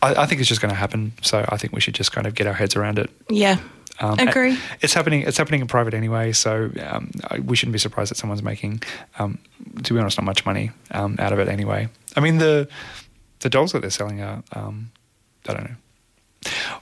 I, 0.00 0.22
I 0.22 0.26
think 0.26 0.40
it's 0.40 0.48
just 0.48 0.62
going 0.62 0.72
to 0.72 0.78
happen. 0.78 1.12
So 1.22 1.44
I 1.48 1.56
think 1.58 1.74
we 1.74 1.80
should 1.80 1.94
just 1.94 2.12
kind 2.12 2.26
of 2.26 2.34
get 2.34 2.46
our 2.46 2.54
heads 2.54 2.76
around 2.76 2.98
it. 2.98 3.10
Yeah. 3.28 3.58
Um, 4.00 4.18
Agree. 4.18 4.58
It's 4.80 4.92
happening. 4.94 5.22
It's 5.22 5.36
happening 5.38 5.60
in 5.60 5.66
private 5.68 5.94
anyway, 5.94 6.32
so 6.32 6.70
um, 6.84 7.10
I- 7.30 7.38
we 7.40 7.54
shouldn't 7.56 7.72
be 7.74 7.78
surprised 7.78 8.10
that 8.10 8.16
someone's 8.16 8.42
making, 8.42 8.82
um, 9.18 9.38
to 9.84 9.94
be 9.94 10.00
honest, 10.00 10.18
not 10.18 10.24
much 10.24 10.44
money 10.44 10.70
um, 10.90 11.16
out 11.18 11.32
of 11.32 11.38
it 11.38 11.48
anyway. 11.48 11.88
I 12.16 12.20
mean 12.20 12.38
the 12.38 12.68
the 13.40 13.48
dolls 13.50 13.72
that 13.72 13.80
they're 13.80 13.90
selling 13.90 14.20
are. 14.20 14.42
Um, 14.52 14.90
I 15.48 15.52
don't 15.54 15.64
know. 15.64 15.76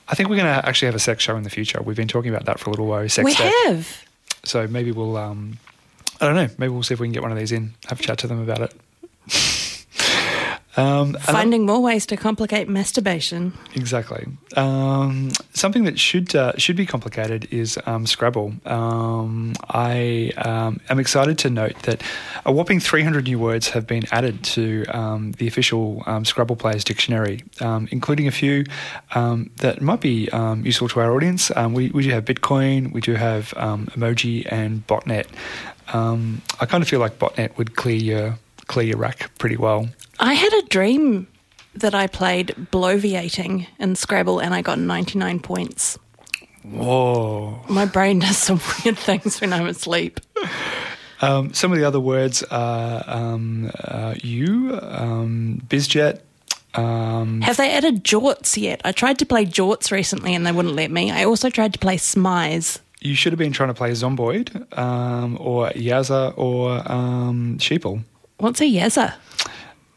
I 0.08 0.14
think 0.14 0.28
we're 0.28 0.36
going 0.36 0.46
to 0.60 0.68
actually 0.68 0.86
have 0.86 0.94
a 0.94 0.98
sex 1.00 1.22
show 1.22 1.36
in 1.36 1.42
the 1.44 1.50
future. 1.50 1.80
We've 1.82 1.96
been 1.96 2.08
talking 2.08 2.30
about 2.30 2.46
that 2.46 2.58
for 2.58 2.68
a 2.68 2.72
little 2.72 2.86
while. 2.86 3.08
Sex 3.08 3.24
we 3.24 3.32
have. 3.34 4.04
So 4.44 4.66
maybe 4.66 4.90
we'll. 4.92 5.16
Um, 5.16 5.58
I 6.20 6.26
don't 6.26 6.34
know. 6.36 6.48
Maybe 6.58 6.68
we'll 6.70 6.82
see 6.82 6.94
if 6.94 7.00
we 7.00 7.06
can 7.08 7.12
get 7.12 7.22
one 7.22 7.32
of 7.32 7.38
these 7.38 7.52
in. 7.52 7.74
Have 7.88 8.00
a 8.00 8.02
chat 8.02 8.18
to 8.18 8.26
them 8.26 8.40
about 8.40 8.60
it. 8.60 8.72
Um, 10.76 11.14
Finding 11.14 11.66
more 11.66 11.82
ways 11.82 12.06
to 12.06 12.16
complicate 12.16 12.66
masturbation. 12.66 13.52
Exactly. 13.74 14.26
Um, 14.56 15.30
something 15.52 15.84
that 15.84 15.98
should 15.98 16.34
uh, 16.34 16.52
should 16.56 16.76
be 16.76 16.86
complicated 16.86 17.46
is 17.50 17.78
um, 17.84 18.06
Scrabble. 18.06 18.54
Um, 18.64 19.54
I 19.68 20.32
um, 20.38 20.80
am 20.88 20.98
excited 20.98 21.36
to 21.38 21.50
note 21.50 21.82
that 21.82 22.02
a 22.46 22.52
whopping 22.52 22.80
300 22.80 23.24
new 23.24 23.38
words 23.38 23.68
have 23.70 23.86
been 23.86 24.04
added 24.10 24.42
to 24.44 24.84
um, 24.86 25.32
the 25.32 25.46
official 25.46 26.02
um, 26.06 26.24
Scrabble 26.24 26.56
Players 26.56 26.84
Dictionary, 26.84 27.44
um, 27.60 27.86
including 27.90 28.26
a 28.26 28.32
few 28.32 28.64
um, 29.14 29.50
that 29.56 29.82
might 29.82 30.00
be 30.00 30.30
um, 30.30 30.64
useful 30.64 30.88
to 30.88 31.00
our 31.00 31.14
audience. 31.14 31.50
Um, 31.54 31.74
we, 31.74 31.90
we 31.90 32.02
do 32.02 32.10
have 32.10 32.24
Bitcoin, 32.24 32.92
we 32.92 33.02
do 33.02 33.14
have 33.14 33.52
um, 33.58 33.86
emoji, 33.88 34.50
and 34.50 34.86
botnet. 34.86 35.26
Um, 35.92 36.40
I 36.60 36.66
kind 36.66 36.82
of 36.82 36.88
feel 36.88 37.00
like 37.00 37.18
botnet 37.18 37.58
would 37.58 37.76
clear 37.76 37.96
your 37.96 38.38
clear 38.66 38.86
your 38.86 38.96
rack 38.96 39.30
pretty 39.38 39.56
well. 39.56 39.88
I 40.22 40.34
had 40.34 40.52
a 40.52 40.62
dream 40.62 41.26
that 41.74 41.96
I 41.96 42.06
played 42.06 42.54
bloviating 42.70 43.66
in 43.80 43.96
Scrabble 43.96 44.38
and 44.38 44.54
I 44.54 44.62
got 44.62 44.78
99 44.78 45.40
points. 45.40 45.98
Whoa. 46.62 47.60
My 47.68 47.86
brain 47.86 48.20
does 48.20 48.36
some 48.36 48.60
weird 48.84 48.96
things 48.98 49.40
when 49.40 49.52
I'm 49.52 49.66
asleep. 49.66 50.20
Um, 51.20 51.52
some 51.52 51.72
of 51.72 51.78
the 51.78 51.84
other 51.84 51.98
words 51.98 52.44
are 52.44 53.02
um, 53.06 53.72
uh, 53.82 54.14
you, 54.22 54.78
um, 54.80 55.60
bizjet. 55.66 56.20
Um, 56.74 57.40
Have 57.40 57.56
they 57.56 57.72
added 57.72 58.04
jorts 58.04 58.56
yet? 58.56 58.80
I 58.84 58.92
tried 58.92 59.18
to 59.18 59.26
play 59.26 59.44
jorts 59.44 59.90
recently 59.90 60.36
and 60.36 60.46
they 60.46 60.52
wouldn't 60.52 60.76
let 60.76 60.92
me. 60.92 61.10
I 61.10 61.24
also 61.24 61.50
tried 61.50 61.72
to 61.72 61.80
play 61.80 61.96
smize. 61.96 62.78
you 63.00 63.16
should 63.16 63.32
have 63.32 63.38
been 63.40 63.52
trying 63.52 63.70
to 63.70 63.74
play 63.74 63.90
Zomboid 63.90 64.78
um, 64.78 65.36
or 65.40 65.70
Yaza 65.70 66.32
or 66.36 66.80
um, 66.90 67.58
Sheeple. 67.58 68.04
What's 68.38 68.60
a 68.60 68.64
yazza? 68.64 69.14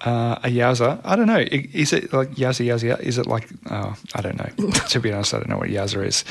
Uh, 0.06 0.38
a 0.44 0.50
Yaza. 0.50 1.02
I 1.04 1.16
don't 1.16 1.26
know. 1.26 1.40
Is 1.40 1.92
it 1.92 2.14
like 2.14 2.30
Yaza 2.36 2.64
Yaza? 2.64 3.00
Is 3.02 3.18
it 3.18 3.26
like, 3.26 3.48
oh, 3.72 3.96
I 4.14 4.22
don't 4.22 4.38
know. 4.38 4.70
to 4.90 5.00
be 5.00 5.12
honest, 5.12 5.34
I 5.34 5.38
don't 5.40 5.50
know 5.50 5.58
what 5.58 5.70
Yaza 5.70 6.06
is. 6.06 6.24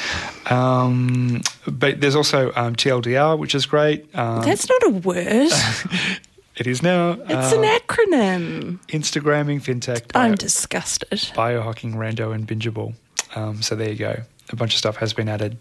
Um, 0.48 1.42
but 1.66 2.00
there's 2.00 2.14
also 2.14 2.52
um, 2.54 2.76
TLDR, 2.76 3.36
which 3.38 3.54
is 3.54 3.66
great. 3.66 4.06
Um, 4.14 4.42
That's 4.42 4.68
not 4.68 4.82
a 4.84 4.90
word. 4.90 5.50
it 6.56 6.66
is 6.68 6.82
now. 6.82 7.12
It's 7.28 7.52
Um, 7.52 7.64
an 7.64 7.80
acronym. 7.80 8.78
Instagramming, 8.88 9.60
fintech, 9.60 10.02
I'm 10.14 10.36
disgusted. 10.36 11.18
biohacking, 11.34 11.94
rando, 11.94 12.32
and 12.32 12.46
bingeable. 12.46 12.94
Um, 13.34 13.60
so 13.62 13.74
there 13.74 13.88
you 13.90 13.96
go. 13.96 14.20
A 14.50 14.56
bunch 14.56 14.74
of 14.74 14.78
stuff 14.78 14.96
has 14.98 15.12
been 15.12 15.28
added. 15.28 15.56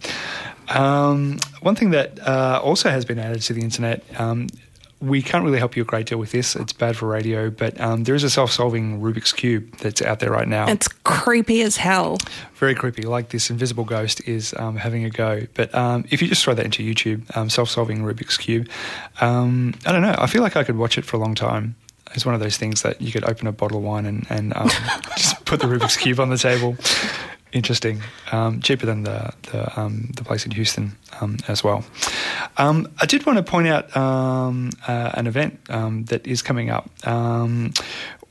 Um, 0.69 1.39
one 1.61 1.73
thing 1.75 1.89
that 1.91 2.19
uh, 2.27 2.59
also 2.63 2.89
has 2.89 3.05
been 3.05 3.17
added 3.17 3.41
to 3.43 3.53
the 3.53 3.61
internet. 3.61 4.03
We 5.03 5.21
can't 5.21 5.43
really 5.43 5.59
help 5.59 5.75
you 5.75 5.81
a 5.81 5.85
great 5.85 6.05
deal 6.05 6.17
with 6.17 6.31
this. 6.31 6.55
It's 6.55 6.73
bad 6.73 6.95
for 6.95 7.07
radio, 7.07 7.49
but 7.49 7.79
um, 7.79 8.05
there 8.05 8.15
is 8.15 8.23
a 8.23 8.29
self-solving 8.29 9.01
Rubik's 9.01 9.33
cube 9.33 9.75
that's 9.77 10.01
out 10.01 10.19
there 10.19 10.31
right 10.31 10.47
now. 10.47 10.67
It's 10.69 10.87
creepy 10.87 11.61
as 11.61 11.77
hell. 11.77 12.17
Very 12.55 12.73
creepy. 12.73 13.03
Like 13.03 13.29
this 13.29 13.49
invisible 13.49 13.83
ghost 13.83 14.25
is 14.27 14.53
um, 14.57 14.77
having 14.77 15.03
a 15.03 15.09
go. 15.09 15.45
But 15.53 15.73
um, 15.75 16.05
if 16.09 16.21
you 16.21 16.27
just 16.27 16.43
throw 16.43 16.53
that 16.53 16.65
into 16.65 16.83
YouTube, 16.83 17.35
um, 17.35 17.49
self-solving 17.49 17.99
Rubik's 17.99 18.37
cube, 18.37 18.69
um, 19.19 19.73
I 19.85 19.91
don't 19.91 20.01
know. 20.01 20.15
I 20.17 20.27
feel 20.27 20.41
like 20.41 20.55
I 20.55 20.63
could 20.63 20.77
watch 20.77 20.97
it 20.97 21.03
for 21.03 21.17
a 21.17 21.19
long 21.19 21.35
time. 21.35 21.75
It's 22.13 22.25
one 22.25 22.35
of 22.35 22.41
those 22.41 22.57
things 22.57 22.83
that 22.83 23.01
you 23.01 23.11
could 23.11 23.23
open 23.25 23.47
a 23.47 23.51
bottle 23.51 23.79
of 23.79 23.83
wine 23.83 24.05
and, 24.05 24.25
and 24.29 24.55
um, 24.55 24.69
just 25.17 25.43
put 25.45 25.59
the 25.59 25.67
Rubik's 25.67 25.97
cube 25.97 26.19
on 26.19 26.29
the 26.29 26.37
table. 26.37 26.77
Interesting. 27.53 28.01
Um, 28.31 28.61
cheaper 28.61 28.87
than 28.87 29.03
the 29.03 29.31
the, 29.51 29.79
um, 29.79 30.09
the 30.15 30.23
place 30.23 30.43
in 30.45 30.51
Houston 30.51 30.97
um, 31.21 31.37
as 31.47 31.63
well. 31.63 31.85
Um, 32.57 32.87
I 32.99 33.05
did 33.05 33.25
want 33.27 33.37
to 33.37 33.43
point 33.43 33.67
out 33.67 33.95
um, 33.95 34.71
uh, 34.87 35.11
an 35.13 35.27
event 35.27 35.59
um, 35.69 36.05
that 36.05 36.25
is 36.25 36.41
coming 36.41 36.71
up. 36.71 36.89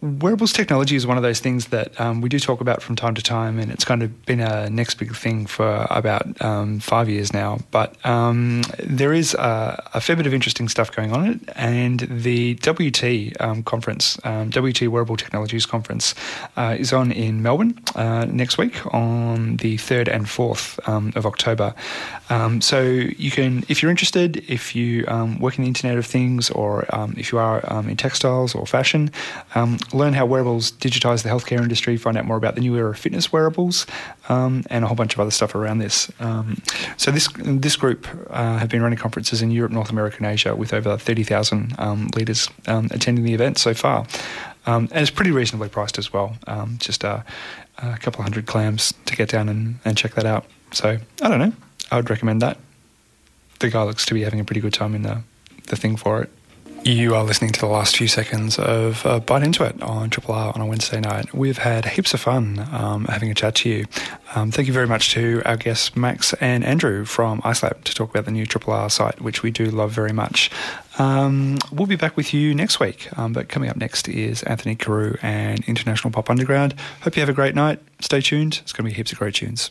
Wearables 0.03 0.53
technology 0.53 0.96
is 0.96 1.07
one 1.07 1.16
of 1.16 1.22
those 1.22 1.38
things 1.38 1.66
that 1.66 2.00
um, 2.00 2.22
we 2.22 2.28
do 2.28 2.40
talk 2.40 2.61
about 2.61 2.82
from 2.82 2.96
time 2.96 3.14
to 3.14 3.22
time, 3.22 3.61
and 3.61 3.70
it's 3.70 3.84
kind 3.84 4.03
of 4.03 4.26
been 4.26 4.40
a 4.40 4.68
next 4.68 4.96
big 4.96 5.14
thing 5.14 5.46
for 5.46 5.86
about 5.90 6.42
um, 6.42 6.80
five 6.80 7.09
years 7.09 7.32
now. 7.32 7.61
But 7.70 8.05
um, 8.05 8.64
there 8.80 9.12
is 9.12 9.34
a, 9.34 9.80
a 9.94 10.00
fair 10.00 10.16
bit 10.16 10.26
of 10.26 10.34
interesting 10.34 10.68
stuff 10.68 10.90
going 10.90 11.12
on, 11.12 11.28
it, 11.28 11.40
and 11.55 12.00
the 12.00 12.55
WT 12.68 13.40
um, 13.40 13.62
conference, 13.62 14.18
um, 14.24 14.50
WT 14.50 14.88
Wearable 14.88 15.16
Technologies 15.16 15.66
Conference, 15.66 16.16
uh, 16.57 16.74
is 16.76 16.92
on 16.92 17.12
in 17.12 17.40
Melbourne 17.40 17.80
uh, 17.94 18.24
next 18.24 18.59
week 18.59 18.84
on 18.92 19.59
the 19.59 19.76
third 19.76 20.09
and 20.09 20.28
fourth 20.28 20.80
um, 20.88 21.12
of 21.14 21.26
October. 21.26 21.76
So 22.61 22.80
you 22.80 23.30
can, 23.30 23.62
if 23.68 23.82
you're 23.82 23.90
interested, 23.90 24.38
if 24.48 24.74
you 24.74 25.05
work 25.38 25.59
in 25.59 25.64
the 25.64 25.68
Internet 25.68 25.98
of 25.98 26.07
Things, 26.07 26.48
or 26.50 26.86
if 27.14 27.30
you 27.30 27.36
are 27.38 27.61
in 27.86 27.96
textiles 27.98 28.55
or 28.55 28.66
fashion, 28.66 29.11
learn 29.97 30.14
how 30.14 30.26
wearables 30.26 30.72
digitize 30.72 31.22
the 31.22 31.28
healthcare 31.28 31.61
industry, 31.61 31.97
find 31.97 32.16
out 32.16 32.24
more 32.24 32.36
about 32.36 32.55
the 32.55 32.61
new 32.61 32.76
era 32.76 32.90
of 32.90 32.99
fitness 32.99 33.32
wearables, 33.32 33.86
um, 34.28 34.64
and 34.70 34.84
a 34.84 34.86
whole 34.86 34.97
bunch 34.97 35.14
of 35.14 35.20
other 35.20 35.30
stuff 35.30 35.55
around 35.55 35.78
this. 35.78 36.11
Um, 36.20 36.62
so 36.97 37.11
this 37.11 37.28
this 37.36 37.76
group 37.76 38.07
uh, 38.30 38.59
have 38.59 38.68
been 38.68 38.82
running 38.82 38.99
conferences 38.99 39.43
in 39.43 39.51
Europe, 39.51 39.72
North 39.72 39.90
America, 39.90 40.16
and 40.18 40.26
Asia 40.26 40.55
with 40.55 40.72
over 40.72 40.97
30,000 40.97 41.74
um, 41.78 42.09
leaders 42.14 42.49
um, 42.66 42.88
attending 42.90 43.24
the 43.24 43.34
event 43.34 43.59
so 43.59 43.74
far. 43.74 44.07
Um, 44.66 44.88
and 44.93 45.03
it's 45.03 45.11
pretty 45.11 45.32
reasonably 45.32 45.68
priced 45.68 45.99
as 45.99 46.12
well. 46.12 46.36
Um, 46.47 46.76
just 46.78 47.05
uh, 47.05 47.22
a 47.78 47.99
couple 47.99 48.22
hundred 48.22 48.47
clams 48.47 48.95
to 49.07 49.16
get 49.16 49.28
down 49.28 49.49
and, 49.49 49.78
and 49.84 49.97
check 49.97 50.14
that 50.14 50.26
out. 50.26 50.47
So 50.72 50.99
I 51.20 51.28
don't 51.28 51.38
know. 51.38 51.53
I 51.90 51.97
would 51.97 52.09
recommend 52.09 52.43
that. 52.43 52.59
The 53.59 53.70
guy 53.70 53.82
looks 53.82 54.07
to 54.07 54.14
be 54.14 54.22
having 54.22 54.40
a 54.40 54.45
pretty 54.45 54.61
good 54.61 54.72
time 54.72 54.95
in 54.95 55.03
the 55.03 55.22
the 55.68 55.76
thing 55.76 55.97
for 55.97 56.22
it. 56.22 56.30
You 56.85 57.14
are 57.14 57.22
listening 57.22 57.53
to 57.53 57.61
the 57.61 57.66
last 57.66 57.97
few 57.97 58.09
seconds 58.09 58.59
of 58.59 59.07
uh, 59.07 59.20
Byte 59.20 59.45
Into 59.45 59.64
It 59.64 59.80
on 59.83 60.11
Triple 60.11 60.35
R 60.35 60.53
on 60.53 60.61
a 60.61 60.66
Wednesday 60.66 60.99
night. 60.99 61.33
We've 61.33 61.59
had 61.59 61.85
heaps 61.85 62.12
of 62.12 62.20
fun 62.20 62.68
um, 62.72 63.05
having 63.05 63.30
a 63.30 63.35
chat 63.35 63.55
to 63.57 63.68
you. 63.68 63.85
Um, 64.35 64.51
thank 64.51 64.66
you 64.66 64.74
very 64.74 64.89
much 64.89 65.11
to 65.12 65.43
our 65.45 65.57
guests 65.57 65.95
Max 65.95 66.35
and 66.35 66.64
Andrew 66.64 67.05
from 67.05 67.41
iSlab 67.43 67.85
to 67.85 67.95
talk 67.95 68.11
about 68.11 68.24
the 68.24 68.33
new 68.33 68.47
Triple 68.47 68.72
R 68.72 68.91
site, 68.91 69.20
which 69.20 69.45
we 69.45 69.53
do 69.53 69.66
love 69.66 69.93
very 69.93 70.12
much. 70.12 70.51
Um, 70.99 71.59
we'll 71.70 71.87
be 71.87 71.95
back 71.95 72.16
with 72.16 72.35
you 72.35 72.53
next 72.53 72.80
week, 72.80 73.16
um, 73.16 73.33
but 73.33 73.49
coming 73.49 73.70
up 73.70 73.76
next 73.76 74.09
is 74.09 74.43
Anthony 74.43 74.74
Carew 74.74 75.14
and 75.22 75.64
International 75.66 76.11
Pop 76.11 76.30
Underground. 76.30 76.74
Hope 77.03 77.14
you 77.14 77.20
have 77.20 77.28
a 77.28 77.33
great 77.33 77.55
night. 77.55 77.78
Stay 78.01 78.20
tuned. 78.20 78.59
It's 78.61 78.72
going 78.72 78.87
to 78.87 78.91
be 78.91 78.97
heaps 78.97 79.12
of 79.12 79.18
great 79.18 79.35
tunes. 79.35 79.70